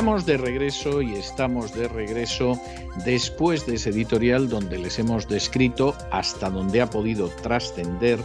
Estamos 0.00 0.24
de 0.24 0.38
regreso 0.38 1.02
y 1.02 1.12
estamos 1.12 1.74
de 1.74 1.86
regreso 1.86 2.58
después 3.04 3.66
de 3.66 3.74
ese 3.74 3.90
editorial 3.90 4.48
donde 4.48 4.78
les 4.78 4.98
hemos 4.98 5.28
descrito 5.28 5.94
hasta 6.10 6.48
donde 6.48 6.80
ha 6.80 6.88
podido 6.88 7.28
trascender 7.28 8.18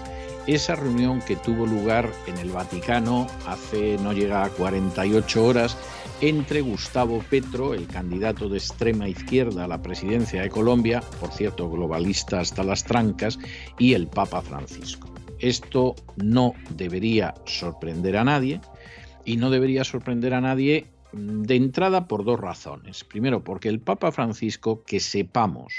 esa 0.48 0.76
reunión 0.76 1.20
que 1.20 1.35
tuvo 1.35 1.66
lugar 1.66 2.09
en 2.27 2.38
el 2.38 2.52
Vaticano 2.52 3.27
hace 3.46 3.98
no 3.98 4.13
llega 4.13 4.46
a 4.46 4.49
48 4.52 5.46
horas 5.46 5.77
entre 6.22 6.62
Gustavo 6.62 7.22
Petro, 7.30 7.73
el 7.73 7.88
candidato 7.88 8.48
de 8.48 8.57
extrema 8.57 9.10
izquierda 9.10 9.66
a 9.66 9.68
la 9.68 9.82
presidencia 9.82 10.44
de 10.44 10.49
Colombia, 10.49 11.04
por 11.20 11.34
cierto, 11.34 11.70
globalista 11.70 12.40
hasta 12.40 12.63
las 12.63 12.85
trancas, 12.85 13.38
y 13.77 13.96
el 13.96 14.07
Papa 14.07 14.41
Francisco. 14.41 15.10
Esto 15.40 15.96
no 16.16 16.54
debería 16.70 17.34
sorprender 17.44 18.16
a 18.16 18.23
nadie 18.23 18.62
y 19.26 19.35
no 19.35 19.49
debería 19.49 19.84
sorprender 19.84 20.34
a 20.34 20.40
nadie 20.40 20.95
de 21.16 21.55
entrada 21.55 22.08
por 22.08 22.26
dos 22.26 22.40
razones. 22.40 23.04
Primero, 23.04 23.44
porque 23.44 23.70
el 23.70 23.80
Papa 23.80 24.12
Francisco, 24.12 24.84
que 24.84 25.00
sepamos, 25.00 25.74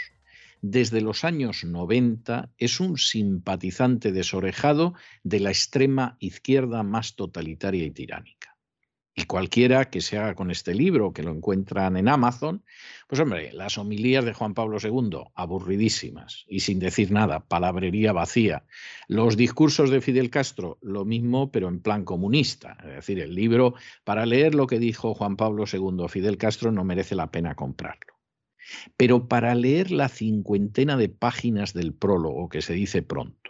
desde 0.62 1.00
los 1.00 1.24
años 1.24 1.64
90 1.64 2.50
es 2.58 2.80
un 2.80 2.96
simpatizante 2.96 4.12
desorejado 4.12 4.94
de 5.22 5.40
la 5.40 5.50
extrema 5.50 6.16
izquierda 6.20 6.82
más 6.82 7.14
totalitaria 7.16 7.84
y 7.84 7.90
tiránica. 7.90 8.45
Y 9.18 9.24
cualquiera 9.24 9.86
que 9.86 10.02
se 10.02 10.18
haga 10.18 10.34
con 10.34 10.50
este 10.50 10.74
libro, 10.74 11.14
que 11.14 11.22
lo 11.22 11.30
encuentran 11.30 11.96
en 11.96 12.06
Amazon, 12.06 12.62
pues 13.08 13.18
hombre, 13.18 13.50
las 13.54 13.78
homilías 13.78 14.26
de 14.26 14.34
Juan 14.34 14.52
Pablo 14.52 14.76
II, 14.78 15.30
aburridísimas 15.34 16.44
y 16.46 16.60
sin 16.60 16.78
decir 16.78 17.10
nada, 17.10 17.40
palabrería 17.40 18.12
vacía. 18.12 18.64
Los 19.08 19.38
discursos 19.38 19.88
de 19.88 20.02
Fidel 20.02 20.28
Castro, 20.28 20.76
lo 20.82 21.06
mismo, 21.06 21.50
pero 21.50 21.68
en 21.68 21.80
plan 21.80 22.04
comunista. 22.04 22.76
Es 22.80 22.96
decir, 22.96 23.18
el 23.20 23.34
libro, 23.34 23.74
para 24.04 24.26
leer 24.26 24.54
lo 24.54 24.66
que 24.66 24.78
dijo 24.78 25.14
Juan 25.14 25.36
Pablo 25.36 25.64
II, 25.72 26.08
Fidel 26.10 26.36
Castro, 26.36 26.70
no 26.70 26.84
merece 26.84 27.14
la 27.14 27.30
pena 27.30 27.54
comprarlo. 27.54 28.16
Pero 28.98 29.28
para 29.28 29.54
leer 29.54 29.92
la 29.92 30.10
cincuentena 30.10 30.98
de 30.98 31.08
páginas 31.08 31.72
del 31.72 31.94
prólogo, 31.94 32.50
que 32.50 32.60
se 32.60 32.74
dice 32.74 33.02
pronto, 33.02 33.45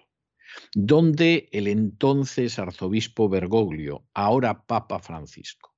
donde 0.74 1.48
el 1.52 1.68
entonces 1.68 2.58
arzobispo 2.58 3.28
Bergoglio, 3.28 4.04
ahora 4.14 4.66
Papa 4.66 4.98
Francisco, 4.98 5.74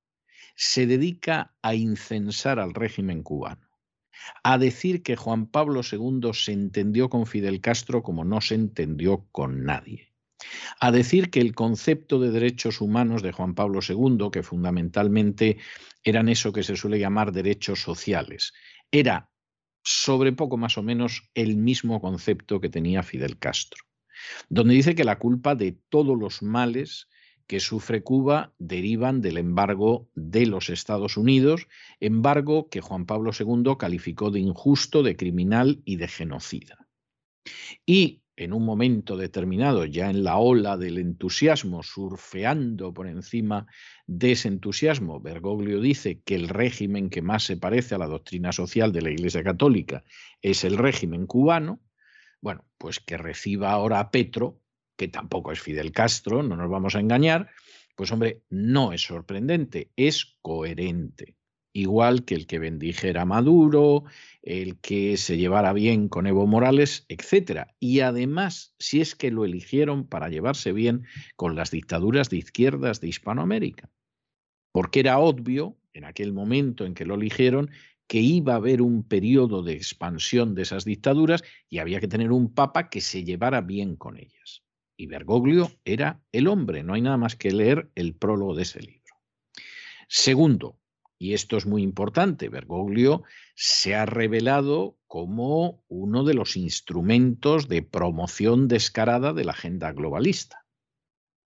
se 0.55 0.85
dedica 0.87 1.55
a 1.61 1.73
incensar 1.73 2.59
al 2.59 2.73
régimen 2.73 3.23
cubano, 3.23 3.69
a 4.43 4.57
decir 4.57 5.03
que 5.03 5.15
Juan 5.15 5.47
Pablo 5.47 5.81
II 5.89 6.31
se 6.33 6.51
entendió 6.51 7.09
con 7.09 7.25
Fidel 7.25 7.61
Castro 7.61 8.03
como 8.03 8.25
no 8.25 8.41
se 8.41 8.55
entendió 8.55 9.25
con 9.31 9.63
nadie, 9.63 10.13
a 10.79 10.91
decir 10.91 11.29
que 11.29 11.39
el 11.39 11.55
concepto 11.55 12.19
de 12.19 12.31
derechos 12.31 12.81
humanos 12.81 13.21
de 13.21 13.31
Juan 13.31 13.55
Pablo 13.55 13.79
II, 13.87 14.29
que 14.31 14.43
fundamentalmente 14.43 15.57
eran 16.03 16.27
eso 16.29 16.51
que 16.51 16.63
se 16.63 16.75
suele 16.75 16.99
llamar 16.99 17.31
derechos 17.31 17.81
sociales, 17.81 18.53
era 18.91 19.29
sobre 19.81 20.33
poco 20.33 20.57
más 20.57 20.77
o 20.77 20.83
menos 20.83 21.29
el 21.33 21.55
mismo 21.55 22.01
concepto 22.01 22.59
que 22.59 22.69
tenía 22.69 23.01
Fidel 23.01 23.39
Castro 23.39 23.88
donde 24.49 24.75
dice 24.75 24.95
que 24.95 25.03
la 25.03 25.19
culpa 25.19 25.55
de 25.55 25.77
todos 25.89 26.17
los 26.17 26.41
males 26.41 27.07
que 27.49 27.59
sufre 27.59 28.03
Cuba 28.03 28.53
derivan 28.59 29.21
del 29.21 29.39
embargo 29.39 30.07
de 30.13 30.45
los 30.45 30.69
Estados 30.69 31.17
Unidos, 31.17 31.67
embargo 31.99 32.69
que 32.69 32.79
Juan 32.79 33.07
Pablo 33.07 33.31
II 33.37 33.73
calificó 33.79 34.29
de 34.29 34.39
injusto, 34.39 35.01
de 35.01 35.15
criminal 35.15 35.81
y 35.83 35.95
de 35.95 36.07
genocida. 36.07 36.87
Y 37.87 38.21
en 38.39 38.53
un 38.53 38.63
momento 38.63 39.17
determinado, 39.17 39.83
ya 39.83 40.09
en 40.09 40.23
la 40.23 40.37
ola 40.37 40.77
del 40.77 40.97
entusiasmo, 40.97 41.83
surfeando 41.83 42.93
por 42.93 43.07
encima 43.07 43.65
de 44.07 44.31
ese 44.31 44.47
entusiasmo, 44.47 45.19
Bergoglio 45.19 45.81
dice 45.81 46.21
que 46.23 46.35
el 46.35 46.47
régimen 46.47 47.09
que 47.09 47.21
más 47.21 47.43
se 47.43 47.57
parece 47.57 47.95
a 47.95 47.97
la 47.97 48.07
doctrina 48.07 48.51
social 48.53 48.93
de 48.93 49.01
la 49.01 49.09
Iglesia 49.09 49.43
Católica 49.43 50.03
es 50.41 50.63
el 50.63 50.77
régimen 50.77 51.25
cubano, 51.25 51.81
bueno, 52.41 52.65
pues 52.77 52.99
que 52.99 53.17
reciba 53.17 53.71
ahora 53.71 53.99
a 53.99 54.11
Petro, 54.11 54.59
que 54.97 55.07
tampoco 55.07 55.51
es 55.51 55.61
Fidel 55.61 55.91
Castro, 55.91 56.43
no 56.43 56.55
nos 56.55 56.69
vamos 56.69 56.95
a 56.95 56.99
engañar, 56.99 57.49
pues 57.95 58.11
hombre, 58.11 58.43
no 58.49 58.93
es 58.93 59.01
sorprendente, 59.01 59.91
es 59.95 60.37
coherente. 60.41 61.35
Igual 61.71 62.25
que 62.25 62.33
el 62.33 62.47
que 62.47 62.57
bendijera 62.57 63.21
a 63.21 63.25
Maduro, 63.25 64.05
el 64.41 64.79
que 64.79 65.17
se 65.17 65.37
llevara 65.37 65.71
bien 65.71 66.09
con 66.09 66.25
Evo 66.25 66.47
Morales, 66.47 67.05
etc. 67.09 67.67
Y 67.79 67.99
además, 67.99 68.73
si 68.79 69.01
es 69.01 69.15
que 69.15 69.31
lo 69.31 69.45
eligieron 69.45 70.07
para 70.07 70.29
llevarse 70.29 70.71
bien 70.71 71.05
con 71.35 71.55
las 71.55 71.71
dictaduras 71.71 72.29
de 72.29 72.37
izquierdas 72.37 73.01
de 73.01 73.09
Hispanoamérica. 73.09 73.89
Porque 74.71 75.01
era 75.01 75.19
obvio, 75.19 75.77
en 75.93 76.05
aquel 76.05 76.33
momento 76.33 76.85
en 76.85 76.93
que 76.93 77.05
lo 77.05 77.15
eligieron, 77.15 77.69
que 78.09 78.17
iba 78.17 78.53
a 78.53 78.55
haber 78.55 78.81
un 78.81 79.03
periodo 79.03 79.61
de 79.61 79.73
expansión 79.73 80.55
de 80.55 80.63
esas 80.63 80.83
dictaduras 80.83 81.43
y 81.69 81.77
había 81.77 81.99
que 81.99 82.07
tener 82.07 82.31
un 82.31 82.51
papa 82.51 82.89
que 82.89 83.01
se 83.01 83.23
llevara 83.23 83.61
bien 83.61 83.95
con 83.95 84.17
ellas. 84.17 84.63
Y 84.97 85.05
Bergoglio 85.05 85.71
era 85.85 86.19
el 86.31 86.47
hombre, 86.47 86.81
no 86.81 86.95
hay 86.95 87.01
nada 87.01 87.17
más 87.17 87.35
que 87.35 87.51
leer 87.51 87.91
el 87.93 88.15
prólogo 88.15 88.55
de 88.55 88.63
ese 88.63 88.81
libro. 88.81 89.13
Segundo, 90.07 90.79
y 91.19 91.35
esto 91.35 91.55
es 91.55 91.67
muy 91.67 91.83
importante, 91.83 92.49
Bergoglio 92.49 93.21
se 93.53 93.93
ha 93.93 94.07
revelado 94.07 94.97
como 95.05 95.83
uno 95.87 96.23
de 96.23 96.33
los 96.33 96.57
instrumentos 96.57 97.67
de 97.67 97.83
promoción 97.83 98.67
descarada 98.67 99.33
de 99.33 99.45
la 99.45 99.51
agenda 99.51 99.91
globalista. 99.91 100.58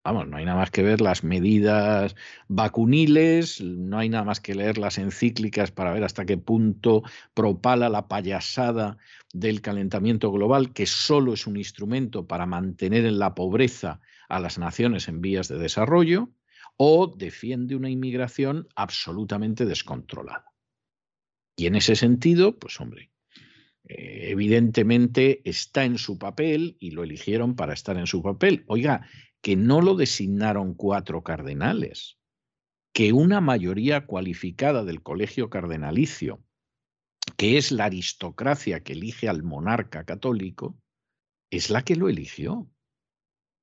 Vamos, 0.02 0.28
no 0.28 0.38
hay 0.38 0.46
nada 0.46 0.56
más 0.56 0.70
que 0.70 0.82
ver 0.82 1.02
las 1.02 1.24
medidas 1.24 2.16
vacuniles, 2.48 3.60
no 3.60 3.98
hay 3.98 4.08
nada 4.08 4.24
más 4.24 4.40
que 4.40 4.54
leer 4.54 4.78
las 4.78 4.96
encíclicas 4.96 5.72
para 5.72 5.92
ver 5.92 6.04
hasta 6.04 6.24
qué 6.24 6.38
punto 6.38 7.02
propala 7.34 7.90
la 7.90 8.08
payasada 8.08 8.96
del 9.34 9.60
calentamiento 9.60 10.32
global, 10.32 10.72
que 10.72 10.86
solo 10.86 11.34
es 11.34 11.46
un 11.46 11.58
instrumento 11.58 12.26
para 12.26 12.46
mantener 12.46 13.04
en 13.04 13.18
la 13.18 13.34
pobreza 13.34 14.00
a 14.30 14.40
las 14.40 14.58
naciones 14.58 15.06
en 15.08 15.20
vías 15.20 15.48
de 15.48 15.58
desarrollo, 15.58 16.30
o 16.78 17.14
defiende 17.14 17.76
una 17.76 17.90
inmigración 17.90 18.68
absolutamente 18.74 19.66
descontrolada. 19.66 20.46
Y 21.56 21.66
en 21.66 21.74
ese 21.74 21.94
sentido, 21.94 22.58
pues 22.58 22.80
hombre, 22.80 23.10
eh, 23.84 24.30
evidentemente 24.30 25.42
está 25.44 25.84
en 25.84 25.98
su 25.98 26.18
papel 26.18 26.78
y 26.80 26.92
lo 26.92 27.02
eligieron 27.02 27.54
para 27.54 27.74
estar 27.74 27.98
en 27.98 28.06
su 28.06 28.22
papel. 28.22 28.64
Oiga, 28.66 29.06
que 29.42 29.56
no 29.56 29.80
lo 29.80 29.94
designaron 29.94 30.74
cuatro 30.74 31.22
cardenales, 31.22 32.18
que 32.92 33.12
una 33.12 33.40
mayoría 33.40 34.06
cualificada 34.06 34.84
del 34.84 35.02
colegio 35.02 35.48
cardenalicio, 35.48 36.42
que 37.36 37.56
es 37.56 37.72
la 37.72 37.84
aristocracia 37.86 38.82
que 38.82 38.92
elige 38.92 39.28
al 39.28 39.42
monarca 39.42 40.04
católico, 40.04 40.78
es 41.50 41.70
la 41.70 41.82
que 41.82 41.96
lo 41.96 42.08
eligió. 42.08 42.70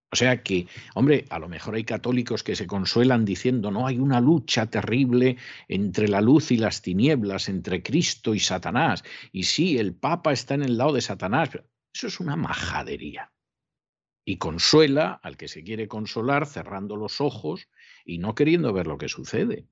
O 0.10 0.16
sea 0.16 0.42
que, 0.42 0.68
hombre, 0.96 1.26
a 1.30 1.38
lo 1.38 1.50
mejor 1.50 1.76
hay 1.76 1.84
católicos 1.84 2.42
que 2.42 2.56
se 2.56 2.66
consuelan 2.66 3.26
diciendo, 3.26 3.72
no, 3.72 3.86
hay 3.86 4.00
una 4.00 4.22
lucha 4.22 4.68
terrible 4.68 5.36
entre 5.68 6.08
la 6.08 6.22
luz 6.22 6.52
y 6.52 6.58
las 6.58 6.82
tinieblas, 6.82 7.50
entre 7.50 7.84
Cristo 7.84 8.34
y 8.34 8.40
Satanás. 8.40 9.04
Y 9.34 9.44
sí, 9.44 9.78
el 9.78 9.94
Papa 9.94 10.32
está 10.32 10.54
en 10.54 10.64
el 10.64 10.78
lado 10.78 10.94
de 10.94 11.02
Satanás. 11.02 11.50
Eso 11.94 12.08
es 12.08 12.20
una 12.22 12.38
majadería 12.38 13.34
y 14.28 14.40
consuela 14.40 15.22
al 15.24 15.38
que 15.38 15.48
se 15.48 15.64
quiere 15.64 15.88
consolar 15.88 16.48
cerrando 16.48 16.98
los 16.98 17.22
ojos 17.22 17.70
y 18.04 18.18
no 18.18 18.36
queriendo 18.36 18.74
ver 18.74 18.86
lo 18.86 18.98
que 18.98 19.08
sucede. 19.08 19.70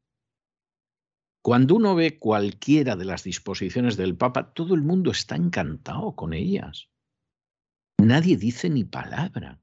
Cuando 1.42 1.76
uno 1.76 1.94
ve 1.94 2.18
cualquiera 2.18 2.96
de 2.96 3.04
las 3.04 3.26
disposiciones 3.26 3.98
del 3.98 4.16
Papa, 4.16 4.54
todo 4.54 4.74
el 4.74 4.82
mundo 4.82 5.12
está 5.12 5.36
encantado 5.36 6.16
con 6.16 6.32
ellas. 6.32 6.88
Nadie 8.02 8.38
dice 8.38 8.70
ni 8.70 8.86
palabra. 8.86 9.60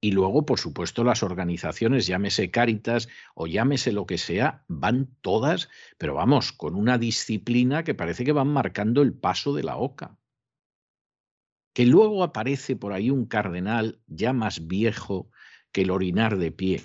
Y 0.00 0.12
luego, 0.12 0.46
por 0.46 0.60
supuesto, 0.60 1.02
las 1.02 1.24
organizaciones, 1.24 2.06
llámese 2.06 2.52
Cáritas 2.52 3.08
o 3.34 3.48
llámese 3.48 3.90
lo 3.90 4.06
que 4.06 4.18
sea, 4.18 4.64
van 4.68 5.16
todas, 5.20 5.68
pero 5.98 6.14
vamos, 6.14 6.52
con 6.52 6.76
una 6.76 6.96
disciplina 6.96 7.82
que 7.82 7.96
parece 7.96 8.24
que 8.24 8.30
van 8.30 8.48
marcando 8.48 9.02
el 9.02 9.14
paso 9.14 9.52
de 9.52 9.64
la 9.64 9.76
oca 9.76 10.16
que 11.78 11.86
luego 11.86 12.24
aparece 12.24 12.74
por 12.74 12.92
ahí 12.92 13.08
un 13.08 13.26
cardenal 13.26 14.00
ya 14.08 14.32
más 14.32 14.66
viejo 14.66 15.30
que 15.70 15.82
el 15.82 15.92
orinar 15.92 16.36
de 16.36 16.50
pie, 16.50 16.82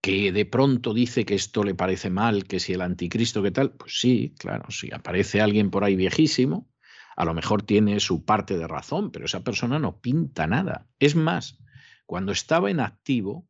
que 0.00 0.32
de 0.32 0.46
pronto 0.46 0.94
dice 0.94 1.26
que 1.26 1.34
esto 1.34 1.62
le 1.62 1.74
parece 1.74 2.08
mal, 2.08 2.44
que 2.46 2.58
si 2.58 2.72
el 2.72 2.80
anticristo, 2.80 3.42
¿qué 3.42 3.50
tal? 3.50 3.72
Pues 3.72 4.00
sí, 4.00 4.34
claro, 4.38 4.70
si 4.70 4.90
aparece 4.94 5.42
alguien 5.42 5.70
por 5.70 5.84
ahí 5.84 5.94
viejísimo, 5.94 6.72
A 7.16 7.26
lo 7.26 7.34
mejor 7.34 7.64
tiene 7.64 8.00
su 8.00 8.24
parte 8.24 8.56
de 8.56 8.66
razón, 8.66 9.10
pero 9.10 9.26
esa 9.26 9.44
persona 9.44 9.78
no 9.78 10.00
pinta 10.00 10.46
nada. 10.46 10.88
Es 10.98 11.14
más, 11.14 11.58
cuando 12.06 12.32
estaba 12.32 12.70
en 12.70 12.80
activo, 12.80 13.46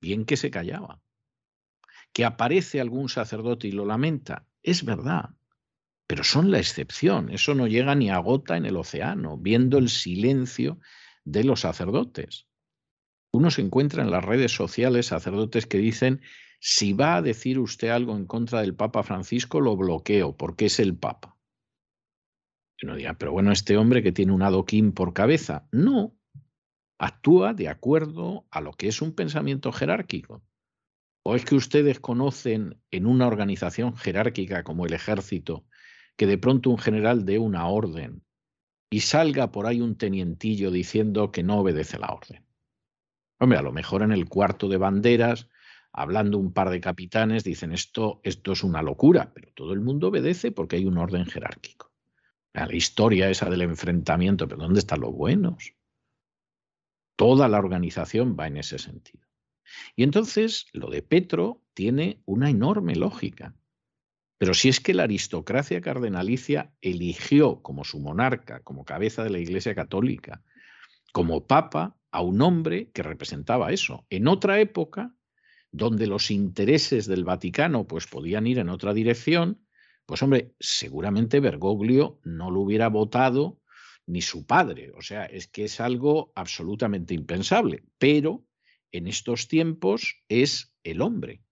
bien 0.00 0.24
que 0.24 0.36
se 0.36 0.50
callaba. 0.50 1.00
Que 2.12 2.24
aparece 2.24 2.80
algún 2.80 3.08
sacerdote 3.08 3.68
y 3.68 3.70
lo 3.70 3.84
lamenta, 3.84 4.48
es 4.64 4.84
verdad, 4.84 5.36
pero 6.06 6.24
son 6.24 6.50
la 6.50 6.58
excepción. 6.58 7.30
Eso 7.30 7.54
no 7.54 7.66
llega 7.66 7.94
ni 7.94 8.10
a 8.10 8.18
gota 8.18 8.56
en 8.56 8.66
el 8.66 8.76
océano, 8.76 9.36
viendo 9.36 9.78
el 9.78 9.88
silencio 9.88 10.78
de 11.24 11.44
los 11.44 11.60
sacerdotes. 11.60 12.46
Uno 13.32 13.50
se 13.50 13.62
encuentra 13.62 14.02
en 14.02 14.10
las 14.10 14.24
redes 14.24 14.52
sociales 14.52 15.06
sacerdotes 15.06 15.66
que 15.66 15.78
dicen, 15.78 16.22
si 16.60 16.92
va 16.92 17.16
a 17.16 17.22
decir 17.22 17.58
usted 17.58 17.88
algo 17.88 18.16
en 18.16 18.26
contra 18.26 18.60
del 18.60 18.74
Papa 18.74 19.02
Francisco, 19.02 19.60
lo 19.60 19.76
bloqueo, 19.76 20.36
porque 20.36 20.66
es 20.66 20.80
el 20.80 20.96
Papa. 20.96 21.36
Uno 22.82 22.94
dirá, 22.94 23.14
pero 23.14 23.32
bueno, 23.32 23.52
este 23.52 23.76
hombre 23.76 24.02
que 24.02 24.12
tiene 24.12 24.32
un 24.32 24.42
adoquín 24.42 24.92
por 24.92 25.12
cabeza. 25.12 25.66
No, 25.72 26.16
actúa 26.98 27.52
de 27.52 27.68
acuerdo 27.68 28.46
a 28.50 28.60
lo 28.60 28.72
que 28.72 28.88
es 28.88 29.02
un 29.02 29.14
pensamiento 29.14 29.72
jerárquico. 29.72 30.42
¿O 31.22 31.34
es 31.34 31.44
que 31.44 31.56
ustedes 31.56 31.98
conocen 31.98 32.80
en 32.90 33.06
una 33.06 33.26
organización 33.26 33.96
jerárquica 33.96 34.62
como 34.62 34.86
el 34.86 34.92
ejército 34.92 35.66
que 36.16 36.26
de 36.26 36.38
pronto 36.38 36.70
un 36.70 36.78
general 36.78 37.24
dé 37.24 37.38
una 37.38 37.66
orden 37.68 38.22
y 38.90 39.00
salga 39.00 39.52
por 39.52 39.66
ahí 39.66 39.80
un 39.80 39.96
tenientillo 39.96 40.70
diciendo 40.70 41.30
que 41.32 41.42
no 41.42 41.58
obedece 41.60 41.98
la 41.98 42.08
orden? 42.08 42.44
Hombre, 43.38 43.58
a 43.58 43.62
lo 43.62 43.72
mejor 43.72 44.02
en 44.02 44.12
el 44.12 44.28
cuarto 44.28 44.68
de 44.68 44.78
banderas, 44.78 45.48
hablando 45.92 46.38
un 46.38 46.52
par 46.52 46.70
de 46.70 46.80
capitanes, 46.80 47.44
dicen 47.44 47.72
esto, 47.72 48.20
esto 48.22 48.52
es 48.52 48.62
una 48.64 48.82
locura, 48.82 49.32
pero 49.34 49.52
todo 49.52 49.72
el 49.72 49.80
mundo 49.80 50.08
obedece 50.08 50.52
porque 50.52 50.76
hay 50.76 50.86
un 50.86 50.98
orden 50.98 51.26
jerárquico. 51.26 51.92
La 52.54 52.74
historia 52.74 53.28
esa 53.28 53.50
del 53.50 53.62
enfrentamiento, 53.62 54.48
pero 54.48 54.62
¿dónde 54.62 54.80
están 54.80 55.00
los 55.00 55.12
buenos? 55.12 55.74
Toda 57.16 57.48
la 57.48 57.58
organización 57.58 58.36
va 58.38 58.46
en 58.46 58.56
ese 58.56 58.78
sentido. 58.78 59.26
Y 59.94 60.02
entonces 60.04 60.66
lo 60.72 60.88
de 60.88 61.02
Petro 61.02 61.62
tiene 61.74 62.22
una 62.24 62.48
enorme 62.48 62.94
lógica. 62.94 63.54
Pero 64.38 64.54
si 64.54 64.68
es 64.68 64.80
que 64.80 64.94
la 64.94 65.04
aristocracia 65.04 65.80
cardenalicia 65.80 66.72
eligió 66.80 67.62
como 67.62 67.84
su 67.84 68.00
monarca, 68.00 68.60
como 68.60 68.84
cabeza 68.84 69.24
de 69.24 69.30
la 69.30 69.38
Iglesia 69.38 69.74
Católica, 69.74 70.42
como 71.12 71.46
papa, 71.46 71.96
a 72.10 72.22
un 72.22 72.40
hombre 72.40 72.90
que 72.92 73.02
representaba 73.02 73.72
eso. 73.72 74.06
En 74.10 74.28
otra 74.28 74.60
época, 74.60 75.14
donde 75.70 76.06
los 76.06 76.30
intereses 76.30 77.06
del 77.06 77.24
Vaticano 77.24 77.86
pues 77.86 78.06
podían 78.06 78.46
ir 78.46 78.58
en 78.58 78.68
otra 78.68 78.94
dirección, 78.94 79.66
pues 80.06 80.22
hombre, 80.22 80.54
seguramente 80.60 81.40
Bergoglio 81.40 82.20
no 82.24 82.50
lo 82.50 82.60
hubiera 82.60 82.88
votado 82.88 83.60
ni 84.06 84.22
su 84.22 84.46
padre. 84.46 84.92
O 84.96 85.02
sea, 85.02 85.24
es 85.24 85.48
que 85.48 85.64
es 85.64 85.80
algo 85.80 86.32
absolutamente 86.34 87.12
impensable. 87.12 87.84
Pero 87.98 88.46
en 88.92 89.08
estos 89.08 89.48
tiempos 89.48 90.22
es 90.28 90.72
el 90.84 91.02
hombre, 91.02 91.42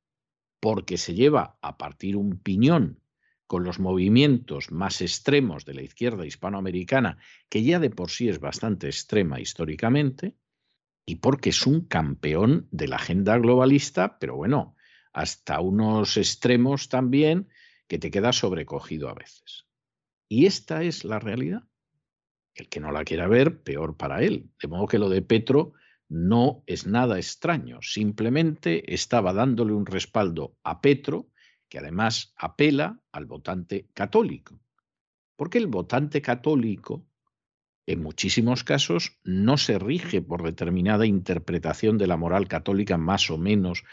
porque 0.64 0.96
se 0.96 1.12
lleva 1.12 1.58
a 1.60 1.76
partir 1.76 2.16
un 2.16 2.38
piñón 2.38 2.98
con 3.46 3.64
los 3.64 3.78
movimientos 3.78 4.72
más 4.72 5.02
extremos 5.02 5.66
de 5.66 5.74
la 5.74 5.82
izquierda 5.82 6.24
hispanoamericana, 6.24 7.18
que 7.50 7.62
ya 7.62 7.78
de 7.78 7.90
por 7.90 8.08
sí 8.08 8.30
es 8.30 8.40
bastante 8.40 8.86
extrema 8.86 9.40
históricamente, 9.40 10.38
y 11.04 11.16
porque 11.16 11.50
es 11.50 11.66
un 11.66 11.82
campeón 11.82 12.66
de 12.70 12.88
la 12.88 12.96
agenda 12.96 13.36
globalista, 13.36 14.18
pero 14.18 14.36
bueno, 14.36 14.74
hasta 15.12 15.60
unos 15.60 16.16
extremos 16.16 16.88
también 16.88 17.50
que 17.86 17.98
te 17.98 18.10
queda 18.10 18.32
sobrecogido 18.32 19.10
a 19.10 19.14
veces. 19.14 19.66
Y 20.30 20.46
esta 20.46 20.82
es 20.82 21.04
la 21.04 21.18
realidad. 21.18 21.64
El 22.54 22.70
que 22.70 22.80
no 22.80 22.90
la 22.90 23.04
quiera 23.04 23.28
ver, 23.28 23.62
peor 23.62 23.98
para 23.98 24.22
él. 24.22 24.48
De 24.62 24.68
modo 24.68 24.86
que 24.86 24.98
lo 24.98 25.10
de 25.10 25.20
Petro 25.20 25.74
no 26.08 26.62
es 26.66 26.86
nada 26.86 27.18
extraño, 27.18 27.80
simplemente 27.82 28.94
estaba 28.94 29.32
dándole 29.32 29.72
un 29.72 29.86
respaldo 29.86 30.56
a 30.62 30.80
Petro, 30.80 31.30
que 31.68 31.78
además 31.78 32.34
apela 32.36 33.00
al 33.10 33.26
votante 33.26 33.88
católico. 33.94 34.60
Porque 35.36 35.58
el 35.58 35.66
votante 35.66 36.22
católico, 36.22 37.06
en 37.86 38.02
muchísimos 38.02 38.64
casos, 38.64 39.18
no 39.24 39.56
se 39.56 39.78
rige 39.78 40.22
por 40.22 40.42
determinada 40.42 41.06
interpretación 41.06 41.98
de 41.98 42.06
la 42.06 42.16
moral 42.16 42.48
católica 42.48 42.96
más 42.96 43.30
o 43.30 43.38
menos 43.38 43.84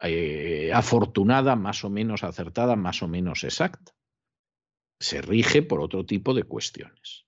eh, 0.00 0.70
afortunada, 0.74 1.56
más 1.56 1.84
o 1.84 1.90
menos 1.90 2.24
acertada, 2.24 2.76
más 2.76 3.02
o 3.02 3.08
menos 3.08 3.44
exacta. 3.44 3.92
Se 5.00 5.22
rige 5.22 5.62
por 5.62 5.80
otro 5.80 6.04
tipo 6.04 6.34
de 6.34 6.42
cuestiones. 6.42 7.27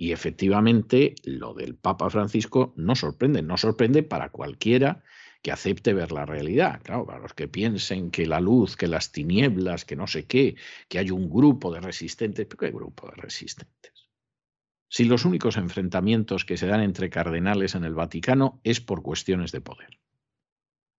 Y 0.00 0.12
efectivamente, 0.12 1.14
lo 1.24 1.52
del 1.52 1.74
Papa 1.74 2.08
Francisco 2.08 2.72
no 2.74 2.94
sorprende, 2.94 3.42
no 3.42 3.58
sorprende 3.58 4.02
para 4.02 4.30
cualquiera 4.30 5.02
que 5.42 5.52
acepte 5.52 5.92
ver 5.92 6.10
la 6.10 6.24
realidad. 6.24 6.80
Claro, 6.82 7.04
para 7.04 7.18
los 7.18 7.34
que 7.34 7.48
piensen 7.48 8.10
que 8.10 8.24
la 8.24 8.40
luz, 8.40 8.78
que 8.78 8.86
las 8.86 9.12
tinieblas, 9.12 9.84
que 9.84 9.96
no 9.96 10.06
sé 10.06 10.24
qué, 10.24 10.56
que 10.88 10.98
hay 10.98 11.10
un 11.10 11.28
grupo 11.28 11.70
de 11.70 11.82
resistentes, 11.82 12.46
¿pero 12.46 12.56
qué 12.56 12.70
grupo 12.70 13.10
de 13.10 13.16
resistentes? 13.16 14.08
Si 14.88 15.04
los 15.04 15.26
únicos 15.26 15.58
enfrentamientos 15.58 16.46
que 16.46 16.56
se 16.56 16.66
dan 16.66 16.80
entre 16.80 17.10
cardenales 17.10 17.74
en 17.74 17.84
el 17.84 17.94
Vaticano 17.94 18.58
es 18.64 18.80
por 18.80 19.02
cuestiones 19.02 19.52
de 19.52 19.60
poder. 19.60 20.00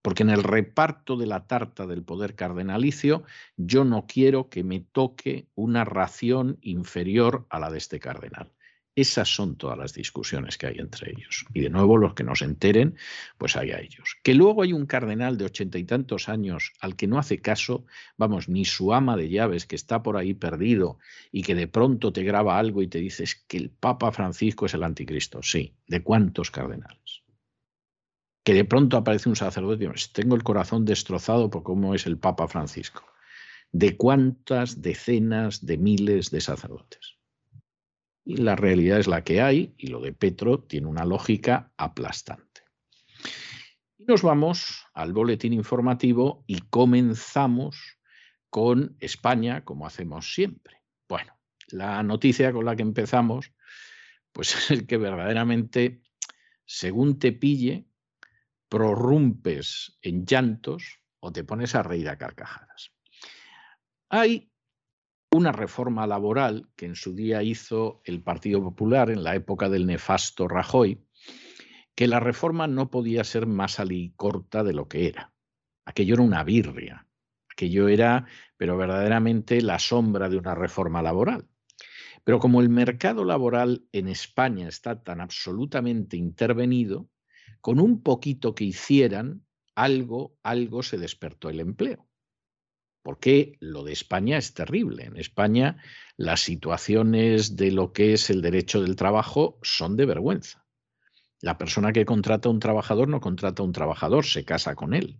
Porque 0.00 0.22
en 0.22 0.30
el 0.30 0.44
reparto 0.44 1.16
de 1.16 1.26
la 1.26 1.48
tarta 1.48 1.88
del 1.88 2.04
poder 2.04 2.36
cardenalicio 2.36 3.24
yo 3.56 3.82
no 3.82 4.06
quiero 4.06 4.48
que 4.48 4.62
me 4.62 4.78
toque 4.78 5.48
una 5.56 5.84
ración 5.84 6.58
inferior 6.60 7.46
a 7.50 7.58
la 7.58 7.68
de 7.68 7.78
este 7.78 7.98
cardenal. 7.98 8.52
Esas 8.94 9.34
son 9.34 9.56
todas 9.56 9.78
las 9.78 9.94
discusiones 9.94 10.58
que 10.58 10.66
hay 10.66 10.78
entre 10.78 11.12
ellos. 11.12 11.46
Y 11.54 11.60
de 11.60 11.70
nuevo, 11.70 11.96
los 11.96 12.12
que 12.12 12.24
nos 12.24 12.42
enteren, 12.42 12.96
pues 13.38 13.56
hay 13.56 13.70
a 13.70 13.80
ellos. 13.80 14.16
Que 14.22 14.34
luego 14.34 14.62
hay 14.62 14.74
un 14.74 14.84
cardenal 14.84 15.38
de 15.38 15.46
ochenta 15.46 15.78
y 15.78 15.84
tantos 15.84 16.28
años 16.28 16.72
al 16.78 16.94
que 16.94 17.06
no 17.06 17.18
hace 17.18 17.40
caso, 17.40 17.86
vamos, 18.18 18.50
ni 18.50 18.66
su 18.66 18.92
ama 18.92 19.16
de 19.16 19.30
llaves 19.30 19.64
que 19.64 19.76
está 19.76 20.02
por 20.02 20.18
ahí 20.18 20.34
perdido 20.34 20.98
y 21.30 21.42
que 21.42 21.54
de 21.54 21.68
pronto 21.68 22.12
te 22.12 22.22
graba 22.22 22.58
algo 22.58 22.82
y 22.82 22.88
te 22.88 22.98
dices 22.98 23.42
que 23.48 23.56
el 23.56 23.70
Papa 23.70 24.12
Francisco 24.12 24.66
es 24.66 24.74
el 24.74 24.82
anticristo. 24.82 25.42
Sí, 25.42 25.74
¿de 25.86 26.02
cuántos 26.02 26.50
cardenales? 26.50 27.22
Que 28.44 28.52
de 28.52 28.66
pronto 28.66 28.98
aparece 28.98 29.30
un 29.30 29.36
sacerdote 29.36 29.84
y 29.84 29.88
dice, 29.88 30.10
tengo 30.12 30.36
el 30.36 30.42
corazón 30.42 30.84
destrozado 30.84 31.48
por 31.48 31.62
cómo 31.62 31.94
es 31.94 32.06
el 32.06 32.18
Papa 32.18 32.46
Francisco. 32.46 33.04
¿De 33.70 33.96
cuántas 33.96 34.82
decenas 34.82 35.64
de 35.64 35.78
miles 35.78 36.30
de 36.30 36.42
sacerdotes? 36.42 37.11
Y 38.24 38.36
la 38.36 38.56
realidad 38.56 39.00
es 39.00 39.08
la 39.08 39.24
que 39.24 39.40
hay 39.42 39.74
y 39.76 39.88
lo 39.88 40.00
de 40.00 40.12
Petro 40.12 40.60
tiene 40.60 40.86
una 40.86 41.04
lógica 41.04 41.72
aplastante. 41.76 42.62
Y 43.98 44.04
nos 44.04 44.22
vamos 44.22 44.86
al 44.94 45.12
boletín 45.12 45.52
informativo 45.52 46.44
y 46.46 46.60
comenzamos 46.60 47.98
con 48.50 48.96
España, 49.00 49.64
como 49.64 49.86
hacemos 49.86 50.34
siempre. 50.34 50.82
Bueno, 51.08 51.38
la 51.68 52.02
noticia 52.02 52.52
con 52.52 52.64
la 52.64 52.76
que 52.76 52.82
empezamos, 52.82 53.52
pues 54.30 54.54
es 54.56 54.70
el 54.70 54.86
que 54.86 54.98
verdaderamente, 54.98 56.02
según 56.64 57.18
te 57.18 57.32
pille, 57.32 57.86
prorrumpes 58.68 59.98
en 60.00 60.24
llantos 60.24 61.00
o 61.20 61.32
te 61.32 61.44
pones 61.44 61.74
a 61.74 61.82
reír 61.82 62.08
a 62.08 62.18
carcajadas. 62.18 62.92
Hay 64.08 64.51
una 65.32 65.50
reforma 65.50 66.06
laboral 66.06 66.68
que 66.76 66.86
en 66.86 66.94
su 66.94 67.14
día 67.14 67.42
hizo 67.42 68.02
el 68.04 68.22
Partido 68.22 68.62
Popular 68.62 69.10
en 69.10 69.24
la 69.24 69.34
época 69.34 69.70
del 69.70 69.86
nefasto 69.86 70.46
Rajoy, 70.46 71.02
que 71.94 72.06
la 72.06 72.20
reforma 72.20 72.66
no 72.66 72.90
podía 72.90 73.24
ser 73.24 73.46
más 73.46 73.80
alicorta 73.80 74.62
de 74.62 74.74
lo 74.74 74.88
que 74.88 75.08
era. 75.08 75.32
Aquello 75.86 76.14
era 76.14 76.22
una 76.22 76.44
birria, 76.44 77.06
aquello 77.50 77.88
era, 77.88 78.26
pero 78.56 78.76
verdaderamente 78.76 79.62
la 79.62 79.78
sombra 79.78 80.28
de 80.28 80.36
una 80.36 80.54
reforma 80.54 81.02
laboral. 81.02 81.48
Pero 82.24 82.38
como 82.38 82.60
el 82.60 82.68
mercado 82.68 83.24
laboral 83.24 83.86
en 83.92 84.08
España 84.08 84.68
está 84.68 85.02
tan 85.02 85.20
absolutamente 85.20 86.16
intervenido, 86.16 87.08
con 87.60 87.80
un 87.80 88.02
poquito 88.02 88.54
que 88.54 88.64
hicieran, 88.64 89.44
algo, 89.74 90.36
algo 90.42 90.82
se 90.82 90.98
despertó 90.98 91.48
el 91.48 91.60
empleo 91.60 92.06
porque 93.02 93.56
lo 93.60 93.84
de 93.84 93.92
España 93.92 94.38
es 94.38 94.54
terrible. 94.54 95.04
En 95.04 95.16
España 95.16 95.76
las 96.16 96.40
situaciones 96.40 97.56
de 97.56 97.72
lo 97.72 97.92
que 97.92 98.12
es 98.12 98.30
el 98.30 98.42
derecho 98.42 98.80
del 98.82 98.96
trabajo 98.96 99.58
son 99.62 99.96
de 99.96 100.06
vergüenza. 100.06 100.64
La 101.40 101.58
persona 101.58 101.92
que 101.92 102.04
contrata 102.04 102.48
a 102.48 102.52
un 102.52 102.60
trabajador 102.60 103.08
no 103.08 103.20
contrata 103.20 103.62
a 103.62 103.66
un 103.66 103.72
trabajador, 103.72 104.24
se 104.24 104.44
casa 104.44 104.76
con 104.76 104.94
él. 104.94 105.18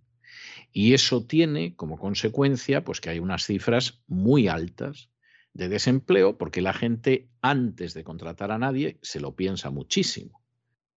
Y 0.72 0.94
eso 0.94 1.26
tiene 1.26 1.74
como 1.74 1.98
consecuencia 1.98 2.84
pues 2.84 3.00
que 3.00 3.10
hay 3.10 3.18
unas 3.18 3.44
cifras 3.44 4.02
muy 4.06 4.48
altas 4.48 5.10
de 5.52 5.68
desempleo 5.68 6.38
porque 6.38 6.62
la 6.62 6.72
gente 6.72 7.28
antes 7.42 7.92
de 7.94 8.04
contratar 8.04 8.52
a 8.52 8.58
nadie 8.58 8.98
se 9.02 9.20
lo 9.20 9.34
piensa 9.34 9.70
muchísimo. 9.70 10.40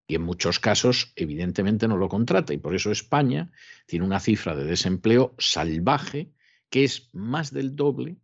Y 0.08 0.16
en 0.16 0.22
muchos 0.22 0.60
casos, 0.60 1.14
evidentemente, 1.16 1.88
no 1.88 1.98
lo 1.98 2.10
contrata. 2.10 2.54
Y 2.54 2.60
por 2.60 2.76
eso 2.76 2.92
España 2.92 3.52
tiene 3.88 4.06
una 4.06 4.20
cifra 4.20 4.56
de 4.56 4.66
desempleo 4.66 5.34
salvaje 5.40 6.32
que 6.76 6.84
es 6.84 7.10
más 7.14 7.54
del 7.54 7.78
doble 7.78 8.18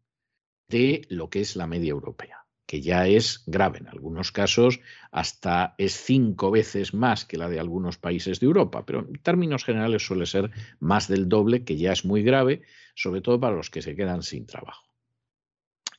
de 0.67 1.05
lo 1.07 1.29
que 1.29 1.39
es 1.39 1.55
la 1.55 1.67
media 1.67 1.91
europea, 1.91 2.47
que 2.65 2.81
ya 2.81 3.07
es 3.07 3.43
grave. 3.45 3.79
En 3.79 3.87
algunos 3.87 4.33
casos 4.33 4.81
hasta 5.09 5.73
es 5.77 5.93
cinco 5.93 6.51
veces 6.51 6.93
más 6.93 7.23
que 7.23 7.37
la 7.37 7.47
de 7.47 7.61
algunos 7.61 7.97
países 7.97 8.41
de 8.41 8.47
Europa, 8.47 8.85
pero 8.85 9.07
en 9.07 9.13
términos 9.21 9.63
generales 9.63 10.05
suele 10.05 10.25
ser 10.25 10.51
más 10.81 11.07
del 11.07 11.29
doble, 11.29 11.63
que 11.63 11.77
ya 11.77 11.93
es 11.93 12.03
muy 12.03 12.23
grave, 12.23 12.63
sobre 12.93 13.21
todo 13.21 13.39
para 13.39 13.55
los 13.55 13.69
que 13.69 13.81
se 13.81 13.95
quedan 13.95 14.21
sin 14.21 14.45
trabajo. 14.45 14.83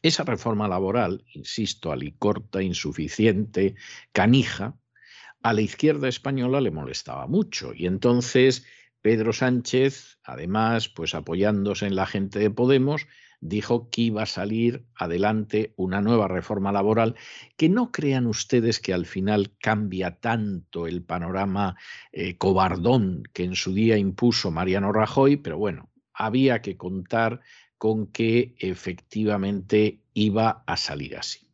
Esa 0.03 0.25
reforma 0.25 0.69
laboral, 0.69 1.25
insisto, 1.33 1.91
alicorta, 1.91 2.63
insuficiente, 2.63 3.77
canija, 4.13 4.77
a 5.43 5.55
la 5.55 5.63
izquierda 5.63 6.07
española 6.07 6.61
le 6.61 6.71
molestaba 6.71 7.27
mucho 7.27 7.73
y 7.75 7.87
entonces 7.87 8.67
Pedro 9.03 9.33
Sánchez, 9.33 10.19
además, 10.23 10.89
pues 10.89 11.15
apoyándose 11.15 11.87
en 11.87 11.97
la 11.97 12.07
gente 12.07 12.39
de 12.39 12.51
Podemos, 12.51 13.09
dijo 13.41 13.91
que 13.91 14.03
iba 14.03 14.23
a 14.23 14.27
salir 14.27 14.87
adelante 14.95 15.75
una 15.77 16.01
nueva 16.01 16.29
reforma 16.29 16.71
laboral 16.71 17.17
que 17.57 17.69
no 17.69 17.91
crean 17.91 18.29
ustedes 18.29 18.79
que 18.79 18.95
al 18.95 19.05
final 19.05 19.57
cambia 19.59 20.21
tanto 20.21 20.87
el 20.87 21.03
panorama 21.03 21.77
eh, 22.13 22.39
cobardón 22.39 23.25
que 23.33 23.43
en 23.43 23.57
su 23.57 23.75
día 23.75 23.99
impuso 23.99 24.53
Mariano 24.53 24.93
Rajoy, 24.93 25.37
pero 25.37 25.59
bueno, 25.59 25.91
había 26.15 26.63
que 26.63 26.77
contar 26.77 27.41
con 27.79 28.07
que 28.07 28.55
efectivamente 28.59 30.05
iba 30.15 30.63
a 30.65 30.77
salir 30.77 31.17
así. 31.17 31.49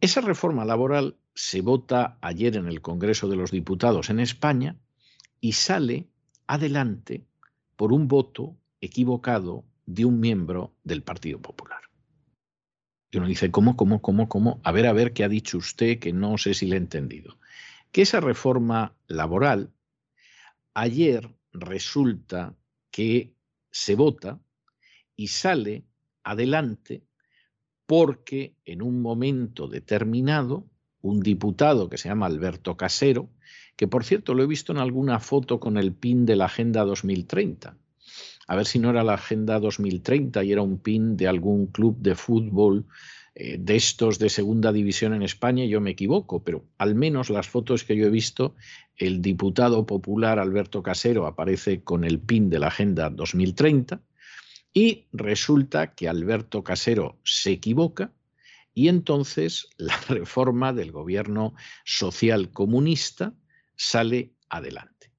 Esa 0.00 0.20
reforma 0.20 0.64
laboral 0.64 1.16
se 1.34 1.60
vota 1.60 2.18
ayer 2.20 2.54
en 2.54 2.68
el 2.68 2.80
Congreso 2.80 3.26
de 3.28 3.34
los 3.34 3.50
Diputados 3.50 4.10
en 4.10 4.20
España 4.20 4.76
y 5.46 5.52
sale 5.52 6.08
adelante 6.48 7.24
por 7.76 7.92
un 7.92 8.08
voto 8.08 8.56
equivocado 8.80 9.64
de 9.86 10.04
un 10.04 10.18
miembro 10.18 10.74
del 10.82 11.04
Partido 11.04 11.40
Popular. 11.40 11.82
Y 13.12 13.18
uno 13.18 13.28
dice, 13.28 13.52
¿cómo, 13.52 13.76
cómo, 13.76 14.02
cómo, 14.02 14.28
cómo? 14.28 14.60
A 14.64 14.72
ver, 14.72 14.88
a 14.88 14.92
ver, 14.92 15.12
¿qué 15.12 15.22
ha 15.22 15.28
dicho 15.28 15.58
usted 15.58 16.00
que 16.00 16.12
no 16.12 16.36
sé 16.36 16.52
si 16.52 16.66
le 16.66 16.74
he 16.74 16.78
entendido? 16.78 17.38
Que 17.92 18.02
esa 18.02 18.18
reforma 18.18 18.96
laboral, 19.06 19.70
ayer 20.74 21.32
resulta 21.52 22.56
que 22.90 23.32
se 23.70 23.94
vota 23.94 24.40
y 25.14 25.28
sale 25.28 25.84
adelante 26.24 27.04
porque 27.86 28.56
en 28.64 28.82
un 28.82 29.00
momento 29.00 29.68
determinado 29.68 30.68
un 31.02 31.20
diputado 31.20 31.88
que 31.88 31.98
se 31.98 32.08
llama 32.08 32.26
Alberto 32.26 32.76
Casero, 32.76 33.30
que 33.76 33.86
por 33.86 34.04
cierto 34.04 34.34
lo 34.34 34.42
he 34.42 34.46
visto 34.46 34.72
en 34.72 34.78
alguna 34.78 35.20
foto 35.20 35.60
con 35.60 35.76
el 35.76 35.92
pin 35.92 36.26
de 36.26 36.36
la 36.36 36.46
Agenda 36.46 36.84
2030, 36.84 37.76
a 38.48 38.56
ver 38.56 38.66
si 38.66 38.78
no 38.78 38.90
era 38.90 39.04
la 39.04 39.14
Agenda 39.14 39.60
2030 39.60 40.42
y 40.44 40.52
era 40.52 40.62
un 40.62 40.78
pin 40.78 41.16
de 41.16 41.28
algún 41.28 41.66
club 41.66 41.96
de 41.98 42.14
fútbol 42.14 42.86
eh, 43.34 43.58
de 43.58 43.76
estos 43.76 44.18
de 44.18 44.30
segunda 44.30 44.72
división 44.72 45.12
en 45.12 45.22
España, 45.22 45.66
yo 45.66 45.80
me 45.80 45.90
equivoco, 45.90 46.42
pero 46.42 46.64
al 46.78 46.94
menos 46.94 47.28
las 47.28 47.48
fotos 47.48 47.84
que 47.84 47.96
yo 47.96 48.06
he 48.06 48.10
visto, 48.10 48.54
el 48.96 49.20
diputado 49.20 49.84
popular 49.84 50.38
Alberto 50.38 50.82
Casero 50.82 51.26
aparece 51.26 51.82
con 51.82 52.04
el 52.04 52.18
pin 52.18 52.48
de 52.48 52.60
la 52.60 52.68
Agenda 52.68 53.10
2030 53.10 54.00
y 54.72 55.06
resulta 55.12 55.94
que 55.94 56.08
Alberto 56.08 56.64
Casero 56.64 57.18
se 57.24 57.50
equivoca 57.52 58.12
y 58.72 58.88
entonces 58.88 59.68
la 59.76 59.96
reforma 60.08 60.72
del 60.72 60.92
gobierno 60.92 61.54
social 61.84 62.50
comunista 62.52 63.34
sale 63.76 64.32
adelante, 64.48 65.12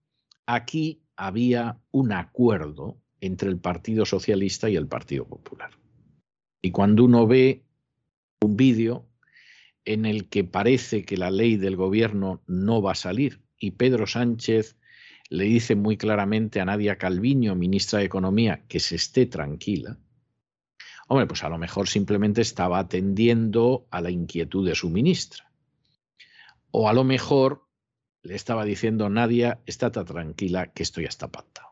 Aquí 0.45 1.03
había 1.15 1.79
un 1.91 2.13
acuerdo 2.13 3.01
entre 3.19 3.50
el 3.50 3.60
Partido 3.60 4.05
Socialista 4.05 4.69
y 4.69 4.75
el 4.75 4.88
Partido 4.88 5.27
Popular. 5.27 5.72
Y 6.62 6.72
cuando 6.72 7.03
uno 7.03 7.27
ve 7.27 7.65
un 8.41 8.55
vídeo 8.55 9.07
en 9.86 10.05
el 10.05 10.29
que 10.29 10.43
parece 10.43 11.03
que 11.03 11.17
la 11.17 11.31
ley 11.31 11.57
del 11.57 11.75
gobierno 11.75 12.43
no 12.48 12.81
va 12.81 12.93
a 12.93 12.95
salir 12.95 13.41
y 13.57 13.72
Pedro 13.72 14.07
Sánchez 14.07 14.77
le 15.29 15.45
dice 15.45 15.75
muy 15.75 15.98
claramente 15.98 16.60
a 16.60 16.65
Nadia 16.65 16.98
Calviño, 16.98 17.55
ministra 17.55 18.00
de 18.00 18.05
Economía, 18.05 18.63
que 18.67 18.79
se 18.79 18.95
esté 18.95 19.25
tranquila, 19.25 19.98
Hombre, 21.08 21.28
pues 21.28 21.44
a 21.44 21.50
lo 21.50 21.58
mejor 21.58 21.88
simplemente 21.88 22.42
estaba 22.42 22.80
atendiendo 22.80 23.88
a 23.92 24.02
la 24.02 24.10
inquietud 24.10 24.68
de 24.68 24.76
su 24.76 24.90
ministra. 24.90 25.52
O 26.72 26.90
a 26.90 26.94
lo 26.94 27.04
mejor 27.04 27.68
le 28.24 28.36
estaba 28.36 28.66
diciendo, 28.66 29.10
Nadia, 29.10 29.62
estate 29.66 30.04
tranquila, 30.04 30.74
que 30.74 30.84
esto 30.84 31.02
ya 31.02 31.08
está 31.08 31.32
pactado. 31.32 31.70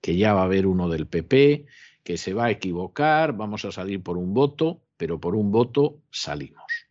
Que 0.00 0.16
ya 0.16 0.32
va 0.32 0.42
a 0.42 0.44
haber 0.44 0.66
uno 0.66 0.88
del 0.88 1.06
PP, 1.06 1.66
que 2.02 2.16
se 2.16 2.32
va 2.32 2.46
a 2.46 2.50
equivocar, 2.50 3.36
vamos 3.36 3.64
a 3.64 3.72
salir 3.72 4.02
por 4.02 4.16
un 4.16 4.32
voto, 4.32 4.82
pero 4.96 5.20
por 5.20 5.36
un 5.36 5.52
voto 5.52 6.02
salimos. 6.10 6.88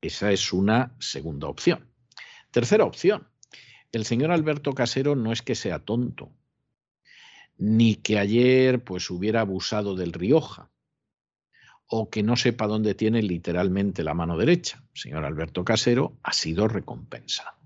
Esa 0.00 0.32
es 0.32 0.52
una 0.52 0.94
segunda 0.98 1.48
opción. 1.48 1.88
Tercera 2.50 2.84
opción. 2.84 3.28
El 3.92 4.04
señor 4.04 4.32
Alberto 4.32 4.72
Casero 4.72 5.16
no 5.16 5.32
es 5.32 5.42
que 5.42 5.54
sea 5.54 5.78
tonto, 5.78 6.32
ni 7.58 7.96
que 7.96 8.18
ayer 8.18 8.82
pues 8.82 9.10
hubiera 9.10 9.40
abusado 9.40 9.94
del 9.94 10.12
Rioja 10.12 10.70
o 11.86 12.10
que 12.10 12.22
no 12.22 12.36
sepa 12.36 12.66
dónde 12.66 12.94
tiene 12.94 13.22
literalmente 13.22 14.04
la 14.04 14.14
mano 14.14 14.36
derecha. 14.36 14.84
Señor 14.94 15.24
Alberto 15.24 15.64
Casero 15.64 16.18
ha 16.22 16.32
sido 16.32 16.68
recompensado. 16.68 17.56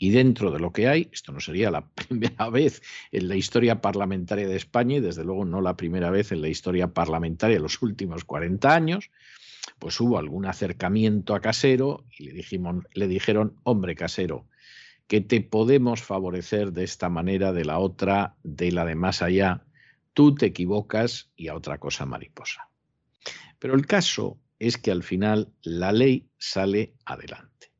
Y 0.00 0.10
dentro 0.10 0.52
de 0.52 0.60
lo 0.60 0.72
que 0.72 0.86
hay, 0.86 1.08
esto 1.12 1.32
no 1.32 1.40
sería 1.40 1.70
la 1.70 1.88
primera 1.94 2.50
vez 2.50 2.82
en 3.10 3.28
la 3.28 3.36
historia 3.36 3.80
parlamentaria 3.80 4.46
de 4.46 4.56
España 4.56 4.96
y 4.96 5.00
desde 5.00 5.24
luego 5.24 5.44
no 5.44 5.60
la 5.60 5.76
primera 5.76 6.10
vez 6.10 6.32
en 6.32 6.42
la 6.42 6.48
historia 6.48 6.88
parlamentaria 6.88 7.56
de 7.56 7.62
los 7.62 7.82
últimos 7.82 8.24
40 8.24 8.74
años, 8.74 9.10
pues 9.78 10.00
hubo 10.00 10.18
algún 10.18 10.46
acercamiento 10.46 11.34
a 11.34 11.40
Casero 11.40 12.04
y 12.16 12.24
le, 12.24 12.32
dijimos, 12.32 12.84
le 12.92 13.08
dijeron, 13.08 13.56
hombre 13.64 13.94
Casero, 13.94 14.46
que 15.08 15.22
te 15.22 15.40
podemos 15.40 16.02
favorecer 16.02 16.72
de 16.72 16.84
esta 16.84 17.08
manera, 17.08 17.52
de 17.52 17.64
la 17.64 17.78
otra, 17.78 18.36
de 18.44 18.70
la 18.70 18.84
de 18.84 18.94
más 18.94 19.22
allá, 19.22 19.64
tú 20.12 20.34
te 20.34 20.46
equivocas 20.46 21.30
y 21.34 21.48
a 21.48 21.56
otra 21.56 21.78
cosa 21.78 22.04
mariposa. 22.04 22.68
Pero 23.58 23.74
el 23.74 23.86
caso 23.86 24.38
es 24.58 24.76
que 24.76 24.90
al 24.90 25.02
final 25.02 25.52
la 25.62 25.92
ley 25.92 26.28
sale 26.36 26.94
adelante. 27.06 27.72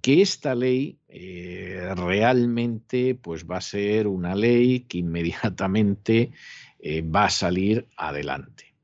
Que 0.00 0.22
esta 0.22 0.54
ley 0.54 1.00
eh, 1.08 1.92
realmente 1.96 3.16
pues 3.16 3.44
va 3.44 3.56
a 3.56 3.60
ser 3.60 4.06
una 4.06 4.36
ley 4.36 4.80
que 4.80 4.98
inmediatamente 4.98 6.30
eh, 6.78 7.02
va 7.02 7.24
a 7.24 7.30
salir 7.30 7.88
adelante. 7.96 8.74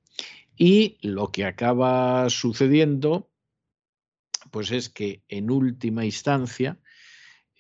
Y 0.57 0.99
lo 1.00 1.31
que 1.31 1.45
acaba 1.45 2.28
sucediendo 2.28 3.31
pues 4.50 4.73
es 4.73 4.88
que 4.88 5.23
en 5.28 5.50
última 5.50 6.04
instancia 6.04 6.78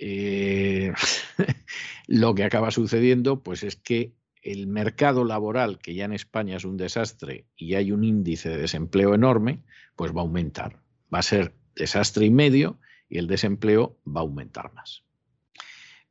eh, 0.04 0.92
lo 2.08 2.34
que 2.34 2.42
acaba 2.42 2.72
sucediendo 2.72 3.40
pues 3.44 3.62
es 3.62 3.76
que 3.76 4.14
el 4.42 4.66
mercado 4.66 5.24
laboral, 5.24 5.78
que 5.78 5.94
ya 5.94 6.06
en 6.06 6.12
España 6.12 6.56
es 6.56 6.64
un 6.64 6.76
desastre 6.76 7.46
y 7.56 7.74
hay 7.74 7.92
un 7.92 8.02
índice 8.02 8.48
de 8.48 8.56
desempleo 8.56 9.14
enorme, 9.14 9.62
pues 9.94 10.12
va 10.12 10.20
a 10.20 10.24
aumentar. 10.24 10.80
Va 11.14 11.20
a 11.20 11.22
ser 11.22 11.54
desastre 11.76 12.26
y 12.26 12.30
medio 12.30 12.80
y 13.08 13.18
el 13.18 13.28
desempleo 13.28 13.96
va 14.04 14.22
a 14.22 14.24
aumentar 14.24 14.74
más. 14.74 15.04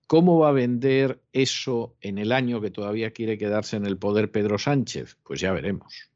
¿Cómo 0.07 0.39
va 0.39 0.49
a 0.49 0.53
vender 0.53 1.21
eso 1.33 1.97
en 1.99 2.17
el 2.17 2.31
año 2.31 2.61
que 2.61 2.71
todavía 2.71 3.11
quiere 3.11 3.37
quedarse 3.37 3.75
en 3.75 3.85
el 3.85 3.97
poder 3.97 4.31
Pedro 4.31 4.57
Sánchez? 4.57 5.17
Pues 5.23 5.41
ya 5.41 5.51
veremos. 5.51 6.11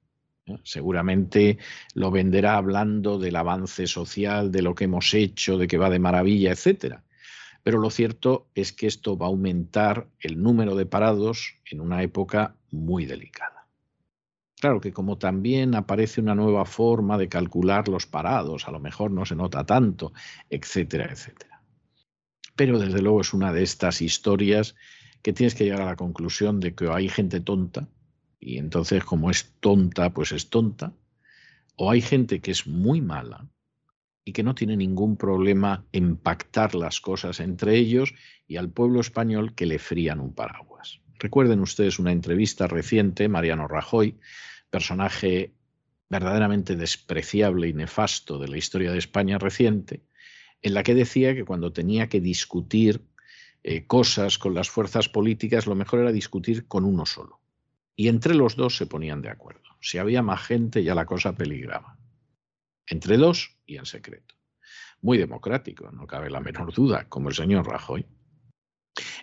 Seguramente 0.63 1.57
lo 1.93 2.09
venderá 2.09 2.55
hablando 2.55 3.19
del 3.19 3.35
avance 3.35 3.87
social, 3.87 4.49
de 4.51 4.61
lo 4.61 4.75
que 4.75 4.85
hemos 4.85 5.13
hecho, 5.13 5.57
de 5.57 5.67
que 5.67 5.77
va 5.77 5.89
de 5.89 5.99
maravilla, 5.99 6.51
etcétera. 6.51 7.04
Pero 7.65 7.79
lo 7.79 7.89
cierto 7.89 8.47
es 8.55 8.71
que 8.71 8.87
esto 8.87 9.17
va 9.17 9.25
a 9.25 9.29
aumentar 9.29 10.07
el 10.21 10.41
número 10.41 10.75
de 10.75 10.85
parados 10.85 11.55
en 11.69 11.81
una 11.81 12.01
época 12.01 12.55
muy 12.71 13.05
delicada. 13.05 13.67
Claro 14.61 14.79
que 14.79 14.93
como 14.93 15.17
también 15.17 15.75
aparece 15.75 16.21
una 16.21 16.35
nueva 16.35 16.63
forma 16.63 17.17
de 17.17 17.27
calcular 17.27 17.89
los 17.89 18.05
parados, 18.05 18.69
a 18.69 18.71
lo 18.71 18.79
mejor 18.79 19.11
no 19.11 19.25
se 19.25 19.35
nota 19.35 19.65
tanto, 19.65 20.13
etcétera, 20.49 21.11
etcétera 21.11 21.55
pero 22.55 22.79
desde 22.79 23.01
luego 23.01 23.21
es 23.21 23.33
una 23.33 23.51
de 23.53 23.63
estas 23.63 24.01
historias 24.01 24.75
que 25.21 25.33
tienes 25.33 25.55
que 25.55 25.65
llegar 25.65 25.81
a 25.81 25.85
la 25.85 25.95
conclusión 25.95 26.59
de 26.59 26.73
que 26.73 26.89
hay 26.89 27.09
gente 27.09 27.41
tonta, 27.41 27.87
y 28.39 28.57
entonces 28.57 29.03
como 29.03 29.29
es 29.29 29.53
tonta, 29.59 30.13
pues 30.13 30.31
es 30.31 30.49
tonta, 30.49 30.93
o 31.75 31.91
hay 31.91 32.01
gente 32.01 32.39
que 32.39 32.51
es 32.51 32.67
muy 32.67 33.01
mala 33.01 33.49
y 34.25 34.33
que 34.33 34.43
no 34.43 34.55
tiene 34.55 34.75
ningún 34.75 35.15
problema 35.15 35.85
en 35.91 36.17
pactar 36.17 36.73
las 36.73 36.99
cosas 36.99 37.39
entre 37.39 37.77
ellos 37.77 38.13
y 38.47 38.57
al 38.57 38.69
pueblo 38.69 38.99
español 38.99 39.53
que 39.53 39.67
le 39.67 39.77
frían 39.77 40.19
un 40.19 40.33
paraguas. 40.33 40.99
Recuerden 41.19 41.61
ustedes 41.61 41.99
una 41.99 42.11
entrevista 42.11 42.67
reciente, 42.67 43.29
Mariano 43.29 43.67
Rajoy, 43.67 44.17
personaje 44.71 45.53
verdaderamente 46.09 46.75
despreciable 46.75 47.67
y 47.67 47.73
nefasto 47.73 48.39
de 48.39 48.47
la 48.47 48.57
historia 48.57 48.91
de 48.91 48.97
España 48.97 49.37
reciente, 49.37 50.03
en 50.61 50.73
la 50.73 50.83
que 50.83 50.95
decía 50.95 51.35
que 51.35 51.45
cuando 51.45 51.71
tenía 51.71 52.09
que 52.09 52.19
discutir 52.19 53.01
eh, 53.63 53.85
cosas 53.85 54.37
con 54.37 54.55
las 54.55 54.69
fuerzas 54.69 55.07
políticas, 55.07 55.67
lo 55.67 55.75
mejor 55.75 55.99
era 55.99 56.11
discutir 56.11 56.67
con 56.67 56.83
uno 56.83 57.05
solo. 57.05 57.39
Y 57.95 58.07
entre 58.07 58.35
los 58.35 58.55
dos 58.55 58.75
se 58.75 58.87
ponían 58.87 59.21
de 59.21 59.29
acuerdo. 59.29 59.61
Si 59.81 59.99
había 59.99 60.21
más 60.21 60.41
gente, 60.41 60.83
ya 60.83 60.95
la 60.95 61.05
cosa 61.05 61.35
peligraba. 61.35 61.97
Entre 62.87 63.17
dos 63.17 63.57
y 63.65 63.77
en 63.77 63.85
secreto. 63.85 64.35
Muy 65.01 65.17
democrático, 65.17 65.91
no 65.91 66.07
cabe 66.07 66.29
la 66.29 66.39
menor 66.39 66.73
duda, 66.73 67.07
como 67.09 67.29
el 67.29 67.35
señor 67.35 67.67
Rajoy. 67.67 68.05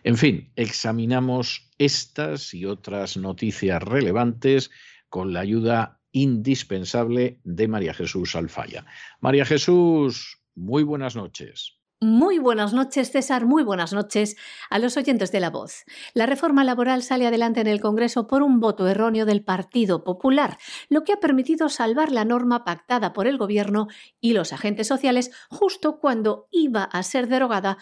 En 0.05 0.17
fin, 0.17 0.53
examinamos 0.57 1.71
estas 1.79 2.55
y 2.55 2.67
otras 2.67 3.17
noticias 3.17 3.83
relevantes 3.83 4.71
con 5.09 5.33
la 5.33 5.41
ayuda 5.41 6.01
indispensable 6.13 7.41
de 7.45 7.69
María 7.69 7.95
Jesús 7.95 8.37
Alfaya. 8.37 8.85
María 9.21 9.45
Jesús, 9.45 10.43
muy 10.55 10.83
buenas 10.83 11.17
noches. 11.17 11.82
Muy 12.03 12.41
buenas 12.41 12.73
noches, 12.73 13.13
César. 13.13 13.47
Muy 13.47 13.63
buenas 13.63 13.93
noches 13.93 14.35
a 14.71 14.81
los 14.81 14.97
oyentes 14.97 15.31
de 15.31 15.39
La 15.39 15.51
Voz. 15.51 15.85
La 16.15 16.27
reforma 16.27 16.65
laboral 16.65 17.05
sale 17.05 17.29
adelante 17.29 17.61
en 17.61 17.69
el 17.69 17.81
Congreso 17.81 18.27
por 18.27 18.43
un 18.43 18.59
voto 18.59 18.89
erróneo 18.89 19.25
del 19.25 19.45
Partido 19.45 20.03
Popular, 20.03 20.59
lo 20.89 21.05
que 21.05 21.13
ha 21.13 21.21
permitido 21.21 21.69
salvar 21.69 22.11
la 22.11 22.25
norma 22.25 22.65
pactada 22.65 23.13
por 23.13 23.29
el 23.29 23.39
Gobierno 23.39 23.87
y 24.21 24.33
los 24.33 24.53
agentes 24.53 24.89
sociales 24.89 25.31
justo 25.49 26.01
cuando 26.01 26.49
iba 26.51 26.83
a 26.83 27.05
ser 27.05 27.29
derogada 27.29 27.79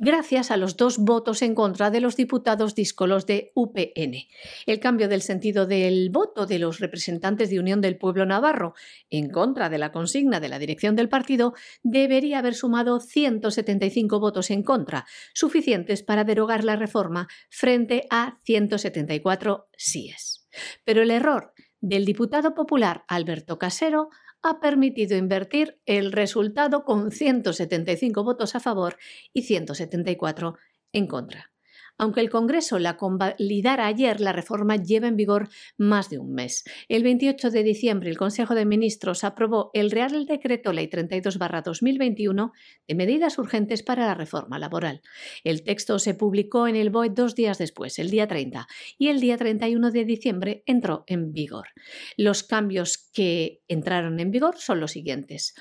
gracias 0.00 0.50
a 0.50 0.56
los 0.56 0.78
dos 0.78 0.96
votos 0.96 1.42
en 1.42 1.54
contra 1.54 1.90
de 1.90 2.00
los 2.00 2.16
diputados 2.16 2.74
díscolos 2.74 3.26
de 3.26 3.52
UPN. 3.54 4.26
El 4.66 4.80
cambio 4.80 5.08
del 5.08 5.20
sentido 5.20 5.66
del 5.66 6.08
voto 6.10 6.46
de 6.46 6.58
los 6.58 6.80
representantes 6.80 7.50
de 7.50 7.60
Unión 7.60 7.82
del 7.82 7.98
Pueblo 7.98 8.24
Navarro 8.24 8.74
en 9.10 9.28
contra 9.28 9.68
de 9.68 9.76
la 9.76 9.92
consigna 9.92 10.40
de 10.40 10.48
la 10.48 10.58
dirección 10.58 10.96
del 10.96 11.10
partido 11.10 11.52
debería 11.82 12.38
haber 12.38 12.54
sumado 12.54 12.98
175 12.98 14.18
votos 14.18 14.50
en 14.50 14.62
contra, 14.62 15.04
suficientes 15.34 16.02
para 16.02 16.24
derogar 16.24 16.64
la 16.64 16.76
reforma 16.76 17.28
frente 17.50 18.06
a 18.10 18.38
174 18.44 19.68
síes. 19.76 20.48
Pero 20.84 21.02
el 21.02 21.10
error 21.10 21.52
del 21.80 22.06
diputado 22.06 22.54
popular 22.54 23.04
Alberto 23.06 23.58
Casero 23.58 24.08
ha 24.42 24.60
permitido 24.60 25.16
invertir 25.16 25.80
el 25.86 26.12
resultado 26.12 26.84
con 26.84 27.10
175 27.10 28.24
votos 28.24 28.54
a 28.54 28.60
favor 28.60 28.96
y 29.32 29.42
174 29.42 30.56
en 30.92 31.06
contra. 31.06 31.52
Aunque 32.00 32.22
el 32.22 32.30
Congreso 32.30 32.78
la 32.78 32.96
convalidara 32.96 33.86
ayer, 33.86 34.22
la 34.22 34.32
reforma 34.32 34.76
lleva 34.76 35.06
en 35.06 35.16
vigor 35.16 35.50
más 35.76 36.08
de 36.08 36.18
un 36.18 36.32
mes. 36.32 36.64
El 36.88 37.02
28 37.02 37.50
de 37.50 37.62
diciembre, 37.62 38.08
el 38.08 38.16
Consejo 38.16 38.54
de 38.54 38.64
Ministros 38.64 39.22
aprobó 39.22 39.70
el 39.74 39.90
Real 39.90 40.24
Decreto 40.24 40.72
Ley 40.72 40.88
32-2021 40.88 42.52
de 42.88 42.94
medidas 42.94 43.36
urgentes 43.36 43.82
para 43.82 44.06
la 44.06 44.14
reforma 44.14 44.58
laboral. 44.58 45.02
El 45.44 45.62
texto 45.62 45.98
se 45.98 46.14
publicó 46.14 46.66
en 46.66 46.76
el 46.76 46.88
BOE 46.88 47.10
dos 47.10 47.34
días 47.34 47.58
después, 47.58 47.98
el 47.98 48.08
día 48.08 48.26
30, 48.26 48.66
y 48.96 49.08
el 49.08 49.20
día 49.20 49.36
31 49.36 49.90
de 49.90 50.04
diciembre 50.06 50.62
entró 50.64 51.04
en 51.06 51.34
vigor. 51.34 51.68
Los 52.16 52.44
cambios 52.44 53.10
que 53.12 53.60
entraron 53.68 54.18
en 54.20 54.30
vigor 54.30 54.56
son 54.56 54.80
los 54.80 54.92
siguientes. 54.92 55.52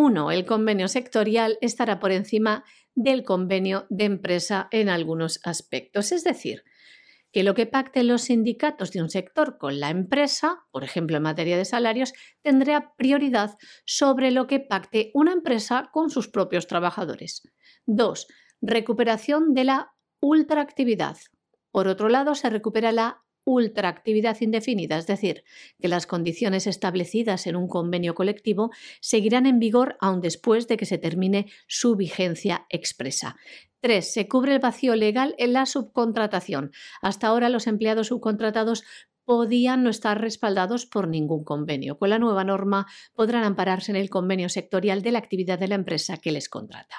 Uno, 0.00 0.30
el 0.30 0.44
convenio 0.44 0.86
sectorial 0.86 1.58
estará 1.60 1.98
por 1.98 2.12
encima 2.12 2.62
del 2.98 3.22
convenio 3.22 3.86
de 3.90 4.04
empresa 4.04 4.68
en 4.72 4.88
algunos 4.88 5.40
aspectos. 5.44 6.10
Es 6.10 6.24
decir, 6.24 6.64
que 7.30 7.44
lo 7.44 7.54
que 7.54 7.66
pacten 7.66 8.08
los 8.08 8.22
sindicatos 8.22 8.90
de 8.90 9.00
un 9.00 9.08
sector 9.08 9.56
con 9.56 9.78
la 9.78 9.90
empresa, 9.90 10.64
por 10.72 10.82
ejemplo 10.82 11.16
en 11.16 11.22
materia 11.22 11.56
de 11.56 11.64
salarios, 11.64 12.12
tendrá 12.42 12.94
prioridad 12.96 13.56
sobre 13.84 14.32
lo 14.32 14.48
que 14.48 14.58
pacte 14.58 15.12
una 15.14 15.32
empresa 15.32 15.90
con 15.92 16.10
sus 16.10 16.28
propios 16.28 16.66
trabajadores. 16.66 17.42
Dos, 17.86 18.26
recuperación 18.60 19.54
de 19.54 19.64
la 19.64 19.92
ultraactividad. 20.20 21.18
Por 21.70 21.86
otro 21.86 22.08
lado, 22.08 22.34
se 22.34 22.50
recupera 22.50 22.90
la 22.90 23.22
ultraactividad 23.48 24.36
indefinida, 24.40 24.98
es 24.98 25.06
decir, 25.06 25.42
que 25.80 25.88
las 25.88 26.06
condiciones 26.06 26.66
establecidas 26.66 27.46
en 27.46 27.56
un 27.56 27.66
convenio 27.66 28.14
colectivo 28.14 28.70
seguirán 29.00 29.46
en 29.46 29.58
vigor 29.58 29.96
aun 30.00 30.20
después 30.20 30.68
de 30.68 30.76
que 30.76 30.84
se 30.84 30.98
termine 30.98 31.46
su 31.66 31.96
vigencia 31.96 32.66
expresa. 32.68 33.36
3. 33.80 34.12
Se 34.12 34.28
cubre 34.28 34.54
el 34.54 34.58
vacío 34.58 34.96
legal 34.96 35.34
en 35.38 35.52
la 35.52 35.64
subcontratación. 35.64 36.72
Hasta 37.00 37.28
ahora 37.28 37.48
los 37.48 37.66
empleados 37.66 38.08
subcontratados 38.08 38.84
podían 39.28 39.82
no 39.82 39.90
estar 39.90 40.18
respaldados 40.18 40.86
por 40.86 41.06
ningún 41.06 41.44
convenio. 41.44 41.98
Con 41.98 42.08
la 42.08 42.18
nueva 42.18 42.44
norma 42.44 42.86
podrán 43.12 43.44
ampararse 43.44 43.92
en 43.92 43.96
el 43.96 44.08
convenio 44.08 44.48
sectorial 44.48 45.02
de 45.02 45.12
la 45.12 45.18
actividad 45.18 45.58
de 45.58 45.68
la 45.68 45.74
empresa 45.74 46.16
que 46.16 46.32
les 46.32 46.48
contrata. 46.48 46.96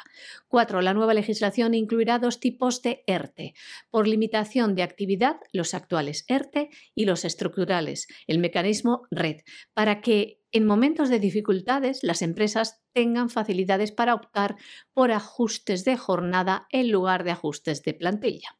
4. 0.47 0.83
La 0.83 0.93
nueva 0.93 1.15
legislación 1.15 1.73
incluirá 1.73 2.19
dos 2.19 2.39
tipos 2.39 2.83
de 2.83 3.03
ERTE. 3.07 3.55
Por 3.89 4.07
limitación 4.07 4.75
de 4.75 4.83
actividad, 4.83 5.37
los 5.53 5.73
actuales 5.73 6.23
ERTE 6.27 6.69
y 6.93 7.05
los 7.05 7.25
estructurales, 7.25 8.07
el 8.27 8.37
mecanismo 8.37 9.07
RED, 9.09 9.37
para 9.73 9.99
que 9.99 10.39
en 10.51 10.67
momentos 10.67 11.09
de 11.09 11.19
dificultades 11.19 12.03
las 12.03 12.21
empresas 12.21 12.83
tengan 12.93 13.31
facilidades 13.31 13.91
para 13.91 14.13
optar 14.13 14.55
por 14.93 15.11
ajustes 15.11 15.83
de 15.83 15.97
jornada 15.97 16.67
en 16.69 16.91
lugar 16.91 17.23
de 17.23 17.31
ajustes 17.31 17.81
de 17.81 17.95
plantilla. 17.95 18.55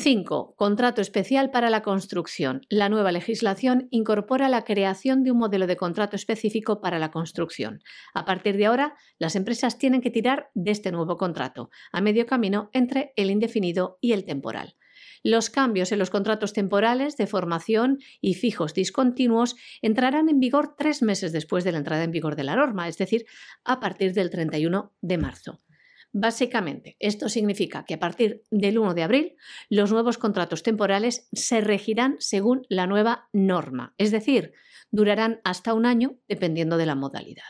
5. 0.00 0.54
Contrato 0.56 1.02
especial 1.02 1.50
para 1.50 1.68
la 1.68 1.82
construcción. 1.82 2.62
La 2.70 2.88
nueva 2.88 3.12
legislación 3.12 3.86
incorpora 3.90 4.48
la 4.48 4.64
creación 4.64 5.22
de 5.24 5.30
un 5.30 5.36
modelo 5.36 5.66
de 5.66 5.76
contrato 5.76 6.16
específico 6.16 6.80
para 6.80 6.98
la 6.98 7.10
construcción. 7.10 7.82
A 8.14 8.24
partir 8.24 8.56
de 8.56 8.64
ahora, 8.64 8.94
las 9.18 9.36
empresas 9.36 9.76
tienen 9.76 10.00
que 10.00 10.10
tirar 10.10 10.48
de 10.54 10.70
este 10.70 10.90
nuevo 10.90 11.18
contrato, 11.18 11.68
a 11.92 12.00
medio 12.00 12.24
camino 12.24 12.70
entre 12.72 13.12
el 13.16 13.30
indefinido 13.30 13.98
y 14.00 14.12
el 14.12 14.24
temporal. 14.24 14.74
Los 15.22 15.50
cambios 15.50 15.92
en 15.92 15.98
los 15.98 16.08
contratos 16.08 16.54
temporales 16.54 17.18
de 17.18 17.26
formación 17.26 17.98
y 18.22 18.34
fijos 18.34 18.72
discontinuos 18.72 19.54
entrarán 19.82 20.30
en 20.30 20.40
vigor 20.40 20.76
tres 20.78 21.02
meses 21.02 21.30
después 21.30 21.62
de 21.62 21.72
la 21.72 21.78
entrada 21.78 22.04
en 22.04 22.10
vigor 22.10 22.36
de 22.36 22.44
la 22.44 22.56
norma, 22.56 22.88
es 22.88 22.96
decir, 22.96 23.26
a 23.64 23.80
partir 23.80 24.14
del 24.14 24.30
31 24.30 24.94
de 25.02 25.18
marzo. 25.18 25.60
Básicamente, 26.12 26.96
esto 26.98 27.28
significa 27.28 27.84
que 27.84 27.94
a 27.94 27.98
partir 28.00 28.42
del 28.50 28.78
1 28.78 28.94
de 28.94 29.02
abril 29.02 29.36
los 29.68 29.92
nuevos 29.92 30.18
contratos 30.18 30.62
temporales 30.62 31.28
se 31.32 31.60
regirán 31.60 32.16
según 32.18 32.66
la 32.68 32.86
nueva 32.86 33.28
norma, 33.32 33.94
es 33.96 34.10
decir, 34.10 34.52
durarán 34.90 35.40
hasta 35.44 35.72
un 35.72 35.86
año 35.86 36.18
dependiendo 36.28 36.76
de 36.76 36.86
la 36.86 36.96
modalidad. 36.96 37.44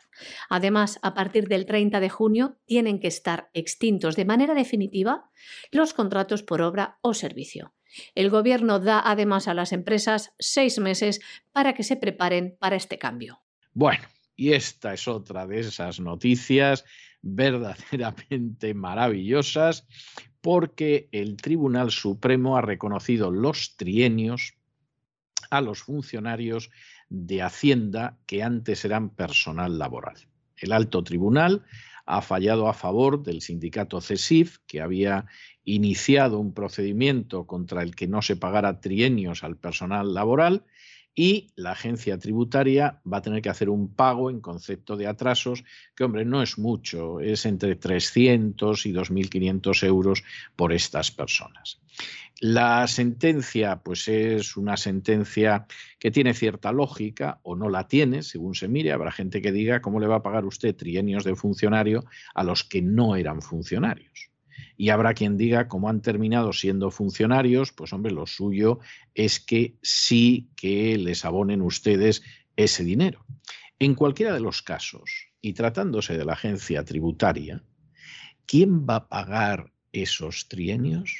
Además, 0.50 0.98
a 1.02 1.14
partir 1.14 1.48
del 1.48 1.64
30 1.64 2.00
de 2.00 2.08
junio 2.10 2.58
tienen 2.66 3.00
que 3.00 3.08
estar 3.08 3.50
extintos 3.54 4.14
de 4.16 4.26
manera 4.26 4.54
definitiva 4.54 5.30
los 5.70 5.94
contratos 5.94 6.42
por 6.42 6.60
obra 6.60 6.98
o 7.00 7.14
servicio. 7.14 7.74
El 8.14 8.30
Gobierno 8.30 8.78
da 8.78 9.00
además 9.04 9.48
a 9.48 9.54
las 9.54 9.72
empresas 9.72 10.32
seis 10.38 10.78
meses 10.78 11.20
para 11.52 11.72
que 11.72 11.82
se 11.82 11.96
preparen 11.96 12.56
para 12.60 12.76
este 12.76 12.98
cambio. 12.98 13.40
Bueno, 13.72 14.06
y 14.36 14.52
esta 14.52 14.94
es 14.94 15.08
otra 15.08 15.46
de 15.46 15.60
esas 15.60 15.98
noticias 15.98 16.84
verdaderamente 17.22 18.74
maravillosas 18.74 19.86
porque 20.40 21.08
el 21.12 21.36
Tribunal 21.36 21.90
Supremo 21.90 22.56
ha 22.56 22.62
reconocido 22.62 23.30
los 23.30 23.76
trienios 23.76 24.54
a 25.50 25.60
los 25.60 25.82
funcionarios 25.82 26.70
de 27.08 27.42
Hacienda 27.42 28.18
que 28.26 28.42
antes 28.42 28.84
eran 28.84 29.10
personal 29.10 29.78
laboral. 29.78 30.16
El 30.56 30.72
alto 30.72 31.02
tribunal 31.02 31.64
ha 32.06 32.22
fallado 32.22 32.68
a 32.68 32.74
favor 32.74 33.22
del 33.22 33.40
sindicato 33.40 34.00
CESIF, 34.00 34.58
que 34.66 34.80
había 34.80 35.26
iniciado 35.64 36.38
un 36.38 36.54
procedimiento 36.54 37.46
contra 37.46 37.82
el 37.82 37.94
que 37.94 38.08
no 38.08 38.22
se 38.22 38.36
pagara 38.36 38.80
trienios 38.80 39.44
al 39.44 39.56
personal 39.56 40.14
laboral 40.14 40.64
y 41.14 41.52
la 41.56 41.72
agencia 41.72 42.18
tributaria 42.18 43.00
va 43.10 43.18
a 43.18 43.22
tener 43.22 43.42
que 43.42 43.48
hacer 43.48 43.68
un 43.68 43.94
pago 43.94 44.30
en 44.30 44.40
concepto 44.40 44.96
de 44.96 45.06
atrasos, 45.06 45.64
que 45.94 46.04
hombre, 46.04 46.24
no 46.24 46.42
es 46.42 46.58
mucho, 46.58 47.20
es 47.20 47.46
entre 47.46 47.76
300 47.76 48.86
y 48.86 48.92
2.500 48.92 49.86
euros 49.86 50.24
por 50.56 50.72
estas 50.72 51.10
personas. 51.10 51.80
La 52.40 52.86
sentencia, 52.86 53.82
pues 53.82 54.08
es 54.08 54.56
una 54.56 54.78
sentencia 54.78 55.66
que 55.98 56.10
tiene 56.10 56.32
cierta 56.32 56.72
lógica 56.72 57.38
o 57.42 57.54
no 57.54 57.68
la 57.68 57.86
tiene, 57.86 58.22
según 58.22 58.54
se 58.54 58.66
mire. 58.66 58.92
Habrá 58.92 59.12
gente 59.12 59.42
que 59.42 59.52
diga 59.52 59.82
cómo 59.82 60.00
le 60.00 60.06
va 60.06 60.16
a 60.16 60.22
pagar 60.22 60.46
usted 60.46 60.74
trienios 60.74 61.24
de 61.24 61.36
funcionario 61.36 62.04
a 62.34 62.42
los 62.42 62.64
que 62.64 62.80
no 62.80 63.16
eran 63.16 63.42
funcionarios. 63.42 64.29
Y 64.76 64.90
habrá 64.90 65.14
quien 65.14 65.36
diga, 65.36 65.68
como 65.68 65.88
han 65.88 66.02
terminado 66.02 66.52
siendo 66.52 66.90
funcionarios, 66.90 67.72
pues 67.72 67.92
hombre, 67.92 68.12
lo 68.12 68.26
suyo 68.26 68.80
es 69.14 69.40
que 69.40 69.76
sí 69.82 70.50
que 70.56 70.96
les 70.98 71.24
abonen 71.24 71.62
ustedes 71.62 72.22
ese 72.56 72.84
dinero. 72.84 73.24
En 73.78 73.94
cualquiera 73.94 74.34
de 74.34 74.40
los 74.40 74.62
casos, 74.62 75.30
y 75.40 75.54
tratándose 75.54 76.16
de 76.16 76.24
la 76.24 76.34
agencia 76.34 76.84
tributaria, 76.84 77.62
¿quién 78.46 78.86
va 78.86 78.96
a 78.96 79.08
pagar 79.08 79.72
esos 79.92 80.48
trienios? 80.48 81.16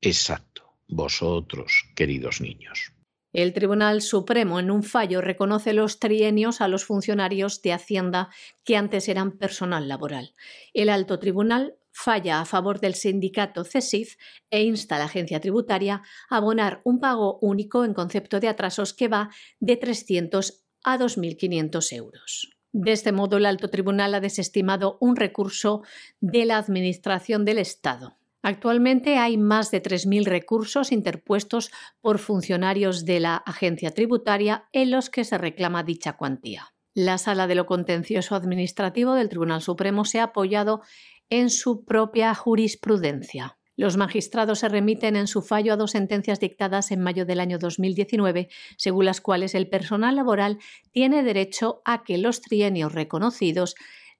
Exacto, 0.00 0.74
vosotros, 0.88 1.84
queridos 1.94 2.40
niños. 2.40 2.92
El 3.32 3.52
Tribunal 3.52 4.00
Supremo 4.00 4.60
en 4.60 4.70
un 4.70 4.84
fallo 4.84 5.20
reconoce 5.20 5.72
los 5.72 5.98
trienios 5.98 6.60
a 6.60 6.68
los 6.68 6.84
funcionarios 6.84 7.62
de 7.62 7.72
Hacienda 7.72 8.30
que 8.64 8.76
antes 8.76 9.08
eran 9.08 9.32
personal 9.32 9.88
laboral. 9.88 10.34
El 10.72 10.88
alto 10.88 11.18
tribunal 11.18 11.74
falla 11.94 12.40
a 12.40 12.44
favor 12.44 12.80
del 12.80 12.94
sindicato 12.94 13.64
CESIF 13.64 14.16
e 14.50 14.64
insta 14.64 14.96
a 14.96 14.98
la 14.98 15.04
agencia 15.04 15.40
tributaria 15.40 16.02
a 16.28 16.36
abonar 16.36 16.82
un 16.84 16.98
pago 16.98 17.38
único 17.40 17.84
en 17.84 17.94
concepto 17.94 18.40
de 18.40 18.48
atrasos 18.48 18.92
que 18.92 19.08
va 19.08 19.30
de 19.60 19.76
300 19.76 20.64
a 20.82 20.98
2.500 20.98 21.92
euros. 21.92 22.50
De 22.72 22.90
este 22.90 23.12
modo, 23.12 23.36
el 23.36 23.46
alto 23.46 23.70
tribunal 23.70 24.14
ha 24.14 24.20
desestimado 24.20 24.98
un 25.00 25.14
recurso 25.14 25.82
de 26.20 26.44
la 26.44 26.58
Administración 26.58 27.44
del 27.44 27.58
Estado. 27.58 28.18
Actualmente 28.42 29.16
hay 29.16 29.38
más 29.38 29.70
de 29.70 29.80
3.000 29.80 30.24
recursos 30.24 30.90
interpuestos 30.90 31.70
por 32.00 32.18
funcionarios 32.18 33.04
de 33.04 33.20
la 33.20 33.36
agencia 33.36 33.92
tributaria 33.92 34.68
en 34.72 34.90
los 34.90 35.08
que 35.08 35.24
se 35.24 35.38
reclama 35.38 35.84
dicha 35.84 36.14
cuantía. 36.14 36.74
La 36.94 37.18
Sala 37.18 37.46
de 37.46 37.54
lo 37.54 37.66
Contencioso 37.66 38.34
Administrativo 38.34 39.14
del 39.14 39.28
Tribunal 39.28 39.62
Supremo 39.62 40.04
se 40.04 40.20
ha 40.20 40.24
apoyado 40.24 40.82
en 41.30 41.50
su 41.50 41.84
propia 41.84 42.34
jurisprudencia. 42.34 43.58
Los 43.76 43.96
magistrados 43.96 44.60
se 44.60 44.68
remiten 44.68 45.16
en 45.16 45.26
su 45.26 45.42
fallo 45.42 45.72
a 45.72 45.76
dos 45.76 45.92
sentencias 45.92 46.38
dictadas 46.38 46.92
en 46.92 47.00
mayo 47.00 47.24
del 47.24 47.40
año 47.40 47.58
2019, 47.58 48.48
según 48.76 49.04
las 49.04 49.20
cuales 49.20 49.54
el 49.54 49.68
personal 49.68 50.14
laboral 50.14 50.58
tiene 50.92 51.24
derecho 51.24 51.82
a 51.84 52.04
que 52.04 52.18
los 52.18 52.40
trienios 52.40 52.92
reconocidos 52.92 53.74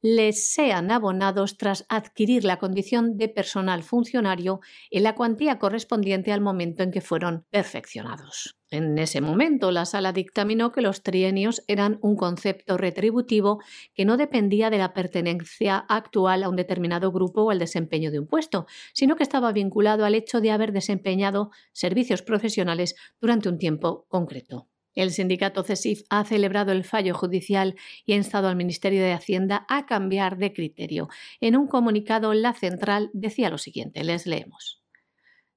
les 0.07 0.53
sean 0.53 0.90
abonados 0.90 1.57
tras 1.57 1.87
adquirir 1.88 2.45
la 2.45 2.59
condición 2.59 3.17
de 3.17 3.31
personal 3.31 3.83
funcionario 3.83 4.61
en 4.90 5.03
la 5.03 5.14
cuantía 5.14 5.59
correspondiente 5.59 6.31
al 6.31 6.43
momento 6.43 6.83
en 6.83 6.90
que 6.90 7.01
fueron 7.01 7.47
perfeccionados. 7.49 8.55
En 8.71 8.99
ese 8.99 9.23
momento, 9.23 9.71
la 9.71 9.87
sala 9.87 10.12
dictaminó 10.12 10.73
que 10.73 10.83
los 10.83 11.03
trienios 11.03 11.64
eran 11.69 11.99
un 12.03 12.17
concepto 12.17 12.77
retributivo 12.77 13.62
que 13.95 14.05
no 14.05 14.19
dependía 14.19 14.69
de 14.69 14.77
la 14.77 14.93
pertenencia 14.93 15.79
actual 15.79 16.43
a 16.43 16.51
un 16.51 16.57
determinado 16.57 17.11
grupo 17.11 17.45
o 17.45 17.51
al 17.51 17.59
desempeño 17.59 18.11
de 18.11 18.19
un 18.19 18.27
puesto, 18.27 18.67
sino 18.93 19.17
que 19.17 19.23
estaba 19.23 19.53
vinculado 19.53 20.05
al 20.05 20.14
hecho 20.14 20.43
de 20.43 20.51
haber 20.51 20.73
desempeñado 20.73 21.51
servicios 21.73 22.21
profesionales 22.21 22.95
durante 23.23 23.49
un 23.49 23.57
tiempo 23.57 24.05
concreto. 24.11 24.69
El 24.94 25.11
sindicato 25.11 25.62
CESIF 25.62 26.02
ha 26.11 26.24
celebrado 26.24 26.72
el 26.72 26.85
fallo 26.85 27.14
judicial 27.14 27.74
y 28.04 28.12
ha 28.12 28.16
instado 28.16 28.48
al 28.48 28.57
Ministerio 28.57 29.02
de 29.02 29.12
Hacienda 29.12 29.66
a 29.68 29.87
cambiar 29.87 30.37
de 30.37 30.52
criterio. 30.52 31.09
En 31.40 31.57
un 31.57 31.66
comunicado, 31.66 32.33
la 32.35 32.52
central 32.52 33.11
decía 33.12 33.50
lo 33.50 33.59
siguiente, 33.59 34.04
les 34.04 34.26
leemos. 34.26 34.85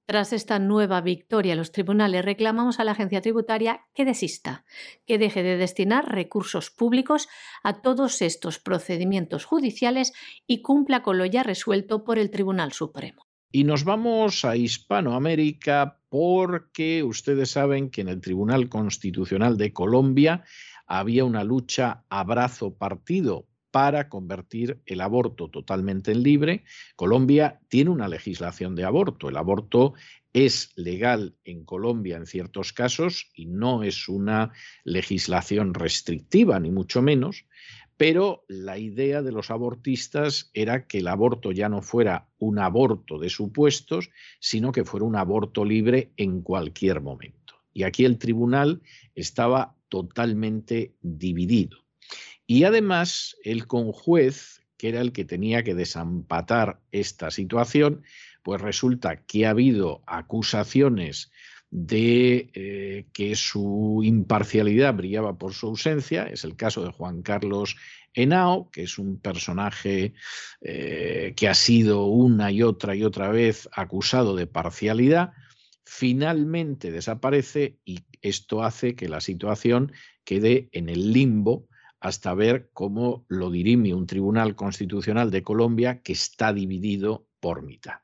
Tras 0.08 0.32
esta 0.32 0.58
nueva 0.58 1.02
victoria 1.02 1.58
los 1.58 1.74
tribunales 1.74 2.24
reclamamos 2.24 2.80
a 2.80 2.86
la 2.86 2.94
agencia 2.94 3.20
tributaria 3.20 3.82
que 3.94 4.06
desista, 4.06 4.64
que 5.06 5.18
deje 5.18 5.44
de 5.44 5.58
destinar 5.58 6.10
recursos 6.10 6.72
públicos 6.72 7.28
a 7.62 7.82
todos 7.82 8.22
estos 8.22 8.58
procedimientos 8.58 9.44
judiciales 9.44 10.14
y 10.48 10.62
cumpla 10.62 11.04
con 11.04 11.18
lo 11.18 11.26
ya 11.26 11.44
resuelto 11.44 12.06
por 12.06 12.20
el 12.20 12.32
Tribunal 12.32 12.72
Supremo. 12.72 13.27
Y 13.52 13.64
nos 13.64 13.86
vamos 13.86 14.44
a 14.44 14.58
Hispanoamérica 14.58 16.00
porque 16.10 17.04
ustedes 17.04 17.52
saben 17.52 17.90
que 17.90 18.02
en 18.02 18.10
el 18.10 18.20
Tribunal 18.20 18.68
Constitucional 18.68 19.58
de 19.58 19.72
Colombia 19.72 20.44
había 20.86 21.24
una 21.24 21.44
lucha 21.44 22.04
abrazo 22.10 22.76
partido 22.76 23.48
para 23.72 24.10
convertir 24.10 24.82
el 24.86 25.02
aborto 25.02 25.50
totalmente 25.50 26.12
en 26.12 26.24
libre. 26.24 26.64
Colombia 26.96 27.60
tiene 27.70 27.90
una 27.90 28.08
legislación 28.08 28.76
de 28.76 28.86
aborto. 28.86 29.30
El 29.30 29.38
aborto 29.38 29.94
es 30.34 30.72
legal 30.76 31.36
en 31.44 31.64
Colombia 31.64 32.18
en 32.18 32.26
ciertos 32.26 32.74
casos 32.74 33.30
y 33.34 33.46
no 33.46 33.84
es 33.84 34.08
una 34.10 34.52
legislación 34.84 35.74
restrictiva, 35.74 36.60
ni 36.60 36.70
mucho 36.70 37.02
menos, 37.02 37.46
pero 37.98 38.46
la 38.48 38.78
idea 38.78 39.24
de 39.24 39.32
los 39.32 39.50
abortistas 39.50 40.52
era 40.54 40.86
que 40.86 41.00
el 41.00 41.08
aborto 41.08 41.52
ya 41.52 41.68
no 41.68 41.82
fuera 41.82 42.30
un 42.38 42.60
aborto 42.60 43.18
de 43.18 43.30
supuestos, 43.30 44.12
sino 44.40 44.72
que 44.72 44.86
fuera 44.86 45.06
un 45.06 45.16
aborto 45.16 45.66
libre 45.66 46.12
en 46.16 46.42
cualquier 46.42 47.02
momento. 47.02 47.56
Y 47.74 47.84
aquí 47.84 48.06
el 48.06 48.20
tribunal 48.20 48.82
estaba 49.16 49.76
totalmente 49.90 50.94
dividido. 51.02 51.78
Y 52.46 52.64
además 52.64 53.36
el 53.44 53.66
conjuez, 53.66 54.62
que 54.78 54.90
era 54.90 55.02
el 55.02 55.12
que 55.12 55.26
tenía 55.26 55.64
que 55.64 55.74
desampatar 55.74 56.80
esta 56.92 57.32
situación, 57.32 58.04
pues 58.44 58.62
resulta 58.62 59.24
que 59.24 59.48
ha 59.48 59.50
habido 59.50 60.04
acusaciones 60.06 61.32
de 61.70 62.50
eh, 62.54 63.08
que 63.14 63.36
su 63.36 64.02
imparcialidad 64.04 64.94
brillaba 64.94 65.38
por 65.38 65.54
su 65.54 65.68
ausencia. 65.68 66.24
Es 66.24 66.44
el 66.44 66.56
caso 66.56 66.84
de 66.84 66.92
Juan 66.92 67.22
Carlos 67.22 67.76
Henao, 68.14 68.70
que 68.72 68.84
es 68.84 68.98
un 68.98 69.20
personaje 69.20 70.14
eh, 70.62 71.34
que 71.36 71.48
ha 71.48 71.54
sido 71.54 72.06
una 72.06 72.52
y 72.52 72.64
otra 72.64 72.96
y 72.96 73.04
otra 73.04 73.30
vez 73.30 73.70
acusado 73.74 74.36
de 74.36 74.48
parcialidad. 74.48 75.34
Finalmente 75.84 76.92
desaparece 76.92 77.78
y 77.86 78.00
esto 78.22 78.64
hace 78.64 78.96
que 78.96 79.10
la 79.10 79.22
situación 79.22 79.92
quede 80.24 80.70
en 80.72 80.90
el 80.90 81.12
limbo 81.14 81.68
hasta 82.00 82.34
ver 82.34 82.70
cómo 82.74 83.26
lo 83.28 83.50
dirime 83.50 83.94
un 83.94 84.06
tribunal 84.06 84.56
constitucional 84.56 85.32
de 85.32 85.44
Colombia 85.44 86.02
que 86.02 86.14
está 86.14 86.54
dividido 86.54 87.28
por 87.40 87.64
mitad 87.64 88.00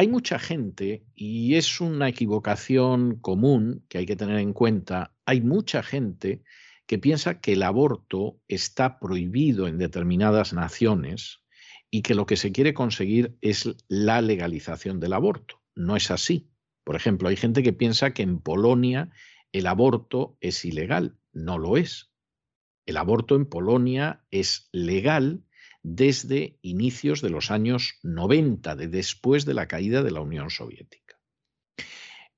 hay 0.00 0.08
mucha 0.08 0.38
gente, 0.38 1.04
y 1.14 1.56
es 1.56 1.78
una 1.78 2.08
equivocación 2.08 3.16
común 3.16 3.84
que 3.90 3.98
hay 3.98 4.06
que 4.06 4.16
tener 4.16 4.38
en 4.38 4.54
cuenta, 4.54 5.14
hay 5.26 5.42
mucha 5.42 5.82
gente 5.82 6.42
que 6.86 6.98
piensa 6.98 7.42
que 7.42 7.52
el 7.52 7.62
aborto 7.62 8.40
está 8.48 8.98
prohibido 8.98 9.68
en 9.68 9.76
determinadas 9.76 10.54
naciones 10.54 11.42
y 11.90 12.00
que 12.00 12.14
lo 12.14 12.24
que 12.24 12.38
se 12.38 12.50
quiere 12.50 12.72
conseguir 12.72 13.36
es 13.42 13.76
la 13.88 14.22
legalización 14.22 15.00
del 15.00 15.12
aborto. 15.12 15.60
No 15.74 15.96
es 15.96 16.10
así. 16.10 16.48
Por 16.82 16.96
ejemplo, 16.96 17.28
hay 17.28 17.36
gente 17.36 17.62
que 17.62 17.74
piensa 17.74 18.14
que 18.14 18.22
en 18.22 18.40
Polonia 18.40 19.10
el 19.52 19.66
aborto 19.66 20.38
es 20.40 20.64
ilegal. 20.64 21.18
No 21.34 21.58
lo 21.58 21.76
es. 21.76 22.10
El 22.86 22.96
aborto 22.96 23.36
en 23.36 23.44
Polonia 23.44 24.24
es 24.30 24.70
legal 24.72 25.44
desde 25.82 26.58
inicios 26.62 27.22
de 27.22 27.30
los 27.30 27.50
años 27.50 27.98
90, 28.02 28.76
de 28.76 28.88
después 28.88 29.44
de 29.44 29.54
la 29.54 29.66
caída 29.66 30.02
de 30.02 30.10
la 30.10 30.20
Unión 30.20 30.50
Soviética. 30.50 31.18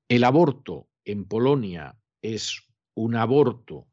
El 0.07 0.23
aborto 0.23 0.87
en 1.05 1.25
Polonia 1.25 1.97
es 2.21 2.63
un 2.93 3.15
aborto 3.15 3.87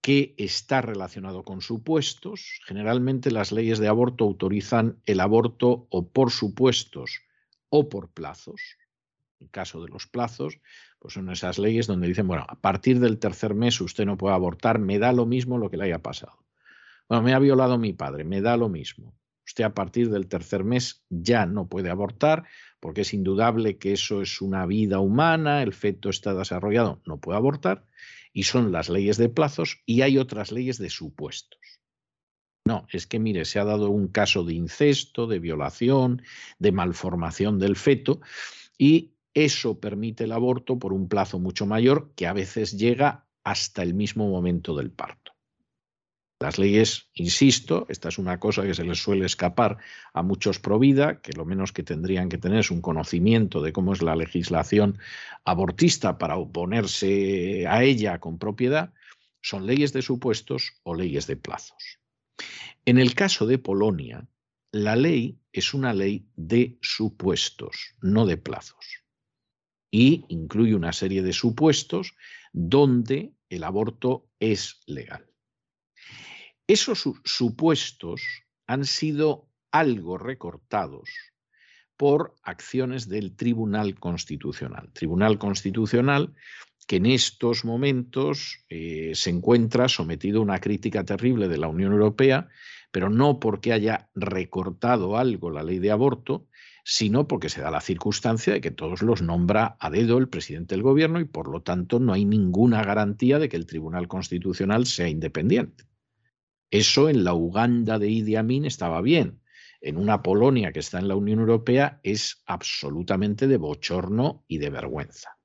que 0.00 0.34
está 0.36 0.82
relacionado 0.82 1.44
con 1.44 1.60
supuestos. 1.60 2.60
Generalmente 2.66 3.30
las 3.30 3.52
leyes 3.52 3.78
de 3.78 3.88
aborto 3.88 4.24
autorizan 4.24 5.00
el 5.06 5.20
aborto 5.20 5.86
o 5.90 6.08
por 6.08 6.30
supuestos 6.32 7.20
o 7.68 7.88
por 7.88 8.10
plazos. 8.10 8.78
En 9.38 9.48
caso 9.48 9.82
de 9.82 9.88
los 9.88 10.06
plazos, 10.06 10.58
pues 10.98 11.14
son 11.14 11.30
esas 11.30 11.58
leyes 11.58 11.86
donde 11.86 12.08
dicen, 12.08 12.28
bueno, 12.28 12.44
a 12.48 12.60
partir 12.60 13.00
del 13.00 13.18
tercer 13.18 13.54
mes 13.54 13.80
usted 13.80 14.04
no 14.04 14.16
puede 14.16 14.34
abortar, 14.34 14.78
me 14.78 14.98
da 14.98 15.12
lo 15.12 15.26
mismo 15.26 15.58
lo 15.58 15.70
que 15.70 15.76
le 15.76 15.84
haya 15.84 16.00
pasado. 16.00 16.44
Bueno, 17.12 17.24
me 17.24 17.34
ha 17.34 17.38
violado 17.40 17.76
mi 17.76 17.92
padre, 17.92 18.24
me 18.24 18.40
da 18.40 18.56
lo 18.56 18.70
mismo. 18.70 19.14
Usted 19.46 19.64
a 19.64 19.74
partir 19.74 20.08
del 20.08 20.28
tercer 20.28 20.64
mes 20.64 21.04
ya 21.10 21.44
no 21.44 21.68
puede 21.68 21.90
abortar 21.90 22.44
porque 22.80 23.02
es 23.02 23.12
indudable 23.12 23.76
que 23.76 23.92
eso 23.92 24.22
es 24.22 24.40
una 24.40 24.64
vida 24.64 24.98
humana, 24.98 25.62
el 25.62 25.74
feto 25.74 26.08
está 26.08 26.32
desarrollado, 26.32 27.02
no 27.04 27.20
puede 27.20 27.36
abortar. 27.36 27.84
Y 28.32 28.44
son 28.44 28.72
las 28.72 28.88
leyes 28.88 29.18
de 29.18 29.28
plazos 29.28 29.82
y 29.84 30.00
hay 30.00 30.16
otras 30.16 30.52
leyes 30.52 30.78
de 30.78 30.88
supuestos. 30.88 31.60
No, 32.64 32.86
es 32.90 33.06
que 33.06 33.18
mire, 33.18 33.44
se 33.44 33.58
ha 33.58 33.66
dado 33.66 33.90
un 33.90 34.08
caso 34.08 34.42
de 34.42 34.54
incesto, 34.54 35.26
de 35.26 35.38
violación, 35.38 36.22
de 36.58 36.72
malformación 36.72 37.58
del 37.58 37.76
feto 37.76 38.22
y 38.78 39.12
eso 39.34 39.80
permite 39.80 40.24
el 40.24 40.32
aborto 40.32 40.78
por 40.78 40.94
un 40.94 41.10
plazo 41.10 41.38
mucho 41.38 41.66
mayor 41.66 42.14
que 42.16 42.26
a 42.26 42.32
veces 42.32 42.78
llega 42.78 43.26
hasta 43.44 43.82
el 43.82 43.92
mismo 43.92 44.30
momento 44.30 44.74
del 44.74 44.90
parto. 44.90 45.21
Las 46.42 46.58
leyes, 46.58 47.06
insisto, 47.14 47.86
esta 47.88 48.08
es 48.08 48.18
una 48.18 48.40
cosa 48.40 48.64
que 48.64 48.74
se 48.74 48.82
les 48.82 49.00
suele 49.00 49.26
escapar 49.26 49.78
a 50.12 50.24
muchos 50.24 50.58
pro 50.58 50.80
vida, 50.80 51.20
que 51.20 51.32
lo 51.34 51.44
menos 51.44 51.70
que 51.70 51.84
tendrían 51.84 52.28
que 52.28 52.36
tener 52.36 52.58
es 52.58 52.72
un 52.72 52.82
conocimiento 52.82 53.62
de 53.62 53.72
cómo 53.72 53.92
es 53.92 54.02
la 54.02 54.16
legislación 54.16 54.98
abortista 55.44 56.18
para 56.18 56.36
oponerse 56.36 57.68
a 57.68 57.84
ella 57.84 58.18
con 58.18 58.40
propiedad, 58.40 58.92
son 59.40 59.66
leyes 59.66 59.92
de 59.92 60.02
supuestos 60.02 60.72
o 60.82 60.96
leyes 60.96 61.28
de 61.28 61.36
plazos. 61.36 62.00
En 62.86 62.98
el 62.98 63.14
caso 63.14 63.46
de 63.46 63.58
Polonia, 63.58 64.26
la 64.72 64.96
ley 64.96 65.38
es 65.52 65.74
una 65.74 65.94
ley 65.94 66.26
de 66.34 66.76
supuestos, 66.82 67.94
no 68.00 68.26
de 68.26 68.36
plazos. 68.36 69.04
Y 69.92 70.24
incluye 70.26 70.74
una 70.74 70.92
serie 70.92 71.22
de 71.22 71.34
supuestos 71.34 72.16
donde 72.52 73.32
el 73.48 73.62
aborto 73.62 74.26
es 74.40 74.80
legal. 74.86 75.31
Esos 76.72 77.06
supuestos 77.24 78.22
han 78.66 78.86
sido 78.86 79.46
algo 79.70 80.16
recortados 80.16 81.10
por 81.98 82.34
acciones 82.42 83.10
del 83.10 83.36
Tribunal 83.36 84.00
Constitucional. 84.00 84.90
Tribunal 84.94 85.38
Constitucional 85.38 86.32
que 86.86 86.96
en 86.96 87.04
estos 87.04 87.66
momentos 87.66 88.64
eh, 88.70 89.12
se 89.14 89.28
encuentra 89.28 89.86
sometido 89.90 90.38
a 90.38 90.44
una 90.44 90.60
crítica 90.60 91.04
terrible 91.04 91.46
de 91.46 91.58
la 91.58 91.68
Unión 91.68 91.92
Europea, 91.92 92.48
pero 92.90 93.10
no 93.10 93.38
porque 93.38 93.74
haya 93.74 94.08
recortado 94.14 95.18
algo 95.18 95.50
la 95.50 95.62
ley 95.62 95.78
de 95.78 95.90
aborto, 95.90 96.48
sino 96.86 97.28
porque 97.28 97.50
se 97.50 97.60
da 97.60 97.70
la 97.70 97.82
circunstancia 97.82 98.54
de 98.54 98.62
que 98.62 98.70
todos 98.70 99.02
los 99.02 99.20
nombra 99.20 99.76
a 99.78 99.90
dedo 99.90 100.16
el 100.16 100.30
presidente 100.30 100.74
del 100.74 100.82
gobierno 100.82 101.20
y 101.20 101.26
por 101.26 101.50
lo 101.50 101.60
tanto 101.60 102.00
no 102.00 102.14
hay 102.14 102.24
ninguna 102.24 102.82
garantía 102.82 103.38
de 103.38 103.50
que 103.50 103.58
el 103.58 103.66
Tribunal 103.66 104.08
Constitucional 104.08 104.86
sea 104.86 105.10
independiente. 105.10 105.91
Eso 106.72 107.10
en 107.10 107.22
la 107.22 107.34
Uganda 107.34 107.98
de 107.98 108.08
Idi 108.08 108.34
Amin 108.34 108.64
estaba 108.64 109.02
bien. 109.02 109.42
En 109.82 109.98
una 109.98 110.22
Polonia 110.22 110.72
que 110.72 110.78
está 110.78 110.98
en 110.98 111.06
la 111.06 111.16
Unión 111.16 111.38
Europea 111.38 112.00
es 112.02 112.42
absolutamente 112.46 113.46
de 113.46 113.58
bochorno 113.58 114.46
y 114.48 114.56
de 114.56 114.70
vergüenza. 114.70 115.38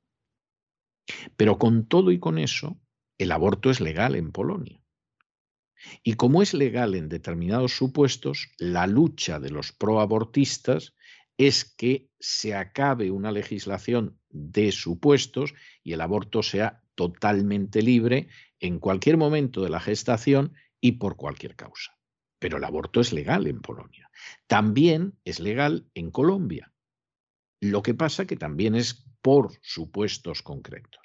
Pero 1.35 1.57
con 1.57 1.85
todo 1.89 2.11
y 2.11 2.19
con 2.19 2.37
eso, 2.37 2.79
el 3.17 3.33
aborto 3.33 3.69
es 3.69 3.81
legal 3.81 4.15
en 4.15 4.31
Polonia. 4.31 4.81
Y 6.01 6.13
como 6.13 6.41
es 6.41 6.53
legal 6.53 6.95
en 6.95 7.09
determinados 7.09 7.75
supuestos, 7.75 8.47
la 8.57 8.87
lucha 8.87 9.41
de 9.41 9.49
los 9.49 9.73
proabortistas 9.73 10.95
es 11.37 11.65
que 11.65 12.09
se 12.21 12.55
acabe 12.55 13.11
una 13.11 13.33
legislación 13.33 14.17
de 14.29 14.71
supuestos 14.71 15.53
y 15.83 15.91
el 15.91 15.99
aborto 15.99 16.41
sea 16.41 16.83
totalmente 16.95 17.81
libre 17.81 18.29
en 18.61 18.79
cualquier 18.79 19.17
momento 19.17 19.61
de 19.61 19.69
la 19.69 19.81
gestación 19.81 20.53
y 20.81 20.93
por 20.93 21.15
cualquier 21.15 21.55
causa. 21.55 21.97
Pero 22.39 22.57
el 22.57 22.63
aborto 22.63 23.01
es 23.01 23.13
legal 23.13 23.47
en 23.47 23.61
Polonia. 23.61 24.09
También 24.47 25.17
es 25.25 25.39
legal 25.39 25.89
en 25.93 26.11
Colombia. 26.11 26.71
Lo 27.59 27.81
que 27.81 27.93
pasa 27.93 28.25
que 28.25 28.35
también 28.35 28.75
es 28.75 29.07
por 29.21 29.57
supuestos 29.61 30.43
concretos. 30.43 31.01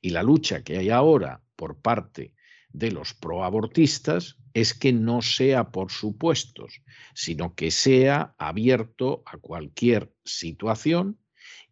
Y 0.00 0.10
la 0.10 0.22
lucha 0.22 0.64
que 0.64 0.78
hay 0.78 0.90
ahora 0.90 1.42
por 1.54 1.80
parte 1.80 2.34
de 2.70 2.90
los 2.90 3.14
proabortistas 3.14 4.38
es 4.52 4.74
que 4.74 4.92
no 4.92 5.22
sea 5.22 5.70
por 5.70 5.90
supuestos, 5.90 6.82
sino 7.14 7.54
que 7.54 7.70
sea 7.70 8.34
abierto 8.38 9.22
a 9.26 9.38
cualquier 9.38 10.12
situación 10.24 11.18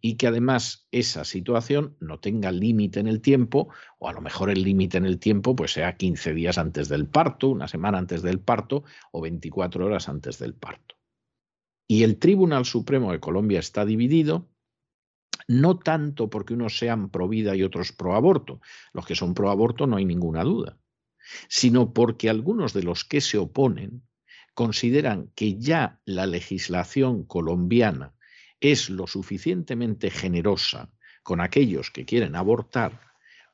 y 0.06 0.14
que 0.14 0.28
además 0.28 0.86
esa 0.92 1.24
situación 1.24 1.96
no 1.98 2.20
tenga 2.20 2.52
límite 2.52 3.00
en 3.00 3.08
el 3.08 3.20
tiempo, 3.20 3.70
o 3.98 4.08
a 4.08 4.12
lo 4.12 4.20
mejor 4.20 4.50
el 4.50 4.62
límite 4.62 4.98
en 4.98 5.04
el 5.04 5.18
tiempo 5.18 5.56
pues 5.56 5.72
sea 5.72 5.96
15 5.96 6.32
días 6.32 6.58
antes 6.58 6.88
del 6.88 7.08
parto, 7.08 7.48
una 7.48 7.66
semana 7.66 7.98
antes 7.98 8.22
del 8.22 8.38
parto 8.38 8.84
o 9.10 9.20
24 9.20 9.84
horas 9.84 10.08
antes 10.08 10.38
del 10.38 10.54
parto. 10.54 10.94
Y 11.88 12.04
el 12.04 12.20
Tribunal 12.20 12.66
Supremo 12.66 13.10
de 13.10 13.18
Colombia 13.18 13.58
está 13.58 13.84
dividido 13.84 14.48
no 15.48 15.76
tanto 15.76 16.30
porque 16.30 16.54
unos 16.54 16.78
sean 16.78 17.10
pro 17.10 17.26
vida 17.26 17.56
y 17.56 17.64
otros 17.64 17.90
pro 17.90 18.14
aborto, 18.14 18.60
los 18.92 19.06
que 19.06 19.16
son 19.16 19.34
pro 19.34 19.50
aborto 19.50 19.88
no 19.88 19.96
hay 19.96 20.04
ninguna 20.04 20.44
duda, 20.44 20.78
sino 21.48 21.92
porque 21.92 22.30
algunos 22.30 22.72
de 22.72 22.84
los 22.84 23.04
que 23.04 23.20
se 23.20 23.38
oponen 23.38 24.06
consideran 24.54 25.32
que 25.34 25.58
ya 25.58 26.00
la 26.04 26.26
legislación 26.26 27.24
colombiana 27.24 28.15
es 28.60 28.90
lo 28.90 29.06
suficientemente 29.06 30.10
generosa 30.10 30.90
con 31.22 31.40
aquellos 31.40 31.90
que 31.90 32.04
quieren 32.04 32.36
abortar 32.36 33.00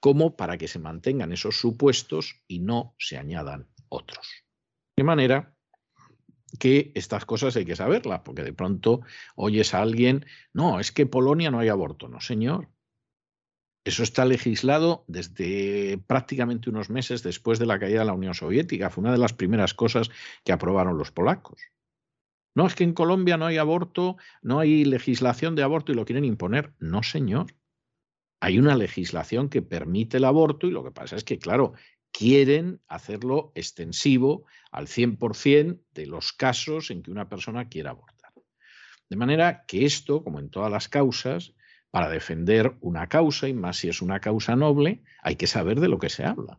como 0.00 0.36
para 0.36 0.58
que 0.58 0.68
se 0.68 0.80
mantengan 0.80 1.32
esos 1.32 1.60
supuestos 1.60 2.42
y 2.48 2.58
no 2.58 2.94
se 2.98 3.18
añadan 3.18 3.68
otros. 3.88 4.44
De 4.96 5.04
manera 5.04 5.54
que 6.58 6.92
estas 6.94 7.24
cosas 7.24 7.56
hay 7.56 7.64
que 7.64 7.76
saberlas, 7.76 8.20
porque 8.24 8.42
de 8.42 8.52
pronto 8.52 9.00
oyes 9.36 9.74
a 9.74 9.80
alguien, 9.80 10.26
no, 10.52 10.80
es 10.80 10.92
que 10.92 11.06
Polonia 11.06 11.50
no 11.50 11.60
hay 11.60 11.68
aborto. 11.68 12.08
No, 12.08 12.20
señor. 12.20 12.68
Eso 13.84 14.02
está 14.02 14.24
legislado 14.24 15.04
desde 15.08 15.98
prácticamente 16.06 16.70
unos 16.70 16.90
meses 16.90 17.22
después 17.22 17.58
de 17.58 17.66
la 17.66 17.78
caída 17.78 18.00
de 18.00 18.06
la 18.06 18.12
Unión 18.12 18.34
Soviética. 18.34 18.90
Fue 18.90 19.02
una 19.02 19.12
de 19.12 19.18
las 19.18 19.32
primeras 19.32 19.74
cosas 19.74 20.10
que 20.44 20.52
aprobaron 20.52 20.98
los 20.98 21.10
polacos. 21.10 21.60
No, 22.54 22.66
es 22.66 22.74
que 22.74 22.84
en 22.84 22.92
Colombia 22.92 23.36
no 23.36 23.46
hay 23.46 23.56
aborto, 23.56 24.16
no 24.42 24.60
hay 24.60 24.84
legislación 24.84 25.54
de 25.54 25.62
aborto 25.62 25.92
y 25.92 25.94
lo 25.94 26.04
quieren 26.04 26.24
imponer. 26.24 26.74
No, 26.78 27.02
señor. 27.02 27.46
Hay 28.40 28.58
una 28.58 28.74
legislación 28.74 29.48
que 29.48 29.62
permite 29.62 30.18
el 30.18 30.24
aborto 30.24 30.66
y 30.66 30.70
lo 30.70 30.84
que 30.84 30.90
pasa 30.90 31.16
es 31.16 31.24
que, 31.24 31.38
claro, 31.38 31.72
quieren 32.12 32.80
hacerlo 32.88 33.52
extensivo 33.54 34.44
al 34.70 34.86
100% 34.86 35.80
de 35.94 36.06
los 36.06 36.32
casos 36.32 36.90
en 36.90 37.02
que 37.02 37.10
una 37.10 37.28
persona 37.28 37.68
quiera 37.68 37.90
abortar. 37.90 38.32
De 39.08 39.16
manera 39.16 39.64
que 39.66 39.84
esto, 39.84 40.22
como 40.22 40.38
en 40.38 40.50
todas 40.50 40.70
las 40.70 40.88
causas, 40.88 41.54
para 41.90 42.08
defender 42.08 42.76
una 42.80 43.08
causa, 43.08 43.48
y 43.48 43.54
más 43.54 43.76
si 43.76 43.88
es 43.88 44.00
una 44.00 44.20
causa 44.20 44.56
noble, 44.56 45.02
hay 45.22 45.36
que 45.36 45.46
saber 45.46 45.80
de 45.80 45.88
lo 45.88 45.98
que 45.98 46.08
se 46.08 46.24
habla. 46.24 46.58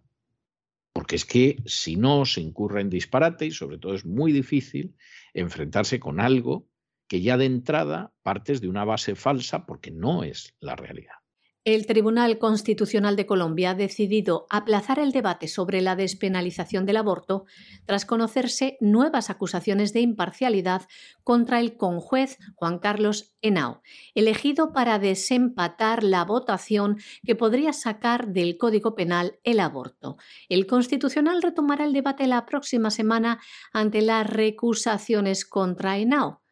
Porque 0.94 1.16
es 1.16 1.26
que 1.26 1.58
si 1.66 1.96
no 1.96 2.26
se 2.26 2.42
incurre 2.42 2.82
en 2.82 2.90
disparate 2.90 3.48
y 3.48 3.52
sobre 3.52 3.80
todo 3.80 3.96
es 3.96 4.06
muy 4.06 4.32
difícil 4.32 4.96
enfrentarse 5.34 6.00
con 6.00 6.20
algo 6.20 6.68
que 7.08 7.22
ya 7.22 7.38
de 7.38 7.46
entrada 7.46 8.14
partes 8.22 8.62
de 8.62 8.70
una 8.70 8.86
base 8.86 9.16
falsa 9.16 9.66
porque 9.66 9.92
no 9.92 10.24
es 10.24 10.56
la 10.60 10.76
realidad. 10.76 11.23
El 11.66 11.86
Tribunal 11.86 12.40
Constitucional 12.40 13.16
de 13.16 13.26
Colombia 13.26 13.70
ha 13.70 13.74
decidido 13.74 14.48
aplazar 14.50 15.00
el 15.00 15.14
debate 15.14 15.48
sobre 15.48 15.82
la 15.82 15.96
despenalización 15.96 16.86
del 16.86 16.98
aborto 16.98 17.46
tras 17.86 18.06
conocerse 18.06 18.76
nuevas 18.82 19.30
acusaciones 19.30 19.94
de 19.94 20.02
imparcialidad 20.02 20.82
contra 21.24 21.62
el 21.62 21.78
conjuez 21.78 22.38
Juan 22.56 22.80
Carlos 22.80 23.34
Henao, 23.42 23.82
elegido 24.14 24.74
para 24.74 25.00
desempatar 25.00 26.04
la 26.04 26.26
votación 26.26 26.98
que 27.26 27.36
podría 27.36 27.72
sacar 27.72 28.34
del 28.34 28.58
Código 28.58 28.94
Penal 28.94 29.40
el 29.46 29.62
aborto. 29.62 30.18
El 30.50 30.68
Constitucional 30.68 31.42
retomará 31.42 31.86
el 31.86 31.94
debate 31.94 32.28
la 32.28 32.46
próxima 32.46 32.92
semana 32.92 33.40
ante 33.72 34.02
las 34.02 34.30
recusaciones 34.30 35.46
contra 35.46 35.98
Henao 35.98 36.43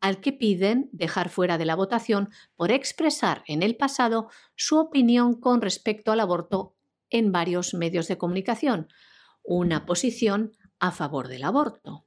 al 0.00 0.20
que 0.20 0.32
piden 0.32 0.88
dejar 0.92 1.28
fuera 1.28 1.58
de 1.58 1.64
la 1.64 1.74
votación 1.74 2.30
por 2.56 2.70
expresar 2.70 3.42
en 3.46 3.62
el 3.62 3.76
pasado 3.76 4.28
su 4.56 4.78
opinión 4.78 5.34
con 5.34 5.60
respecto 5.60 6.12
al 6.12 6.20
aborto 6.20 6.74
en 7.10 7.32
varios 7.32 7.74
medios 7.74 8.08
de 8.08 8.18
comunicación, 8.18 8.88
una 9.42 9.86
posición 9.86 10.52
a 10.78 10.92
favor 10.92 11.28
del 11.28 11.44
aborto. 11.44 12.04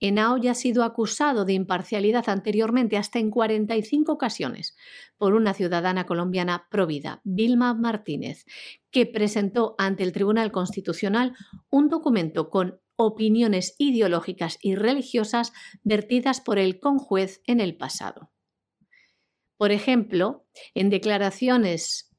Henao 0.00 0.38
ya 0.38 0.52
ha 0.52 0.54
sido 0.54 0.82
acusado 0.82 1.44
de 1.44 1.52
imparcialidad 1.52 2.28
anteriormente 2.28 2.96
hasta 2.96 3.18
en 3.18 3.30
45 3.30 4.12
ocasiones 4.12 4.76
por 5.16 5.34
una 5.34 5.54
ciudadana 5.54 6.04
colombiana 6.04 6.66
provida, 6.70 7.20
Vilma 7.24 7.72
Martínez, 7.74 8.44
que 8.90 9.06
presentó 9.06 9.74
ante 9.78 10.02
el 10.02 10.12
Tribunal 10.12 10.50
Constitucional 10.50 11.34
un 11.70 11.88
documento 11.88 12.50
con 12.50 12.80
opiniones 12.96 13.74
ideológicas 13.78 14.58
y 14.60 14.74
religiosas 14.74 15.52
vertidas 15.82 16.40
por 16.40 16.58
el 16.58 16.80
conjuez 16.80 17.42
en 17.46 17.60
el 17.60 17.76
pasado. 17.76 18.32
Por 19.56 19.72
ejemplo, 19.72 20.46
en 20.74 20.90
declaraciones 20.90 22.10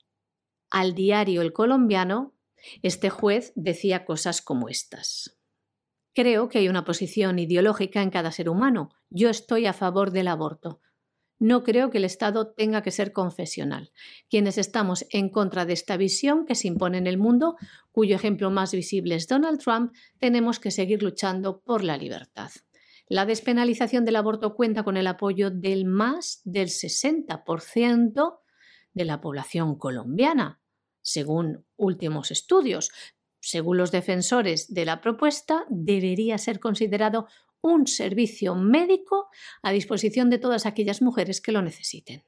al 0.70 0.96
diario 0.96 1.42
El 1.42 1.54
Colombiano, 1.54 2.34
este 2.82 3.10
juez 3.10 3.52
decía 3.56 4.06
cosas 4.06 4.42
como 4.42 4.70
estas. 4.70 5.38
Creo 6.14 6.48
que 6.48 6.60
hay 6.60 6.70
una 6.70 6.86
posición 6.86 7.40
ideológica 7.40 8.02
en 8.02 8.12
cada 8.12 8.32
ser 8.32 8.50
humano. 8.50 8.90
Yo 9.10 9.30
estoy 9.30 9.66
a 9.66 9.74
favor 9.74 10.12
del 10.12 10.28
aborto. 10.28 10.80
No 11.44 11.66
creo 11.66 11.90
que 11.90 11.98
el 11.98 12.06
Estado 12.06 12.54
tenga 12.54 12.84
que 12.84 12.92
ser 12.92 13.12
confesional. 13.12 13.92
Quienes 14.30 14.58
estamos 14.58 15.06
en 15.10 15.28
contra 15.28 15.66
de 15.66 15.74
esta 15.74 15.98
visión 15.98 16.46
que 16.46 16.56
se 16.56 16.70
impone 16.70 16.98
en 16.98 17.06
el 17.06 17.18
mundo, 17.18 17.58
cuyo 17.92 18.16
ejemplo 18.16 18.50
más 18.50 18.72
visible 18.72 19.16
es 19.16 19.28
Donald 19.28 19.60
Trump, 19.60 19.92
tenemos 20.20 20.62
que 20.62 20.72
seguir 20.72 21.04
luchando 21.04 21.60
por 21.60 21.84
la 21.84 21.98
libertad. 21.98 22.50
La 23.10 23.26
despenalización 23.26 24.06
del 24.06 24.16
aborto 24.16 24.56
cuenta 24.56 24.84
con 24.84 24.96
el 24.96 25.06
apoyo 25.06 25.52
del 25.52 25.84
más 25.84 26.40
del 26.46 26.70
60% 26.70 28.40
de 28.94 29.04
la 29.04 29.20
población 29.20 29.78
colombiana, 29.78 30.62
según 31.02 31.66
últimos 31.76 32.32
estudios. 32.32 32.90
Según 33.42 33.76
los 33.76 33.92
defensores 33.92 34.74
de 34.74 34.86
la 34.86 35.02
propuesta, 35.02 35.66
debería 35.70 36.38
ser 36.38 36.62
considerado 36.62 37.28
un 37.64 37.88
servicio 37.88 38.56
médico 38.56 39.30
a 39.64 39.72
disposición 39.72 40.30
de 40.30 40.38
todas 40.38 40.66
aquellas 40.68 41.02
mujeres 41.02 41.42
que 41.42 41.54
lo 41.54 41.62
necesiten. 41.62 42.24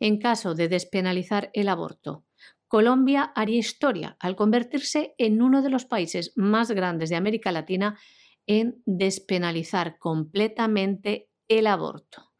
En 0.00 0.18
caso 0.18 0.54
de 0.54 0.68
despenalizar 0.68 1.50
el 1.52 1.68
aborto, 1.68 2.24
Colombia 2.66 3.30
haría 3.36 3.58
historia 3.58 4.16
al 4.18 4.34
convertirse 4.34 5.14
en 5.18 5.42
uno 5.42 5.62
de 5.62 5.70
los 5.70 5.84
países 5.84 6.32
más 6.34 6.70
grandes 6.72 7.10
de 7.10 7.16
América 7.16 7.52
Latina 7.52 8.00
en 8.46 8.82
despenalizar 8.86 9.98
completamente 9.98 11.28
el 11.46 11.66
aborto. 11.66 12.32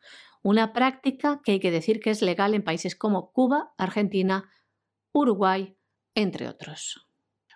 Una 0.42 0.72
práctica 0.72 1.40
que 1.44 1.52
hay 1.52 1.60
que 1.60 1.70
decir 1.70 2.00
que 2.00 2.10
es 2.10 2.22
legal 2.22 2.54
en 2.54 2.64
países 2.64 2.96
como 2.96 3.32
Cuba, 3.32 3.74
Argentina, 3.78 4.50
Uruguay, 5.12 5.76
entre 6.14 6.48
otros. 6.48 7.06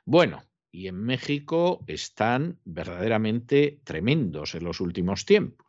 Bueno, 0.04 0.42
y 0.70 0.88
en 0.88 1.02
México 1.02 1.84
están 1.86 2.58
verdaderamente 2.64 3.80
tremendos 3.84 4.54
en 4.54 4.64
los 4.64 4.80
últimos 4.80 5.24
tiempos. 5.24 5.66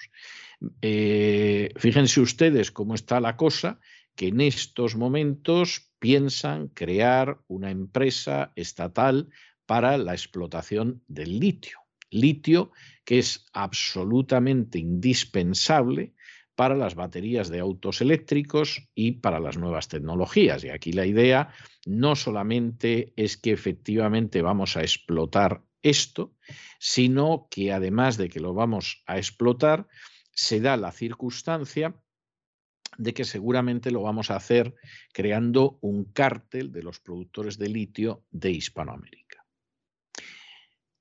Eh, 0.81 1.71
fíjense 1.77 2.21
ustedes 2.21 2.71
cómo 2.71 2.95
está 2.95 3.19
la 3.19 3.37
cosa, 3.37 3.79
que 4.15 4.27
en 4.27 4.41
estos 4.41 4.95
momentos 4.95 5.91
piensan 5.99 6.67
crear 6.67 7.39
una 7.47 7.71
empresa 7.71 8.51
estatal 8.55 9.29
para 9.65 9.97
la 9.97 10.13
explotación 10.13 11.01
del 11.07 11.39
litio. 11.39 11.79
Litio 12.09 12.71
que 13.05 13.19
es 13.19 13.45
absolutamente 13.53 14.79
indispensable 14.79 16.13
para 16.55 16.75
las 16.75 16.95
baterías 16.95 17.49
de 17.49 17.59
autos 17.59 18.01
eléctricos 18.01 18.89
y 18.93 19.13
para 19.13 19.39
las 19.39 19.57
nuevas 19.57 19.87
tecnologías. 19.87 20.63
Y 20.65 20.69
aquí 20.69 20.91
la 20.91 21.05
idea 21.05 21.53
no 21.89 22.15
solamente 22.15 23.13
es 23.15 23.35
que 23.35 23.51
efectivamente 23.51 24.43
vamos 24.43 24.77
a 24.77 24.81
explotar 24.81 25.63
esto, 25.81 26.35
sino 26.77 27.47
que 27.49 27.73
además 27.73 28.15
de 28.15 28.29
que 28.29 28.39
lo 28.39 28.53
vamos 28.53 29.01
a 29.07 29.17
explotar, 29.17 29.87
se 30.31 30.61
da 30.61 30.77
la 30.77 30.91
circunstancia 30.91 31.99
de 32.99 33.13
que 33.15 33.25
seguramente 33.25 33.89
lo 33.89 34.03
vamos 34.03 34.29
a 34.29 34.35
hacer 34.35 34.75
creando 35.13 35.79
un 35.81 36.05
cártel 36.05 36.71
de 36.71 36.83
los 36.83 36.99
productores 36.99 37.57
de 37.57 37.69
litio 37.69 38.23
de 38.29 38.51
Hispanoamérica. 38.51 39.43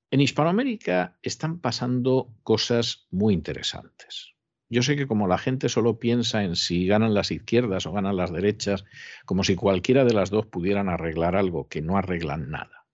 En 0.09 0.21
Hispanoamérica 0.21 1.19
están 1.21 1.59
pasando 1.59 2.33
cosas 2.41 3.05
muy 3.11 3.35
interesantes. 3.35 4.33
Yo 4.71 4.83
sé 4.83 4.95
que 4.95 5.07
como 5.07 5.27
la 5.27 5.39
gente 5.39 5.67
solo 5.67 5.97
piensa 5.97 6.43
en 6.43 6.55
si 6.55 6.85
ganan 6.85 7.15
las 7.15 7.31
izquierdas 7.31 7.87
o 7.87 7.91
ganan 7.91 8.15
las 8.15 8.31
derechas, 8.31 8.85
como 9.25 9.43
si 9.43 9.55
cualquiera 9.55 10.05
de 10.05 10.13
las 10.13 10.29
dos 10.29 10.45
pudieran 10.45 10.89
arreglar 10.89 11.35
algo, 11.35 11.67
que 11.67 11.81
no 11.81 11.97
arreglan 11.97 12.51
nada. 12.51 12.85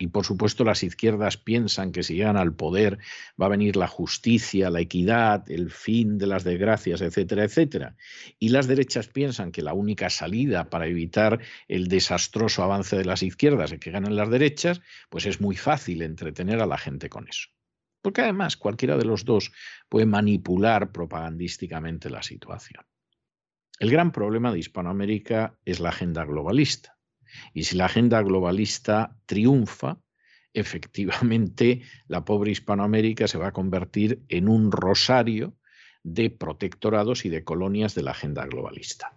Y 0.00 0.08
por 0.08 0.24
supuesto 0.24 0.64
las 0.64 0.82
izquierdas 0.84 1.36
piensan 1.36 1.90
que 1.90 2.04
si 2.04 2.14
llegan 2.14 2.36
al 2.36 2.54
poder 2.54 2.98
va 3.40 3.46
a 3.46 3.50
venir 3.50 3.76
la 3.76 3.88
justicia, 3.88 4.70
la 4.70 4.80
equidad, 4.80 5.48
el 5.50 5.70
fin 5.70 6.18
de 6.18 6.28
las 6.28 6.44
desgracias, 6.44 7.00
etcétera, 7.00 7.44
etcétera. 7.44 7.96
Y 8.38 8.50
las 8.50 8.68
derechas 8.68 9.08
piensan 9.08 9.50
que 9.50 9.62
la 9.62 9.74
única 9.74 10.08
salida 10.08 10.70
para 10.70 10.86
evitar 10.86 11.40
el 11.66 11.88
desastroso 11.88 12.62
avance 12.62 12.96
de 12.96 13.04
las 13.04 13.24
izquierdas 13.24 13.72
es 13.72 13.80
que 13.80 13.90
ganen 13.90 14.14
las 14.14 14.30
derechas, 14.30 14.80
pues 15.10 15.26
es 15.26 15.40
muy 15.40 15.56
fácil 15.56 16.02
entretener 16.02 16.60
a 16.60 16.66
la 16.66 16.78
gente 16.78 17.08
con 17.08 17.28
eso. 17.28 17.48
Porque 18.02 18.22
además 18.22 18.56
cualquiera 18.56 18.96
de 18.96 19.04
los 19.04 19.24
dos 19.24 19.52
puede 19.88 20.06
manipular 20.06 20.92
propagandísticamente 20.92 22.10
la 22.10 22.22
situación. 22.22 22.84
El 23.78 23.90
gran 23.90 24.12
problema 24.12 24.52
de 24.52 24.58
Hispanoamérica 24.58 25.58
es 25.64 25.80
la 25.80 25.90
agenda 25.90 26.24
globalista. 26.24 26.98
Y 27.52 27.64
si 27.64 27.76
la 27.76 27.86
agenda 27.86 28.22
globalista 28.22 29.16
triunfa, 29.26 30.00
efectivamente 30.52 31.82
la 32.08 32.24
pobre 32.24 32.50
Hispanoamérica 32.50 33.28
se 33.28 33.38
va 33.38 33.48
a 33.48 33.52
convertir 33.52 34.24
en 34.28 34.48
un 34.48 34.72
rosario 34.72 35.56
de 36.02 36.30
protectorados 36.30 37.24
y 37.24 37.28
de 37.28 37.44
colonias 37.44 37.94
de 37.94 38.02
la 38.02 38.12
agenda 38.12 38.46
globalista. 38.46 39.16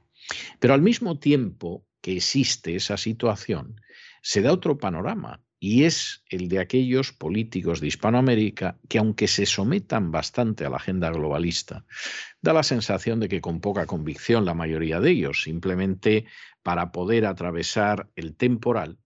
Pero 0.59 0.73
al 0.73 0.81
mismo 0.81 1.19
tiempo 1.19 1.85
que 2.01 2.17
existe 2.17 2.75
esa 2.75 2.97
situación, 2.97 3.79
se 4.21 4.41
da 4.41 4.51
otro 4.51 4.77
panorama 4.77 5.43
y 5.63 5.83
es 5.83 6.23
el 6.27 6.49
de 6.49 6.57
aquellos 6.57 7.13
políticos 7.13 7.81
de 7.81 7.87
Hispanoamérica 7.87 8.79
que, 8.89 8.97
aunque 8.97 9.27
se 9.27 9.45
sometan 9.45 10.11
bastante 10.11 10.65
a 10.65 10.71
la 10.71 10.77
agenda 10.77 11.11
globalista, 11.11 11.85
da 12.41 12.51
la 12.51 12.63
sensación 12.63 13.19
de 13.19 13.29
que 13.29 13.41
con 13.41 13.61
poca 13.61 13.85
convicción 13.85 14.43
la 14.43 14.55
mayoría 14.55 14.99
de 14.99 15.11
ellos, 15.11 15.43
simplemente 15.43 16.25
para 16.63 16.91
poder 16.91 17.27
atravesar 17.27 18.09
el 18.15 18.35
temporal, 18.35 18.97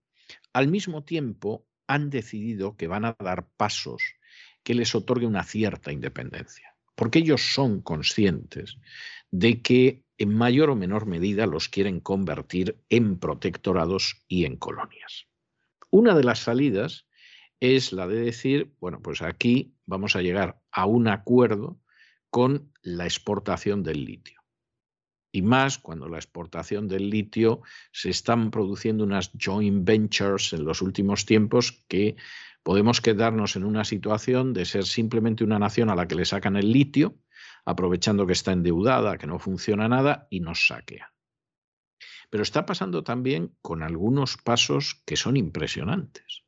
al 0.54 0.68
mismo 0.68 1.04
tiempo 1.04 1.66
han 1.86 2.08
decidido 2.08 2.74
que 2.78 2.88
van 2.88 3.04
a 3.04 3.14
dar 3.20 3.46
pasos 3.58 4.14
que 4.62 4.74
les 4.74 4.94
otorgue 4.94 5.26
una 5.26 5.44
cierta 5.44 5.92
independencia, 5.92 6.74
porque 6.94 7.18
ellos 7.18 7.52
son 7.52 7.82
conscientes 7.82 8.78
de 9.30 9.60
que 9.60 10.04
en 10.16 10.34
mayor 10.34 10.70
o 10.70 10.74
menor 10.74 11.04
medida 11.04 11.44
los 11.44 11.68
quieren 11.68 12.00
convertir 12.00 12.80
en 12.88 13.18
protectorados 13.18 14.24
y 14.26 14.46
en 14.46 14.56
colonias. 14.56 15.28
Una 15.90 16.14
de 16.14 16.24
las 16.24 16.40
salidas 16.40 17.06
es 17.60 17.92
la 17.92 18.06
de 18.06 18.20
decir, 18.20 18.74
bueno, 18.80 19.00
pues 19.00 19.22
aquí 19.22 19.74
vamos 19.86 20.16
a 20.16 20.22
llegar 20.22 20.60
a 20.70 20.86
un 20.86 21.08
acuerdo 21.08 21.80
con 22.30 22.72
la 22.82 23.04
exportación 23.04 23.82
del 23.82 24.04
litio. 24.04 24.42
Y 25.32 25.42
más 25.42 25.78
cuando 25.78 26.08
la 26.08 26.18
exportación 26.18 26.88
del 26.88 27.10
litio 27.10 27.62
se 27.92 28.10
están 28.10 28.50
produciendo 28.50 29.04
unas 29.04 29.30
joint 29.38 29.86
ventures 29.86 30.52
en 30.52 30.64
los 30.64 30.82
últimos 30.82 31.26
tiempos 31.26 31.84
que 31.88 32.16
podemos 32.62 33.00
quedarnos 33.00 33.56
en 33.56 33.64
una 33.64 33.84
situación 33.84 34.52
de 34.52 34.64
ser 34.64 34.84
simplemente 34.84 35.44
una 35.44 35.58
nación 35.58 35.90
a 35.90 35.94
la 35.94 36.08
que 36.08 36.14
le 36.14 36.24
sacan 36.24 36.56
el 36.56 36.72
litio, 36.72 37.16
aprovechando 37.64 38.26
que 38.26 38.32
está 38.32 38.52
endeudada, 38.52 39.18
que 39.18 39.26
no 39.26 39.38
funciona 39.38 39.88
nada, 39.88 40.26
y 40.30 40.40
nos 40.40 40.66
saquea. 40.66 41.15
Pero 42.30 42.42
está 42.42 42.66
pasando 42.66 43.04
también 43.04 43.56
con 43.62 43.82
algunos 43.82 44.36
pasos 44.36 45.02
que 45.06 45.16
son 45.16 45.36
impresionantes. 45.36 46.44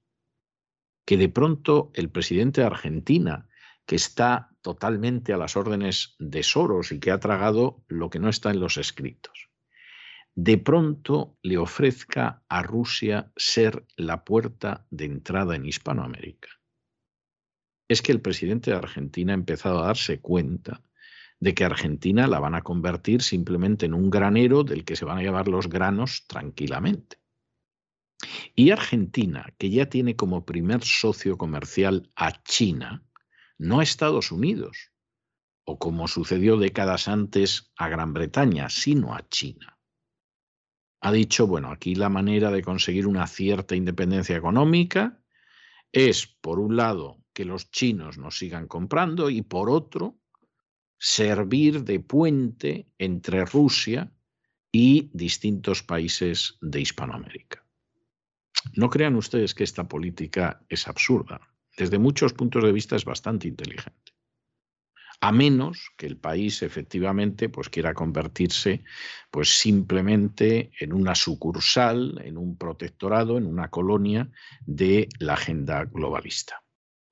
Que 1.04 1.16
de 1.16 1.28
pronto 1.28 1.90
el 1.94 2.10
presidente 2.10 2.60
de 2.60 2.66
Argentina, 2.66 3.48
que 3.86 3.96
está 3.96 4.50
totalmente 4.60 5.32
a 5.32 5.38
las 5.38 5.56
órdenes 5.56 6.14
de 6.18 6.42
Soros 6.42 6.92
y 6.92 7.00
que 7.00 7.10
ha 7.10 7.20
tragado 7.20 7.84
lo 7.88 8.10
que 8.10 8.18
no 8.18 8.28
está 8.28 8.50
en 8.50 8.60
los 8.60 8.76
escritos, 8.76 9.48
de 10.34 10.58
pronto 10.58 11.36
le 11.42 11.58
ofrezca 11.58 12.44
a 12.48 12.62
Rusia 12.62 13.32
ser 13.36 13.86
la 13.96 14.24
puerta 14.24 14.86
de 14.90 15.06
entrada 15.06 15.56
en 15.56 15.66
Hispanoamérica. 15.66 16.48
Es 17.88 18.02
que 18.02 18.12
el 18.12 18.20
presidente 18.20 18.70
de 18.70 18.76
Argentina 18.76 19.32
ha 19.32 19.34
empezado 19.34 19.82
a 19.82 19.86
darse 19.86 20.20
cuenta 20.20 20.82
de 21.40 21.54
que 21.54 21.64
Argentina 21.64 22.26
la 22.26 22.40
van 22.40 22.54
a 22.54 22.62
convertir 22.62 23.22
simplemente 23.22 23.86
en 23.86 23.94
un 23.94 24.10
granero 24.10 24.64
del 24.64 24.84
que 24.84 24.96
se 24.96 25.04
van 25.04 25.18
a 25.18 25.22
llevar 25.22 25.48
los 25.48 25.68
granos 25.68 26.26
tranquilamente. 26.26 27.18
Y 28.54 28.70
Argentina, 28.70 29.54
que 29.58 29.70
ya 29.70 29.86
tiene 29.88 30.16
como 30.16 30.44
primer 30.44 30.82
socio 30.82 31.38
comercial 31.38 32.10
a 32.16 32.42
China, 32.42 33.04
no 33.56 33.80
a 33.80 33.82
Estados 33.82 34.32
Unidos, 34.32 34.90
o 35.64 35.78
como 35.78 36.08
sucedió 36.08 36.56
décadas 36.56 37.08
antes 37.08 37.72
a 37.76 37.88
Gran 37.88 38.14
Bretaña, 38.14 38.68
sino 38.70 39.14
a 39.14 39.28
China. 39.28 39.78
Ha 41.00 41.12
dicho, 41.12 41.46
bueno, 41.46 41.70
aquí 41.70 41.94
la 41.94 42.08
manera 42.08 42.50
de 42.50 42.62
conseguir 42.62 43.06
una 43.06 43.26
cierta 43.26 43.76
independencia 43.76 44.36
económica 44.36 45.22
es, 45.92 46.26
por 46.26 46.58
un 46.58 46.76
lado, 46.76 47.22
que 47.32 47.44
los 47.44 47.70
chinos 47.70 48.18
nos 48.18 48.38
sigan 48.38 48.66
comprando 48.66 49.30
y 49.30 49.42
por 49.42 49.70
otro, 49.70 50.18
servir 50.98 51.84
de 51.84 52.00
puente 52.00 52.88
entre 52.98 53.44
Rusia 53.44 54.12
y 54.72 55.10
distintos 55.12 55.82
países 55.82 56.58
de 56.60 56.80
Hispanoamérica. 56.80 57.64
No 58.74 58.90
crean 58.90 59.16
ustedes 59.16 59.54
que 59.54 59.64
esta 59.64 59.88
política 59.88 60.60
es 60.68 60.88
absurda. 60.88 61.40
Desde 61.76 61.98
muchos 61.98 62.32
puntos 62.32 62.64
de 62.64 62.72
vista 62.72 62.96
es 62.96 63.04
bastante 63.04 63.48
inteligente. 63.48 64.12
A 65.20 65.32
menos 65.32 65.90
que 65.96 66.06
el 66.06 66.16
país 66.16 66.62
efectivamente 66.62 67.48
pues, 67.48 67.68
quiera 67.68 67.94
convertirse 67.94 68.84
pues, 69.30 69.58
simplemente 69.58 70.70
en 70.78 70.92
una 70.92 71.14
sucursal, 71.14 72.20
en 72.24 72.36
un 72.36 72.56
protectorado, 72.56 73.36
en 73.36 73.46
una 73.46 73.68
colonia 73.68 74.30
de 74.64 75.08
la 75.18 75.34
agenda 75.34 75.84
globalista. 75.84 76.62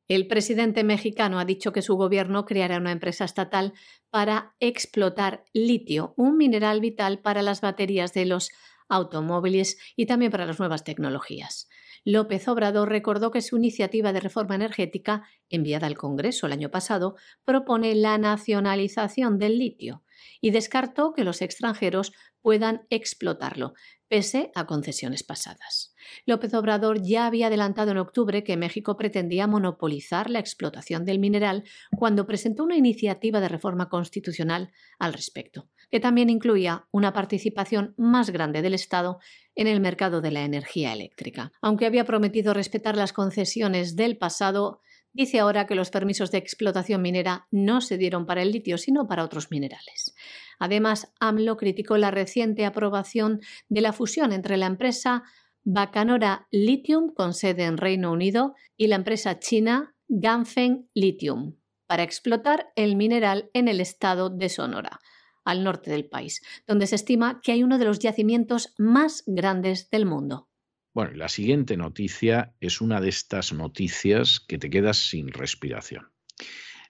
El 0.08 0.28
presidente 0.28 0.84
mexicano 0.84 1.40
ha 1.40 1.44
dicho 1.44 1.72
que 1.72 1.82
su 1.82 1.96
gobierno 1.96 2.44
creará 2.44 2.78
una 2.78 2.92
empresa 2.92 3.24
estatal 3.24 3.72
para 4.10 4.54
explotar 4.60 5.44
litio, 5.52 6.14
un 6.16 6.36
mineral 6.36 6.80
vital 6.80 7.20
para 7.20 7.42
las 7.42 7.60
baterías 7.60 8.12
de 8.12 8.26
los 8.26 8.50
automóviles 8.88 9.78
y 9.96 10.06
también 10.06 10.30
para 10.30 10.46
las 10.46 10.60
nuevas 10.60 10.84
tecnologías. 10.84 11.68
López 12.04 12.46
Obrador 12.46 12.88
recordó 12.88 13.32
que 13.32 13.42
su 13.42 13.56
iniciativa 13.56 14.12
de 14.12 14.20
reforma 14.20 14.54
energética, 14.54 15.24
enviada 15.48 15.88
al 15.88 15.96
Congreso 15.96 16.46
el 16.46 16.52
año 16.52 16.70
pasado, 16.70 17.16
propone 17.44 17.96
la 17.96 18.16
nacionalización 18.16 19.38
del 19.38 19.58
litio 19.58 20.04
y 20.40 20.50
descartó 20.50 21.12
que 21.12 21.24
los 21.24 21.42
extranjeros 21.42 22.12
puedan 22.42 22.86
explotarlo, 22.90 23.74
pese 24.08 24.52
a 24.54 24.66
concesiones 24.66 25.24
pasadas. 25.24 25.94
López 26.26 26.54
Obrador 26.54 27.02
ya 27.02 27.26
había 27.26 27.48
adelantado 27.48 27.90
en 27.90 27.98
octubre 27.98 28.44
que 28.44 28.56
México 28.56 28.96
pretendía 28.96 29.46
monopolizar 29.46 30.30
la 30.30 30.38
explotación 30.38 31.04
del 31.04 31.18
mineral 31.18 31.64
cuando 31.96 32.26
presentó 32.26 32.62
una 32.62 32.76
iniciativa 32.76 33.40
de 33.40 33.48
reforma 33.48 33.88
constitucional 33.88 34.72
al 34.98 35.12
respecto, 35.12 35.68
que 35.90 36.00
también 36.00 36.30
incluía 36.30 36.86
una 36.92 37.12
participación 37.12 37.94
más 37.96 38.30
grande 38.30 38.62
del 38.62 38.74
Estado 38.74 39.18
en 39.54 39.66
el 39.66 39.80
mercado 39.80 40.20
de 40.20 40.30
la 40.30 40.44
energía 40.44 40.92
eléctrica. 40.92 41.50
Aunque 41.60 41.86
había 41.86 42.04
prometido 42.04 42.54
respetar 42.54 42.96
las 42.96 43.12
concesiones 43.12 43.96
del 43.96 44.18
pasado, 44.18 44.80
dice 45.16 45.40
ahora 45.40 45.66
que 45.66 45.74
los 45.74 45.90
permisos 45.90 46.30
de 46.30 46.38
explotación 46.38 47.00
minera 47.00 47.48
no 47.50 47.80
se 47.80 47.96
dieron 47.96 48.26
para 48.26 48.42
el 48.42 48.52
litio, 48.52 48.76
sino 48.76 49.08
para 49.08 49.24
otros 49.24 49.50
minerales. 49.50 50.14
Además, 50.58 51.12
AMLO 51.18 51.56
criticó 51.56 51.96
la 51.96 52.10
reciente 52.10 52.66
aprobación 52.66 53.40
de 53.68 53.80
la 53.80 53.92
fusión 53.92 54.32
entre 54.32 54.58
la 54.58 54.66
empresa 54.66 55.24
Bacanora 55.64 56.46
Lithium, 56.50 57.12
con 57.12 57.32
sede 57.32 57.64
en 57.64 57.78
Reino 57.78 58.12
Unido, 58.12 58.54
y 58.76 58.86
la 58.86 58.96
empresa 58.96 59.38
china 59.38 59.96
Ganfeng 60.08 60.88
Lithium, 60.94 61.56
para 61.86 62.02
explotar 62.02 62.72
el 62.76 62.94
mineral 62.94 63.50
en 63.54 63.68
el 63.68 63.80
estado 63.80 64.28
de 64.28 64.50
Sonora, 64.50 65.00
al 65.44 65.64
norte 65.64 65.90
del 65.90 66.08
país, 66.08 66.42
donde 66.66 66.86
se 66.86 66.96
estima 66.96 67.40
que 67.42 67.52
hay 67.52 67.62
uno 67.62 67.78
de 67.78 67.86
los 67.86 68.00
yacimientos 68.00 68.74
más 68.76 69.24
grandes 69.26 69.88
del 69.90 70.04
mundo. 70.04 70.48
Bueno, 70.96 71.12
la 71.12 71.28
siguiente 71.28 71.76
noticia 71.76 72.54
es 72.58 72.80
una 72.80 73.02
de 73.02 73.10
estas 73.10 73.52
noticias 73.52 74.40
que 74.40 74.56
te 74.56 74.70
quedas 74.70 74.96
sin 74.96 75.28
respiración. 75.28 76.10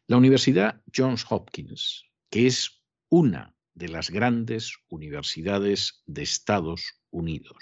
La 0.06 0.16
Universidad 0.16 0.80
Johns 0.96 1.26
Hopkins, 1.28 2.04
que 2.30 2.46
es 2.46 2.84
una 3.08 3.56
de 3.74 3.88
las 3.88 4.10
grandes 4.10 4.78
universidades 4.90 6.04
de 6.06 6.22
Estados 6.22 7.02
Unidos, 7.10 7.56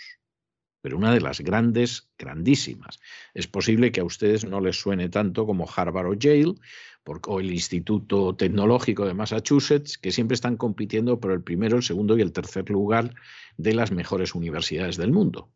pero 0.82 0.98
una 0.98 1.14
de 1.14 1.22
las 1.22 1.40
grandes, 1.40 2.10
grandísimas. 2.18 3.00
Es 3.32 3.46
posible 3.46 3.90
que 3.90 4.00
a 4.00 4.04
ustedes 4.04 4.44
no 4.44 4.60
les 4.60 4.78
suene 4.78 5.08
tanto 5.08 5.46
como 5.46 5.66
Harvard 5.74 6.08
o 6.08 6.12
Yale 6.12 6.56
o 7.06 7.40
el 7.40 7.54
Instituto 7.54 8.36
Tecnológico 8.36 9.06
de 9.06 9.14
Massachusetts, 9.14 9.96
que 9.96 10.12
siempre 10.12 10.34
están 10.34 10.58
compitiendo 10.58 11.18
por 11.18 11.32
el 11.32 11.42
primero, 11.42 11.78
el 11.78 11.82
segundo 11.82 12.18
y 12.18 12.20
el 12.20 12.32
tercer 12.32 12.68
lugar 12.68 13.14
de 13.56 13.72
las 13.72 13.92
mejores 13.92 14.34
universidades 14.34 14.98
del 14.98 15.10
mundo. 15.10 15.50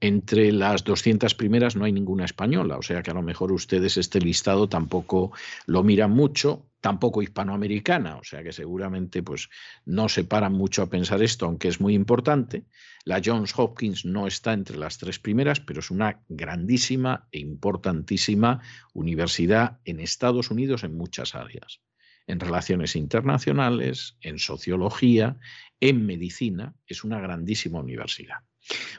Entre 0.00 0.52
las 0.52 0.84
200 0.84 1.34
primeras 1.34 1.74
no 1.74 1.84
hay 1.84 1.92
ninguna 1.92 2.24
española, 2.24 2.78
o 2.78 2.82
sea 2.82 3.02
que 3.02 3.10
a 3.10 3.14
lo 3.14 3.22
mejor 3.22 3.50
ustedes 3.50 3.96
este 3.96 4.20
listado 4.20 4.68
tampoco 4.68 5.32
lo 5.66 5.82
miran 5.82 6.12
mucho, 6.12 6.68
tampoco 6.80 7.20
hispanoamericana, 7.20 8.16
o 8.16 8.22
sea 8.22 8.44
que 8.44 8.52
seguramente 8.52 9.24
pues 9.24 9.48
no 9.84 10.08
se 10.08 10.22
paran 10.22 10.52
mucho 10.52 10.82
a 10.82 10.88
pensar 10.88 11.20
esto, 11.20 11.46
aunque 11.46 11.66
es 11.66 11.80
muy 11.80 11.94
importante. 11.94 12.64
La 13.04 13.20
Johns 13.24 13.52
Hopkins 13.56 14.04
no 14.04 14.28
está 14.28 14.52
entre 14.52 14.76
las 14.76 14.98
tres 14.98 15.18
primeras, 15.18 15.58
pero 15.58 15.80
es 15.80 15.90
una 15.90 16.20
grandísima 16.28 17.26
e 17.32 17.40
importantísima 17.40 18.60
universidad 18.94 19.80
en 19.84 19.98
Estados 19.98 20.52
Unidos 20.52 20.84
en 20.84 20.96
muchas 20.96 21.34
áreas, 21.34 21.80
en 22.28 22.38
relaciones 22.38 22.94
internacionales, 22.94 24.16
en 24.20 24.38
sociología, 24.38 25.38
en 25.80 26.06
medicina, 26.06 26.74
es 26.86 27.02
una 27.02 27.20
grandísima 27.20 27.80
universidad. 27.80 28.38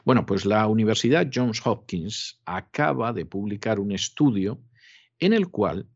Bueno, 0.04 0.26
pues 0.26 0.44
la 0.44 0.66
Universidad 0.66 1.30
Johns 1.32 1.64
Hopkins 1.64 2.40
acaba 2.44 3.12
de 3.12 3.26
publicar 3.26 3.78
un 3.78 3.92
estudio 3.92 4.62
en 5.18 5.32
el 5.32 5.48
cual 5.48 5.88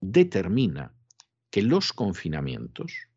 determina 0.00 0.94
que 1.50 1.62
los 1.62 1.92
confinamientos, 1.92 3.08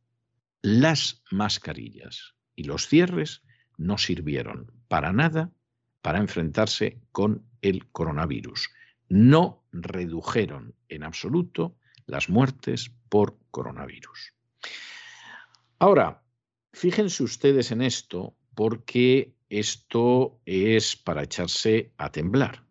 las 0.62 1.24
mascarillas 1.32 2.36
y 2.56 2.64
los 2.64 2.88
cierres 2.88 3.44
no 3.78 3.98
sirvieron 3.98 4.72
para 4.88 5.12
nada 5.12 5.52
para 6.02 6.20
enfrentarse 6.20 7.02
con 7.12 7.46
el 7.62 7.88
coronavirus. 7.88 8.70
No 9.10 9.64
redujeron 9.72 10.76
en 10.88 11.04
absoluto 11.04 11.76
las 12.06 12.30
muertes 12.30 12.92
por 13.10 13.38
coronavirus. 13.52 14.34
Ahora, 15.80 16.24
fíjense 16.74 17.24
ustedes 17.24 17.72
en 17.72 17.82
esto 17.82 18.36
porque 18.54 19.35
esto 19.50 20.42
es 20.46 20.96
para 20.96 21.24
echarse 21.24 21.94
a 21.98 22.12
temblar. 22.12 22.66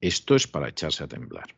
Esto 0.00 0.34
es 0.34 0.46
para 0.46 0.68
echarse 0.68 1.04
a 1.04 1.08
temblar. 1.08 1.56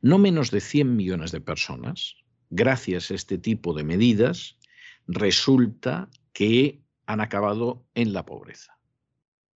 No 0.00 0.18
menos 0.18 0.50
de 0.50 0.60
100 0.60 0.96
millones 0.96 1.32
de 1.32 1.40
personas, 1.40 2.16
gracias 2.50 3.10
a 3.10 3.14
este 3.14 3.38
tipo 3.38 3.74
de 3.74 3.84
medidas, 3.84 4.58
resulta 5.06 6.10
que 6.32 6.82
han 7.06 7.20
acabado 7.20 7.86
en 7.94 8.12
la 8.12 8.26
pobreza. 8.26 8.78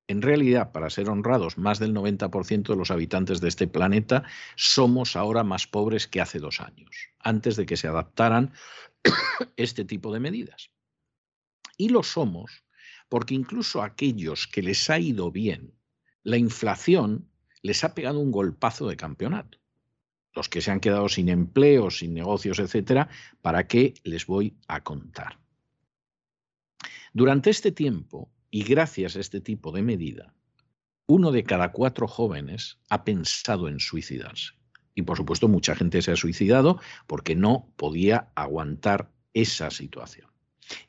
En 0.07 0.21
realidad, 0.21 0.71
para 0.71 0.89
ser 0.89 1.09
honrados, 1.09 1.57
más 1.57 1.79
del 1.79 1.93
90% 1.93 2.67
de 2.67 2.75
los 2.77 2.91
habitantes 2.91 3.41
de 3.41 3.49
este 3.49 3.67
planeta 3.67 4.23
somos 4.55 5.17
ahora 5.17 5.43
más 5.43 5.67
pobres 5.67 6.07
que 6.07 6.21
hace 6.21 6.39
dos 6.39 6.61
años, 6.61 7.09
antes 7.19 7.57
de 7.57 7.65
que 7.65 7.75
se 7.75 7.89
adaptaran 7.89 8.53
este 9.57 9.83
tipo 9.83 10.13
de 10.13 10.21
medidas. 10.21 10.71
Y 11.77 11.89
lo 11.89 12.03
somos 12.03 12.63
porque 13.09 13.35
incluso 13.35 13.81
a 13.81 13.85
aquellos 13.85 14.47
que 14.47 14.61
les 14.61 14.89
ha 14.89 14.99
ido 14.99 15.31
bien, 15.31 15.73
la 16.23 16.37
inflación 16.37 17.29
les 17.61 17.83
ha 17.83 17.95
pegado 17.95 18.19
un 18.19 18.31
golpazo 18.31 18.87
de 18.87 18.97
campeonato. 18.97 19.59
Los 20.33 20.49
que 20.49 20.61
se 20.61 20.71
han 20.71 20.79
quedado 20.79 21.09
sin 21.09 21.29
empleo, 21.29 21.89
sin 21.89 22.13
negocios, 22.13 22.59
etcétera, 22.59 23.09
¿para 23.41 23.67
qué 23.67 23.95
les 24.03 24.25
voy 24.27 24.57
a 24.67 24.83
contar? 24.83 25.39
Durante 27.13 27.49
este 27.49 27.71
tiempo, 27.71 28.29
y 28.51 28.63
gracias 28.63 29.15
a 29.15 29.19
este 29.19 29.41
tipo 29.41 29.71
de 29.71 29.81
medida, 29.81 30.35
uno 31.07 31.31
de 31.31 31.43
cada 31.43 31.71
cuatro 31.71 32.07
jóvenes 32.07 32.79
ha 32.89 33.03
pensado 33.03 33.67
en 33.67 33.79
suicidarse. 33.79 34.53
Y 34.93 35.03
por 35.03 35.17
supuesto, 35.17 35.47
mucha 35.47 35.75
gente 35.75 36.01
se 36.01 36.11
ha 36.11 36.15
suicidado 36.15 36.79
porque 37.07 37.35
no 37.35 37.71
podía 37.77 38.31
aguantar 38.35 39.11
esa 39.33 39.69
situación. 39.69 40.29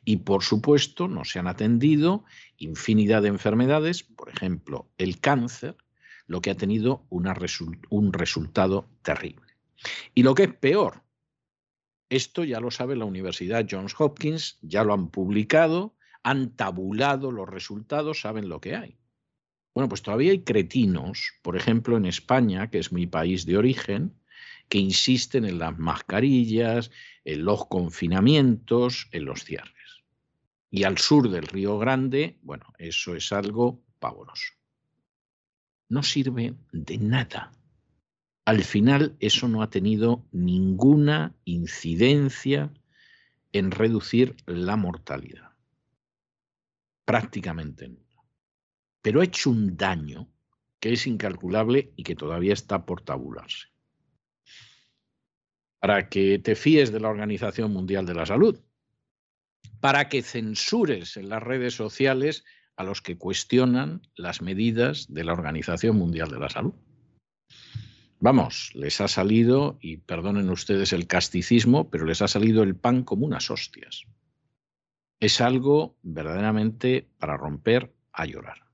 Y 0.04 0.18
por 0.18 0.42
supuesto, 0.42 1.08
no 1.08 1.24
se 1.24 1.38
han 1.38 1.46
atendido 1.46 2.24
infinidad 2.56 3.22
de 3.22 3.28
enfermedades, 3.28 4.02
por 4.02 4.28
ejemplo, 4.28 4.88
el 4.98 5.20
cáncer, 5.20 5.76
lo 6.26 6.40
que 6.40 6.50
ha 6.50 6.56
tenido 6.56 7.06
un 7.08 8.12
resultado 8.12 8.88
terrible. 9.02 9.46
Y 10.14 10.22
lo 10.22 10.34
que 10.34 10.44
es 10.44 10.54
peor, 10.54 11.02
esto 12.08 12.44
ya 12.44 12.60
lo 12.60 12.70
sabe 12.70 12.96
la 12.96 13.04
Universidad 13.04 13.66
Johns 13.70 13.94
Hopkins, 13.98 14.58
ya 14.62 14.84
lo 14.84 14.94
han 14.94 15.10
publicado, 15.10 15.94
han 16.22 16.56
tabulado 16.56 17.30
los 17.30 17.48
resultados, 17.48 18.20
saben 18.20 18.48
lo 18.48 18.60
que 18.60 18.76
hay. 18.76 18.98
Bueno, 19.74 19.88
pues 19.88 20.02
todavía 20.02 20.32
hay 20.32 20.42
cretinos, 20.42 21.32
por 21.42 21.56
ejemplo 21.56 21.96
en 21.96 22.06
España, 22.06 22.70
que 22.70 22.78
es 22.78 22.92
mi 22.92 23.06
país 23.06 23.46
de 23.46 23.56
origen, 23.56 24.14
que 24.68 24.78
insisten 24.78 25.44
en 25.44 25.58
las 25.58 25.78
mascarillas, 25.78 26.90
en 27.24 27.44
los 27.44 27.66
confinamientos, 27.66 29.08
en 29.12 29.24
los 29.24 29.44
cierres. 29.44 30.02
Y 30.70 30.84
al 30.84 30.98
sur 30.98 31.30
del 31.30 31.46
Río 31.46 31.78
Grande, 31.78 32.38
bueno, 32.42 32.66
eso 32.78 33.14
es 33.14 33.32
algo 33.32 33.82
pavoroso. 33.98 34.52
No 35.88 36.02
sirve 36.02 36.54
de 36.72 36.98
nada. 36.98 37.52
Al 38.44 38.62
final 38.62 39.16
eso 39.20 39.48
no 39.48 39.62
ha 39.62 39.70
tenido 39.70 40.26
ninguna 40.32 41.34
incidencia 41.44 42.72
en 43.52 43.70
reducir 43.70 44.36
la 44.46 44.76
mortalidad. 44.76 45.52
Prácticamente 47.06 47.88
nada. 47.88 48.04
Pero 49.00 49.22
ha 49.22 49.24
hecho 49.24 49.48
un 49.48 49.76
daño 49.76 50.28
que 50.80 50.92
es 50.92 51.06
incalculable 51.06 51.92
y 51.96 52.02
que 52.02 52.14
todavía 52.14 52.52
está 52.52 52.84
por 52.84 53.00
tabularse 53.00 53.68
para 55.80 56.08
que 56.08 56.38
te 56.38 56.54
fíes 56.54 56.92
de 56.92 57.00
la 57.00 57.08
Organización 57.08 57.72
Mundial 57.72 58.06
de 58.06 58.14
la 58.14 58.26
Salud, 58.26 58.60
para 59.80 60.08
que 60.08 60.22
censures 60.22 61.16
en 61.16 61.28
las 61.28 61.42
redes 61.42 61.74
sociales 61.74 62.44
a 62.76 62.84
los 62.84 63.02
que 63.02 63.18
cuestionan 63.18 64.02
las 64.16 64.42
medidas 64.42 65.12
de 65.12 65.24
la 65.24 65.32
Organización 65.32 65.96
Mundial 65.96 66.30
de 66.30 66.38
la 66.38 66.48
Salud. 66.48 66.74
Vamos, 68.20 68.72
les 68.74 69.00
ha 69.00 69.06
salido, 69.06 69.78
y 69.80 69.98
perdonen 69.98 70.50
ustedes 70.50 70.92
el 70.92 71.06
casticismo, 71.06 71.88
pero 71.88 72.04
les 72.04 72.20
ha 72.20 72.28
salido 72.28 72.64
el 72.64 72.74
pan 72.74 73.04
como 73.04 73.26
unas 73.26 73.50
hostias. 73.50 74.04
Es 75.20 75.40
algo 75.40 75.96
verdaderamente 76.02 77.08
para 77.18 77.36
romper 77.36 77.94
a 78.12 78.26
llorar. 78.26 78.67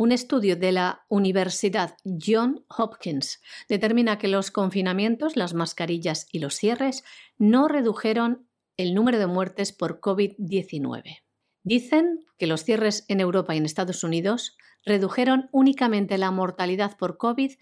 Un 0.00 0.12
estudio 0.12 0.54
de 0.54 0.70
la 0.70 1.04
Universidad 1.08 1.96
John 2.04 2.64
Hopkins 2.68 3.42
determina 3.68 4.16
que 4.16 4.28
los 4.28 4.52
confinamientos, 4.52 5.34
las 5.34 5.54
mascarillas 5.54 6.28
y 6.30 6.38
los 6.38 6.54
cierres 6.54 7.02
no 7.36 7.66
redujeron 7.66 8.48
el 8.76 8.94
número 8.94 9.18
de 9.18 9.26
muertes 9.26 9.72
por 9.72 9.98
COVID-19. 10.00 11.24
Dicen 11.64 12.20
que 12.38 12.46
los 12.46 12.62
cierres 12.62 13.06
en 13.08 13.18
Europa 13.18 13.56
y 13.56 13.58
en 13.58 13.64
Estados 13.64 14.04
Unidos 14.04 14.56
redujeron 14.84 15.48
únicamente 15.50 16.16
la 16.16 16.30
mortalidad 16.30 16.96
por 16.96 17.16
COVID 17.16 17.54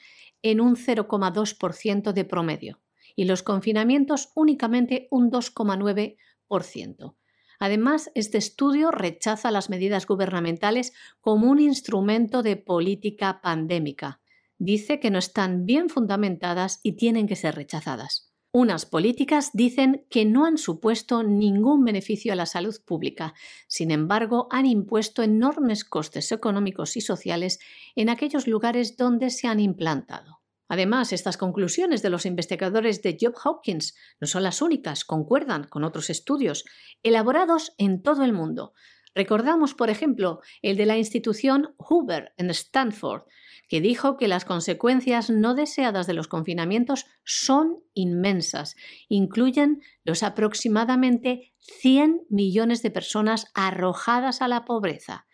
en 0.42 0.60
un 0.60 0.76
0,2% 0.76 2.12
de 2.12 2.24
promedio 2.26 2.82
y 3.16 3.24
los 3.24 3.42
confinamientos 3.42 4.30
únicamente 4.34 5.08
un 5.10 5.30
2,9%. 5.30 7.14
Además, 7.58 8.10
este 8.14 8.38
estudio 8.38 8.90
rechaza 8.90 9.50
las 9.50 9.70
medidas 9.70 10.06
gubernamentales 10.06 10.92
como 11.20 11.50
un 11.50 11.58
instrumento 11.58 12.42
de 12.42 12.56
política 12.56 13.40
pandémica. 13.42 14.20
Dice 14.58 15.00
que 15.00 15.10
no 15.10 15.18
están 15.18 15.66
bien 15.66 15.88
fundamentadas 15.88 16.80
y 16.82 16.92
tienen 16.92 17.26
que 17.26 17.36
ser 17.36 17.54
rechazadas. 17.54 18.32
Unas 18.52 18.86
políticas 18.86 19.50
dicen 19.52 20.06
que 20.08 20.24
no 20.24 20.46
han 20.46 20.56
supuesto 20.56 21.22
ningún 21.22 21.84
beneficio 21.84 22.32
a 22.32 22.36
la 22.36 22.46
salud 22.46 22.74
pública, 22.86 23.34
sin 23.68 23.90
embargo, 23.90 24.48
han 24.50 24.64
impuesto 24.64 25.22
enormes 25.22 25.84
costes 25.84 26.32
económicos 26.32 26.96
y 26.96 27.02
sociales 27.02 27.58
en 27.96 28.08
aquellos 28.08 28.46
lugares 28.46 28.96
donde 28.96 29.28
se 29.28 29.46
han 29.46 29.60
implantado. 29.60 30.40
Además, 30.68 31.12
estas 31.12 31.36
conclusiones 31.36 32.02
de 32.02 32.10
los 32.10 32.26
investigadores 32.26 33.02
de 33.02 33.16
Job 33.20 33.34
Hopkins 33.44 33.94
no 34.20 34.26
son 34.26 34.42
las 34.42 34.62
únicas, 34.62 35.04
concuerdan 35.04 35.64
con 35.64 35.84
otros 35.84 36.10
estudios 36.10 36.64
elaborados 37.02 37.74
en 37.78 38.02
todo 38.02 38.24
el 38.24 38.32
mundo. 38.32 38.72
Recordamos, 39.14 39.72
por 39.72 39.88
ejemplo, 39.88 40.40
el 40.60 40.76
de 40.76 40.84
la 40.84 40.98
institución 40.98 41.74
Hoover 41.78 42.34
en 42.36 42.50
Stanford, 42.50 43.22
que 43.68 43.80
dijo 43.80 44.16
que 44.16 44.28
las 44.28 44.44
consecuencias 44.44 45.30
no 45.30 45.54
deseadas 45.54 46.06
de 46.06 46.12
los 46.12 46.28
confinamientos 46.28 47.06
son 47.24 47.78
inmensas. 47.94 48.76
Incluyen 49.08 49.80
los 50.04 50.22
aproximadamente 50.22 51.54
100 51.58 52.26
millones 52.28 52.82
de 52.82 52.90
personas 52.90 53.50
arrojadas 53.54 54.42
a 54.42 54.48
la 54.48 54.64
pobreza 54.64 55.26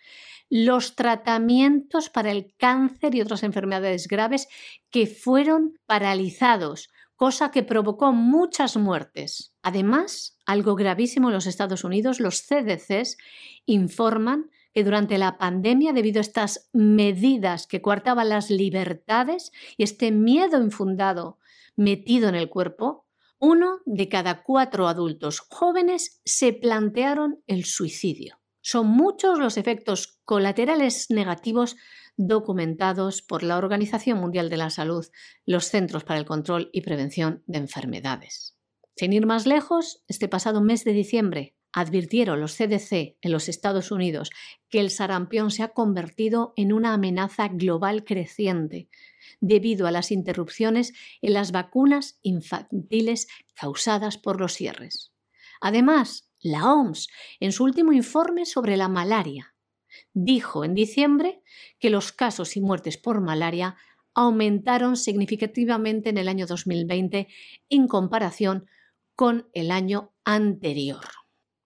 los 0.55 0.96
tratamientos 0.96 2.11
para 2.11 2.30
el 2.30 2.55
cáncer 2.59 3.14
y 3.14 3.22
otras 3.22 3.42
enfermedades 3.42 4.07
graves 4.07 4.48
que 4.90 5.07
fueron 5.07 5.78
paralizados, 5.86 6.90
cosa 7.16 7.50
que 7.50 7.62
provocó 7.62 8.12
muchas 8.12 8.76
muertes. 8.76 9.55
Además, 9.62 10.36
algo 10.44 10.74
gravísimo 10.74 11.30
en 11.30 11.34
los 11.36 11.46
Estados 11.46 11.84
Unidos, 11.84 12.20
los 12.20 12.42
CDCs 12.42 13.16
informan 13.64 14.50
que 14.74 14.84
durante 14.84 15.16
la 15.16 15.38
pandemia, 15.38 15.94
debido 15.94 16.20
a 16.20 16.20
estas 16.20 16.68
medidas 16.74 17.66
que 17.66 17.80
coartaban 17.80 18.28
las 18.28 18.50
libertades 18.50 19.53
y 19.78 19.84
este 19.84 20.11
miedo 20.11 20.62
infundado 20.62 21.38
metido 21.76 22.28
en 22.28 22.34
el 22.34 22.50
cuerpo, 22.50 23.07
uno 23.38 23.78
de 23.86 24.11
cada 24.11 24.42
cuatro 24.42 24.86
adultos 24.86 25.40
jóvenes 25.40 26.20
se 26.26 26.53
plantearon 26.53 27.42
el 27.46 27.64
suicidio. 27.64 28.41
Son 28.62 28.86
muchos 28.86 29.38
los 29.38 29.56
efectos 29.56 30.20
colaterales 30.24 31.10
negativos 31.10 31.76
documentados 32.16 33.20
por 33.20 33.42
la 33.42 33.58
Organización 33.58 34.18
Mundial 34.18 34.48
de 34.50 34.56
la 34.56 34.70
Salud, 34.70 35.06
los 35.44 35.66
Centros 35.66 36.04
para 36.04 36.20
el 36.20 36.26
Control 36.26 36.70
y 36.72 36.82
Prevención 36.82 37.42
de 37.46 37.58
Enfermedades. 37.58 38.56
Sin 38.96 39.12
ir 39.12 39.26
más 39.26 39.46
lejos, 39.46 40.04
este 40.06 40.28
pasado 40.28 40.60
mes 40.60 40.84
de 40.84 40.92
diciembre 40.92 41.56
advirtieron 41.72 42.40
los 42.40 42.56
CDC 42.56 43.16
en 43.20 43.32
los 43.32 43.48
Estados 43.48 43.90
Unidos 43.90 44.30
que 44.68 44.78
el 44.78 44.90
sarampión 44.90 45.50
se 45.50 45.62
ha 45.62 45.68
convertido 45.68 46.52
en 46.56 46.72
una 46.72 46.92
amenaza 46.92 47.48
global 47.48 48.04
creciente 48.04 48.88
debido 49.40 49.86
a 49.86 49.90
las 49.90 50.12
interrupciones 50.12 50.92
en 51.22 51.32
las 51.32 51.50
vacunas 51.50 52.18
infantiles 52.22 53.26
causadas 53.54 54.18
por 54.18 54.38
los 54.38 54.52
cierres. 54.52 55.12
Además, 55.60 56.32
la 56.43 56.72
OMS, 56.72 57.09
en 57.40 57.53
su 57.53 57.64
último 57.64 57.93
informe 57.93 58.45
sobre 58.45 58.76
la 58.76 58.88
malaria, 58.88 59.55
dijo 60.12 60.64
en 60.64 60.74
diciembre 60.74 61.43
que 61.78 61.90
los 61.90 62.12
casos 62.12 62.57
y 62.57 62.61
muertes 62.61 62.99
por 62.99 63.20
malaria 63.20 63.76
aumentaron 64.14 64.97
significativamente 64.97 66.11
en 66.11 66.18
el 66.18 66.28
año 66.28 66.47
2020 66.47 67.28
en 67.70 67.88
comparación 67.88 68.66
con 69.14 69.49
el 69.55 69.70
año 69.70 70.12
anterior. 70.24 71.05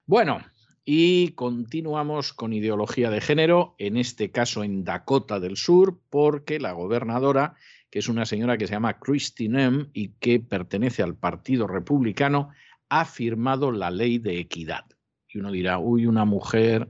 Bueno, 0.07 0.41
y 0.85 1.31
continuamos 1.31 2.33
con 2.33 2.53
ideología 2.53 3.11
de 3.11 3.21
género, 3.21 3.75
en 3.79 3.97
este 3.97 4.31
caso 4.31 4.63
en 4.63 4.85
Dakota 4.85 5.41
del 5.41 5.57
Sur, 5.57 5.99
porque 6.11 6.61
la 6.61 6.73
gobernadora, 6.73 7.55
que 7.91 7.99
es 7.99 8.09
una 8.09 8.25
señora 8.25 8.57
que 8.57 8.69
se 8.69 8.75
llama 8.75 9.01
Christine 9.01 9.65
M 9.65 9.87
y 9.93 10.11
que 10.21 10.39
pertenece 10.39 11.03
al 11.03 11.17
Partido 11.17 11.67
Republicano, 11.67 12.51
ha 12.89 13.05
firmado 13.05 13.73
la 13.73 13.91
ley 13.91 14.19
de 14.19 14.39
equidad. 14.39 14.85
Y 15.29 15.39
uno 15.39 15.51
dirá, 15.51 15.79
uy, 15.79 16.07
una 16.07 16.25
mujer 16.25 16.89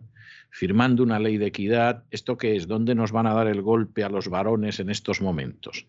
firmando 0.51 1.03
una 1.03 1.19
ley 1.19 1.37
de 1.37 1.47
equidad, 1.47 2.05
¿esto 2.11 2.39
qué 2.39 2.57
es? 2.57 2.67
¿Dónde 2.67 2.95
nos 2.95 3.13
van 3.13 3.27
a 3.27 3.35
dar 3.35 3.47
el 3.47 3.61
golpe 3.63 4.05
a 4.05 4.09
los 4.09 4.29
varones 4.29 4.81
en 4.81 4.91
estos 4.91 5.21
momentos? 5.21 5.87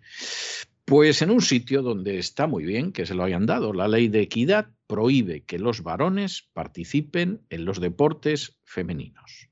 Pues 0.84 1.22
en 1.22 1.32
un 1.32 1.42
sitio 1.42 1.82
donde 1.82 2.18
está 2.18 2.48
muy 2.48 2.66
bien 2.66 2.92
que 2.92 3.06
se 3.06 3.14
lo 3.14 3.24
hayan 3.24 3.46
dado. 3.46 3.74
La 3.74 3.88
ley 3.88 4.08
de 4.08 4.22
equidad 4.22 4.70
prohíbe 4.88 5.44
que 5.44 5.60
los 5.60 5.84
varones 5.84 6.50
participen 6.54 7.42
en 7.50 7.66
los 7.66 7.80
deportes 7.80 8.58
femeninos. 8.64 9.50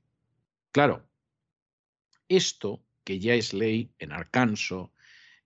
Claro, 0.72 1.08
esto 2.28 2.82
que 3.04 3.18
ya 3.18 3.34
es 3.34 3.54
ley 3.54 3.90
en 3.98 4.12
Arkansas, 4.12 4.88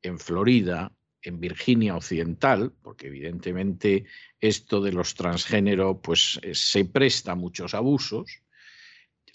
en 0.03 0.19
Florida, 0.19 0.93
en 1.23 1.41
Virginia 1.41 1.97
Occidental, 1.97 2.73
porque 2.83 3.09
evidentemente 3.09 4.05
esto 4.41 4.81
de 4.81 4.93
los 4.93 5.15
transgénero 5.15 6.01
pues 6.01 6.39
eh, 6.43 6.55
se 6.55 6.85
presta 6.85 7.33
a 7.33 7.37
muchos 7.37 7.75
abusos, 7.75 8.43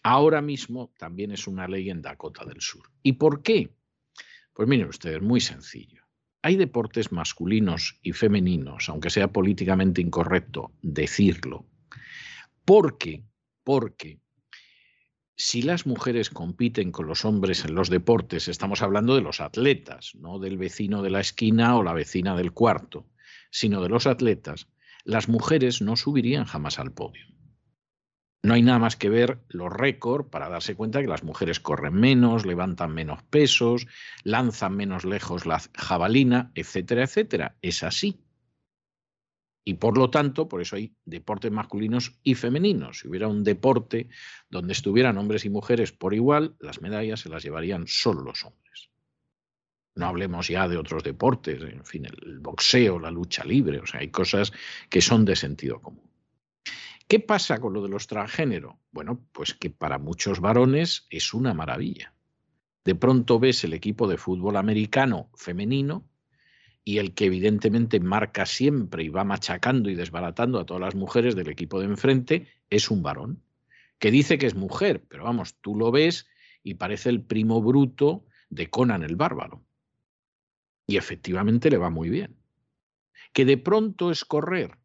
ahora 0.03 0.41
mismo 0.41 0.93
también 0.97 1.31
es 1.31 1.47
una 1.47 1.67
ley 1.67 1.89
en 1.89 2.01
Dakota 2.01 2.45
del 2.45 2.61
Sur. 2.61 2.89
¿Y 3.03 3.13
por 3.13 3.41
qué? 3.41 3.75
Pues 4.53 4.67
miren 4.67 4.87
ustedes, 4.87 5.21
muy 5.21 5.41
sencillo. 5.41 6.03
Hay 6.41 6.57
deportes 6.57 7.11
masculinos 7.11 7.99
y 8.03 8.11
femeninos, 8.11 8.87
aunque 8.89 9.09
sea 9.09 9.31
políticamente 9.31 10.01
incorrecto 10.01 10.73
decirlo, 10.81 11.65
porque, 12.63 13.23
porque 13.63 14.19
si 15.37 15.61
las 15.61 15.85
mujeres 15.85 16.29
compiten 16.29 16.91
con 16.91 17.07
los 17.07 17.25
hombres 17.25 17.65
en 17.65 17.75
los 17.75 17.89
deportes, 17.89 18.47
estamos 18.47 18.81
hablando 18.81 19.15
de 19.15 19.21
los 19.21 19.41
atletas, 19.41 20.13
no 20.15 20.39
del 20.39 20.57
vecino 20.57 21.01
de 21.01 21.09
la 21.09 21.19
esquina 21.19 21.75
o 21.75 21.83
la 21.83 21.93
vecina 21.93 22.35
del 22.35 22.53
cuarto, 22.53 23.05
sino 23.51 23.81
de 23.81 23.89
los 23.89 24.07
atletas, 24.07 24.67
las 25.03 25.27
mujeres 25.27 25.81
no 25.81 25.97
subirían 25.97 26.45
jamás 26.45 26.79
al 26.79 26.93
podio. 26.93 27.25
No 28.43 28.53
hay 28.53 28.61
nada 28.61 28.79
más 28.79 28.95
que 28.95 29.09
ver 29.09 29.43
los 29.49 29.73
récords 29.73 30.29
para 30.29 30.49
darse 30.49 30.75
cuenta 30.75 31.01
que 31.01 31.07
las 31.07 31.23
mujeres 31.23 31.59
corren 31.59 31.95
menos, 31.95 32.45
levantan 32.45 32.93
menos 32.93 33.23
pesos, 33.23 33.87
lanzan 34.23 34.75
menos 34.75 35.03
lejos 35.03 35.45
la 35.47 35.61
jabalina, 35.73 36.51
etcétera, 36.53 37.03
etcétera. 37.03 37.57
Es 37.61 37.81
así. 37.81 38.24
Y 39.67 39.73
por 39.73 39.97
lo 39.97 40.11
tanto, 40.11 40.47
por 40.47 40.61
eso 40.61 40.75
hay 40.75 40.95
deportes 41.05 41.51
masculinos 41.51 42.19
y 42.21 42.35
femeninos. 42.35 42.99
Si 42.99 43.07
hubiera 43.07 43.27
un 43.27 43.43
deporte 43.43 44.09
donde 44.47 44.73
estuvieran 44.73 45.17
hombres 45.17 45.43
y 45.43 45.49
mujeres 45.49 45.91
por 45.91 46.13
igual, 46.13 46.55
las 46.59 46.81
medallas 46.81 47.21
se 47.21 47.29
las 47.29 47.43
llevarían 47.43 47.87
solo 47.87 48.21
los 48.21 48.45
hombres. 48.45 48.91
No 49.95 50.05
hablemos 50.05 50.49
ya 50.49 50.67
de 50.67 50.77
otros 50.77 51.03
deportes, 51.03 51.59
en 51.61 51.83
fin, 51.83 52.05
el 52.05 52.39
boxeo, 52.39 52.99
la 52.99 53.09
lucha 53.09 53.43
libre, 53.43 53.79
o 53.79 53.87
sea, 53.87 54.01
hay 54.01 54.09
cosas 54.09 54.53
que 54.87 55.01
son 55.01 55.25
de 55.25 55.35
sentido 55.35 55.81
común. 55.81 56.11
¿Qué 57.07 57.19
pasa 57.19 57.59
con 57.59 57.73
lo 57.73 57.81
de 57.81 57.89
los 57.89 58.05
transgénero? 58.05 58.79
Bueno, 58.91 59.25
pues 59.31 59.55
que 59.55 59.71
para 59.71 59.97
muchos 59.97 60.41
varones 60.41 61.07
es 61.09 61.33
una 61.33 61.53
maravilla. 61.55 62.13
De 62.83 62.93
pronto 62.93 63.39
ves 63.39 63.63
el 63.63 63.73
equipo 63.73 64.07
de 64.07 64.17
fútbol 64.17 64.57
americano 64.57 65.31
femenino 65.33 66.07
y 66.87 66.99
el 66.99 67.15
que 67.15 67.25
evidentemente 67.25 67.99
marca 67.99 68.45
siempre 68.45 69.03
y 69.03 69.09
va 69.09 69.23
machacando 69.23 69.89
y 69.89 69.95
desbaratando 69.95 70.59
a 70.59 70.65
todas 70.67 70.81
las 70.81 70.95
mujeres 70.95 71.35
del 71.35 71.49
equipo 71.49 71.79
de 71.79 71.87
enfrente 71.87 72.47
es 72.69 72.91
un 72.91 73.01
varón, 73.01 73.41
que 73.97 74.11
dice 74.11 74.37
que 74.37 74.45
es 74.45 74.53
mujer, 74.53 75.03
pero 75.09 75.23
vamos, 75.23 75.55
tú 75.61 75.75
lo 75.75 75.91
ves 75.91 76.27
y 76.61 76.75
parece 76.75 77.09
el 77.09 77.21
primo 77.21 77.59
bruto 77.61 78.23
de 78.49 78.69
Conan 78.69 79.01
el 79.01 79.15
bárbaro. 79.15 79.65
Y 80.85 80.97
efectivamente 80.97 81.71
le 81.71 81.77
va 81.77 81.89
muy 81.89 82.09
bien. 82.09 82.35
Que 83.33 83.45
de 83.45 83.57
pronto 83.57 84.11
es 84.11 84.23
correr. 84.23 84.77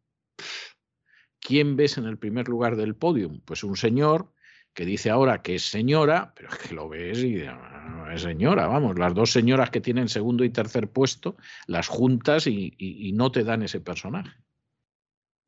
¿Quién 1.39 1.75
ves 1.75 1.99
en 1.99 2.05
el 2.05 2.17
primer 2.17 2.47
lugar 2.47 2.75
del 2.75 2.95
podium? 2.95 3.41
Pues 3.41 3.63
un 3.63 3.77
señor 3.77 4.33
que 4.73 4.85
dice 4.85 5.09
ahora 5.09 5.41
que 5.41 5.55
es 5.55 5.69
señora, 5.69 6.33
pero 6.35 6.49
es 6.49 6.57
que 6.57 6.73
lo 6.73 6.87
ves 6.87 7.19
y 7.19 7.43
no 7.43 8.09
es 8.11 8.21
señora, 8.21 8.67
vamos, 8.67 8.97
las 8.97 9.13
dos 9.13 9.31
señoras 9.31 9.69
que 9.69 9.81
tienen 9.81 10.07
segundo 10.07 10.43
y 10.43 10.49
tercer 10.49 10.89
puesto, 10.89 11.35
las 11.67 11.87
juntas 11.87 12.47
y, 12.47 13.11
no 13.13 13.31
te 13.31 13.43
dan 13.43 13.63
ese 13.63 13.81
personaje. 13.81 14.37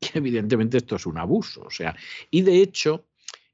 Y 0.00 0.18
evidentemente 0.18 0.76
esto 0.76 0.96
es 0.96 1.06
un 1.06 1.18
abuso, 1.18 1.62
o 1.62 1.70
sea, 1.70 1.96
y 2.30 2.42
de 2.42 2.60
hecho 2.60 3.06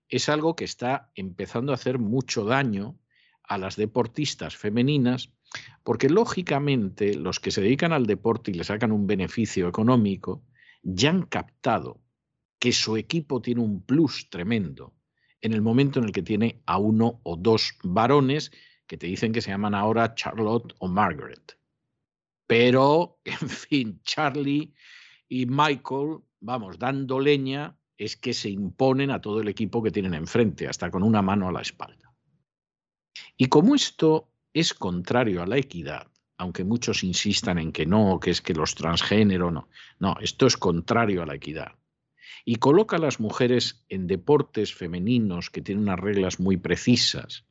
es 0.09 0.29
algo 0.29 0.57
que 0.57 0.65
está 0.65 1.13
empezando 1.15 1.71
a 1.71 1.77
hacer 1.77 2.01
mucho 2.01 2.45
daño 2.45 2.99
a 3.45 3.57
las 3.57 3.77
deportistas 3.77 4.57
femeninas, 4.57 5.31
porque 5.85 6.09
lógicamente 6.09 7.15
los 7.15 7.39
que 7.39 7.53
se 7.53 7.61
dedican 7.61 7.93
al 7.93 8.07
deporte 8.07 8.51
y 8.51 8.55
le 8.55 8.65
sacan 8.65 8.91
un 8.91 9.07
beneficio 9.07 9.69
económico, 9.69 10.43
ya 10.83 11.11
han 11.11 11.23
captado 11.23 12.01
que 12.59 12.73
su 12.73 12.97
equipo 12.97 13.41
tiene 13.41 13.61
un 13.61 13.83
plus 13.83 14.29
tremendo 14.29 14.95
en 15.43 15.53
el 15.53 15.63
momento 15.63 15.99
en 15.99 16.07
el 16.07 16.13
que 16.13 16.23
tiene 16.23 16.63
a 16.67 16.79
uno 16.79 17.21
o 17.23 17.37
dos 17.37 17.75
varones 17.83 18.53
que 18.87 18.97
te 18.97 19.07
dicen 19.07 19.33
que 19.33 19.41
se 19.41 19.51
llaman 19.51 19.75
ahora 19.75 20.15
Charlotte 20.15 20.75
o 20.79 20.89
Margaret. 20.89 21.59
Pero, 22.47 23.21
en 23.25 23.49
fin, 23.49 24.01
Charlie 24.03 24.75
y 25.29 25.47
Michael, 25.47 26.19
vamos, 26.41 26.79
dando 26.79 27.21
leña, 27.21 27.77
es 27.97 28.17
que 28.17 28.35
se 28.35 28.51
imponen 28.51 29.11
a 29.11 29.21
todo 29.21 29.41
el 29.41 29.49
equipo 29.49 29.83
que 29.83 29.91
tienen 29.91 30.15
enfrente, 30.15 30.67
hasta 30.67 30.91
con 30.91 31.03
una 31.03 31.23
mano 31.23 31.49
a 31.49 31.53
la 31.53 31.61
espalda. 31.61 32.13
Y 33.37 33.47
como 33.47 33.75
esto 33.75 34.33
es 34.53 34.75
contrario 34.75 35.43
a 35.43 35.47
la 35.47 35.59
equidad, 35.59 36.09
aunque 36.39 36.65
muchos 36.65 37.05
insistan 37.05 37.59
en 37.59 37.73
que 37.73 37.87
no, 37.87 38.19
que 38.19 38.31
es 38.31 38.41
que 38.41 38.55
los 38.55 38.75
transgénero 38.75 39.51
no, 39.51 39.69
no, 39.99 40.17
esto 40.21 40.47
es 40.47 40.57
contrario 40.57 41.23
a 41.23 41.27
la 41.27 41.35
equidad. 41.35 41.73
Y 42.45 42.57
coloca 42.57 42.97
a 42.97 43.01
las 43.01 43.21
mujeres 43.21 43.85
en 43.89 44.07
deportes 44.07 44.75
femeninos 44.75 45.51
que 45.51 45.63
tienen 45.63 45.85
unas 45.85 46.01
reglas 46.01 46.41
muy 46.41 46.57
precisas, 46.57 47.45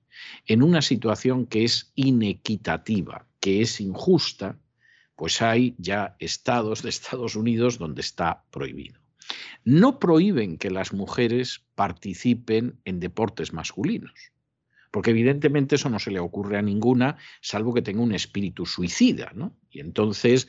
en 0.45 0.63
una 0.63 0.81
situación 0.81 1.45
que 1.45 1.63
es 1.63 1.91
inequitativa, 1.95 3.27
que 3.39 3.61
es 3.61 3.79
injusta, 3.79 4.59
pues 5.15 5.41
hay 5.41 5.75
ya 5.77 6.15
estados 6.19 6.81
de 6.81 6.89
Estados 6.89 7.35
Unidos 7.35 7.77
donde 7.77 8.01
está 8.01 8.45
prohibido. 8.51 8.99
No 9.63 9.99
prohíben 9.99 10.57
que 10.57 10.71
las 10.71 10.93
mujeres 10.93 11.65
participen 11.75 12.79
en 12.85 12.99
deportes 12.99 13.53
masculinos, 13.53 14.13
porque 14.91 15.11
evidentemente 15.11 15.75
eso 15.75 15.89
no 15.89 15.99
se 15.99 16.11
le 16.11 16.19
ocurre 16.19 16.57
a 16.57 16.61
ninguna, 16.61 17.17
salvo 17.41 17.73
que 17.73 17.81
tenga 17.81 18.01
un 18.01 18.13
espíritu 18.13 18.65
suicida, 18.65 19.31
¿no? 19.35 19.55
Y 19.69 19.81
entonces, 19.81 20.47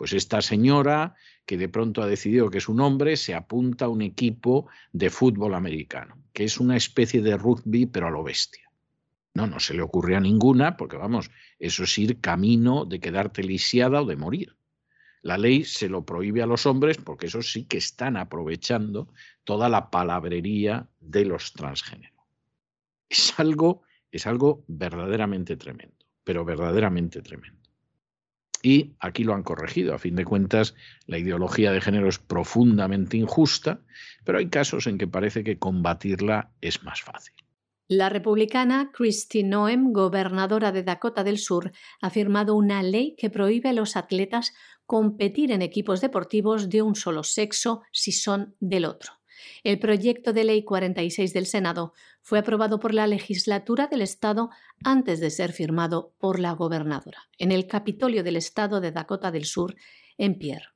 pues 0.00 0.14
esta 0.14 0.40
señora 0.40 1.14
que 1.44 1.58
de 1.58 1.68
pronto 1.68 2.00
ha 2.00 2.06
decidido 2.06 2.48
que 2.48 2.56
es 2.56 2.70
un 2.70 2.80
hombre, 2.80 3.18
se 3.18 3.34
apunta 3.34 3.84
a 3.84 3.88
un 3.90 4.00
equipo 4.00 4.66
de 4.94 5.10
fútbol 5.10 5.52
americano, 5.52 6.16
que 6.32 6.44
es 6.44 6.58
una 6.58 6.74
especie 6.74 7.20
de 7.20 7.36
rugby, 7.36 7.84
pero 7.84 8.06
a 8.06 8.10
lo 8.10 8.22
bestia. 8.22 8.72
No, 9.34 9.46
no 9.46 9.60
se 9.60 9.74
le 9.74 9.82
ocurre 9.82 10.16
a 10.16 10.20
ninguna, 10.20 10.78
porque 10.78 10.96
vamos, 10.96 11.30
eso 11.58 11.84
es 11.84 11.98
ir 11.98 12.18
camino 12.18 12.86
de 12.86 12.98
quedarte 12.98 13.42
lisiada 13.42 14.00
o 14.00 14.06
de 14.06 14.16
morir. 14.16 14.56
La 15.20 15.36
ley 15.36 15.64
se 15.64 15.90
lo 15.90 16.06
prohíbe 16.06 16.40
a 16.40 16.46
los 16.46 16.64
hombres 16.64 16.96
porque 16.96 17.26
eso 17.26 17.42
sí 17.42 17.66
que 17.66 17.76
están 17.76 18.16
aprovechando 18.16 19.12
toda 19.44 19.68
la 19.68 19.90
palabrería 19.90 20.88
de 20.98 21.26
los 21.26 21.52
transgéneros. 21.52 22.24
Es 23.06 23.38
algo, 23.38 23.82
es 24.10 24.26
algo 24.26 24.64
verdaderamente 24.66 25.58
tremendo, 25.58 26.06
pero 26.24 26.46
verdaderamente 26.46 27.20
tremendo. 27.20 27.59
Y 28.62 28.92
aquí 29.00 29.24
lo 29.24 29.34
han 29.34 29.42
corregido. 29.42 29.94
A 29.94 29.98
fin 29.98 30.16
de 30.16 30.24
cuentas, 30.24 30.74
la 31.06 31.18
ideología 31.18 31.72
de 31.72 31.80
género 31.80 32.08
es 32.08 32.18
profundamente 32.18 33.16
injusta, 33.16 33.80
pero 34.24 34.38
hay 34.38 34.48
casos 34.48 34.86
en 34.86 34.98
que 34.98 35.06
parece 35.06 35.44
que 35.44 35.58
combatirla 35.58 36.50
es 36.60 36.82
más 36.82 37.02
fácil. 37.02 37.34
La 37.88 38.08
republicana 38.08 38.92
Christy 38.92 39.42
Noem, 39.42 39.92
gobernadora 39.92 40.70
de 40.70 40.84
Dakota 40.84 41.24
del 41.24 41.38
Sur, 41.38 41.72
ha 42.00 42.10
firmado 42.10 42.54
una 42.54 42.84
ley 42.84 43.16
que 43.18 43.30
prohíbe 43.30 43.70
a 43.70 43.72
los 43.72 43.96
atletas 43.96 44.54
competir 44.86 45.50
en 45.50 45.62
equipos 45.62 46.00
deportivos 46.00 46.68
de 46.68 46.82
un 46.82 46.94
solo 46.94 47.24
sexo 47.24 47.82
si 47.90 48.12
son 48.12 48.54
del 48.60 48.84
otro. 48.84 49.19
El 49.64 49.78
proyecto 49.78 50.32
de 50.32 50.44
ley 50.44 50.64
46 50.64 51.32
del 51.32 51.46
Senado 51.46 51.92
fue 52.22 52.38
aprobado 52.38 52.80
por 52.80 52.94
la 52.94 53.06
legislatura 53.06 53.86
del 53.86 54.02
Estado 54.02 54.50
antes 54.84 55.20
de 55.20 55.30
ser 55.30 55.52
firmado 55.52 56.14
por 56.18 56.38
la 56.38 56.52
gobernadora, 56.52 57.28
en 57.38 57.52
el 57.52 57.66
Capitolio 57.66 58.22
del 58.22 58.36
Estado 58.36 58.80
de 58.80 58.92
Dakota 58.92 59.30
del 59.30 59.44
Sur, 59.44 59.76
en 60.18 60.38
Pierre. 60.38 60.66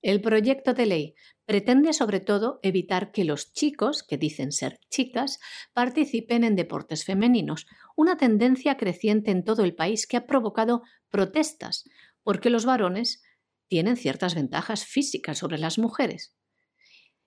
El 0.00 0.20
proyecto 0.20 0.74
de 0.74 0.86
ley 0.86 1.14
pretende 1.44 1.92
sobre 1.92 2.20
todo 2.20 2.60
evitar 2.62 3.10
que 3.10 3.24
los 3.24 3.52
chicos, 3.52 4.04
que 4.04 4.16
dicen 4.16 4.52
ser 4.52 4.78
chicas, 4.90 5.40
participen 5.72 6.44
en 6.44 6.54
deportes 6.54 7.04
femeninos, 7.04 7.66
una 7.96 8.16
tendencia 8.16 8.76
creciente 8.76 9.32
en 9.32 9.44
todo 9.44 9.64
el 9.64 9.74
país 9.74 10.06
que 10.06 10.16
ha 10.16 10.26
provocado 10.26 10.82
protestas, 11.10 11.84
porque 12.22 12.50
los 12.50 12.64
varones 12.64 13.22
tienen 13.66 13.96
ciertas 13.96 14.34
ventajas 14.34 14.84
físicas 14.84 15.38
sobre 15.38 15.58
las 15.58 15.78
mujeres. 15.78 16.34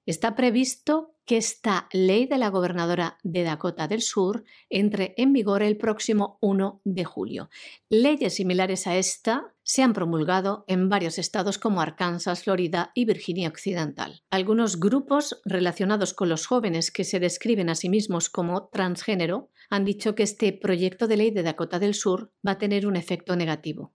Está 0.05 0.35
previsto 0.35 1.15
que 1.25 1.37
esta 1.37 1.87
ley 1.93 2.25
de 2.25 2.39
la 2.39 2.49
gobernadora 2.49 3.19
de 3.23 3.43
Dakota 3.43 3.87
del 3.87 4.01
Sur 4.01 4.43
entre 4.69 5.13
en 5.15 5.31
vigor 5.31 5.61
el 5.61 5.77
próximo 5.77 6.39
1 6.41 6.81
de 6.83 7.05
julio. 7.05 7.49
Leyes 7.87 8.33
similares 8.33 8.87
a 8.87 8.97
esta 8.97 9.53
se 9.61 9.83
han 9.83 9.93
promulgado 9.93 10.65
en 10.67 10.89
varios 10.89 11.19
estados 11.19 11.59
como 11.59 11.81
Arkansas, 11.81 12.43
Florida 12.43 12.91
y 12.95 13.05
Virginia 13.05 13.47
Occidental. 13.47 14.23
Algunos 14.31 14.79
grupos 14.79 15.39
relacionados 15.45 16.15
con 16.15 16.29
los 16.29 16.47
jóvenes 16.47 16.89
que 16.89 17.03
se 17.03 17.19
describen 17.19 17.69
a 17.69 17.75
sí 17.75 17.87
mismos 17.87 18.31
como 18.31 18.69
transgénero 18.69 19.51
han 19.69 19.85
dicho 19.85 20.15
que 20.15 20.23
este 20.23 20.51
proyecto 20.51 21.07
de 21.07 21.17
ley 21.17 21.31
de 21.31 21.43
Dakota 21.43 21.77
del 21.77 21.93
Sur 21.93 22.33
va 22.45 22.53
a 22.53 22.57
tener 22.57 22.87
un 22.87 22.95
efecto 22.95 23.35
negativo. 23.35 23.93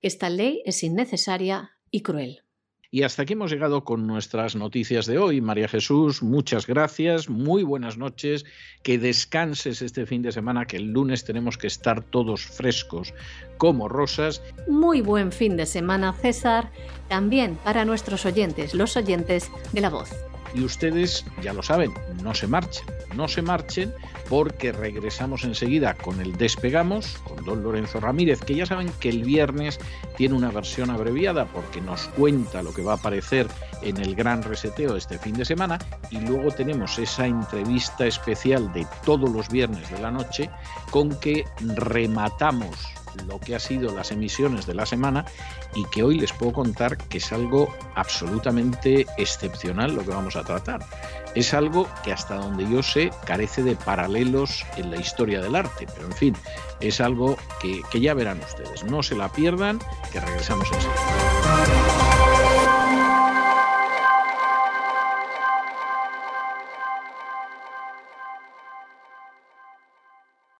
Esta 0.00 0.30
ley 0.30 0.62
es 0.64 0.84
innecesaria 0.84 1.72
y 1.90 2.02
cruel. 2.02 2.47
Y 2.90 3.02
hasta 3.02 3.22
aquí 3.22 3.34
hemos 3.34 3.50
llegado 3.50 3.84
con 3.84 4.06
nuestras 4.06 4.56
noticias 4.56 5.04
de 5.04 5.18
hoy. 5.18 5.42
María 5.42 5.68
Jesús, 5.68 6.22
muchas 6.22 6.66
gracias, 6.66 7.28
muy 7.28 7.62
buenas 7.62 7.98
noches, 7.98 8.46
que 8.82 8.96
descanses 8.96 9.82
este 9.82 10.06
fin 10.06 10.22
de 10.22 10.32
semana, 10.32 10.64
que 10.64 10.78
el 10.78 10.92
lunes 10.92 11.22
tenemos 11.22 11.58
que 11.58 11.66
estar 11.66 12.02
todos 12.02 12.46
frescos 12.46 13.12
como 13.58 13.90
rosas. 13.90 14.40
Muy 14.68 15.02
buen 15.02 15.32
fin 15.32 15.58
de 15.58 15.66
semana, 15.66 16.14
César, 16.14 16.72
también 17.08 17.58
para 17.62 17.84
nuestros 17.84 18.24
oyentes, 18.24 18.72
los 18.72 18.96
oyentes 18.96 19.50
de 19.74 19.82
la 19.82 19.90
voz. 19.90 20.08
Y 20.54 20.62
ustedes 20.62 21.26
ya 21.42 21.52
lo 21.52 21.62
saben, 21.62 21.92
no 22.22 22.34
se 22.34 22.46
marchen, 22.46 22.86
no 23.14 23.28
se 23.28 23.42
marchen 23.42 23.92
porque 24.28 24.72
regresamos 24.72 25.44
enseguida 25.44 25.94
con 25.94 26.20
el 26.20 26.36
Despegamos, 26.36 27.18
con 27.24 27.44
don 27.44 27.62
Lorenzo 27.62 28.00
Ramírez, 28.00 28.40
que 28.40 28.54
ya 28.54 28.66
saben 28.66 28.90
que 29.00 29.08
el 29.08 29.24
viernes 29.24 29.78
tiene 30.16 30.34
una 30.34 30.50
versión 30.50 30.90
abreviada 30.90 31.46
porque 31.46 31.80
nos 31.80 32.08
cuenta 32.08 32.62
lo 32.62 32.72
que 32.72 32.82
va 32.82 32.92
a 32.92 32.96
aparecer 32.96 33.46
en 33.82 33.96
el 33.98 34.14
gran 34.14 34.42
reseteo 34.42 34.96
este 34.96 35.18
fin 35.18 35.34
de 35.34 35.44
semana. 35.44 35.78
Y 36.10 36.20
luego 36.20 36.50
tenemos 36.50 36.98
esa 36.98 37.26
entrevista 37.26 38.06
especial 38.06 38.72
de 38.72 38.86
todos 39.04 39.30
los 39.30 39.48
viernes 39.48 39.90
de 39.90 39.98
la 39.98 40.10
noche 40.10 40.50
con 40.90 41.18
que 41.20 41.44
rematamos 41.60 42.76
lo 43.26 43.40
que 43.40 43.54
ha 43.54 43.58
sido 43.58 43.94
las 43.94 44.10
emisiones 44.10 44.66
de 44.66 44.74
la 44.74 44.86
semana 44.86 45.24
y 45.74 45.84
que 45.86 46.02
hoy 46.02 46.18
les 46.18 46.32
puedo 46.32 46.52
contar 46.52 46.96
que 46.96 47.18
es 47.18 47.32
algo 47.32 47.74
absolutamente 47.94 49.06
excepcional 49.16 49.94
lo 49.94 50.04
que 50.04 50.10
vamos 50.10 50.36
a 50.36 50.44
tratar. 50.44 50.80
Es 51.34 51.54
algo 51.54 51.88
que 52.02 52.12
hasta 52.12 52.36
donde 52.36 52.68
yo 52.68 52.82
sé 52.82 53.10
carece 53.24 53.62
de 53.62 53.76
paralelos 53.76 54.64
en 54.76 54.90
la 54.90 54.96
historia 54.96 55.40
del 55.40 55.56
arte, 55.56 55.86
pero 55.94 56.06
en 56.06 56.14
fin, 56.14 56.36
es 56.80 57.00
algo 57.00 57.36
que, 57.60 57.82
que 57.90 58.00
ya 58.00 58.14
verán 58.14 58.40
ustedes. 58.40 58.84
No 58.84 59.02
se 59.02 59.16
la 59.16 59.28
pierdan, 59.28 59.78
que 60.12 60.20
regresamos 60.20 60.68
enseguida. 60.72 62.37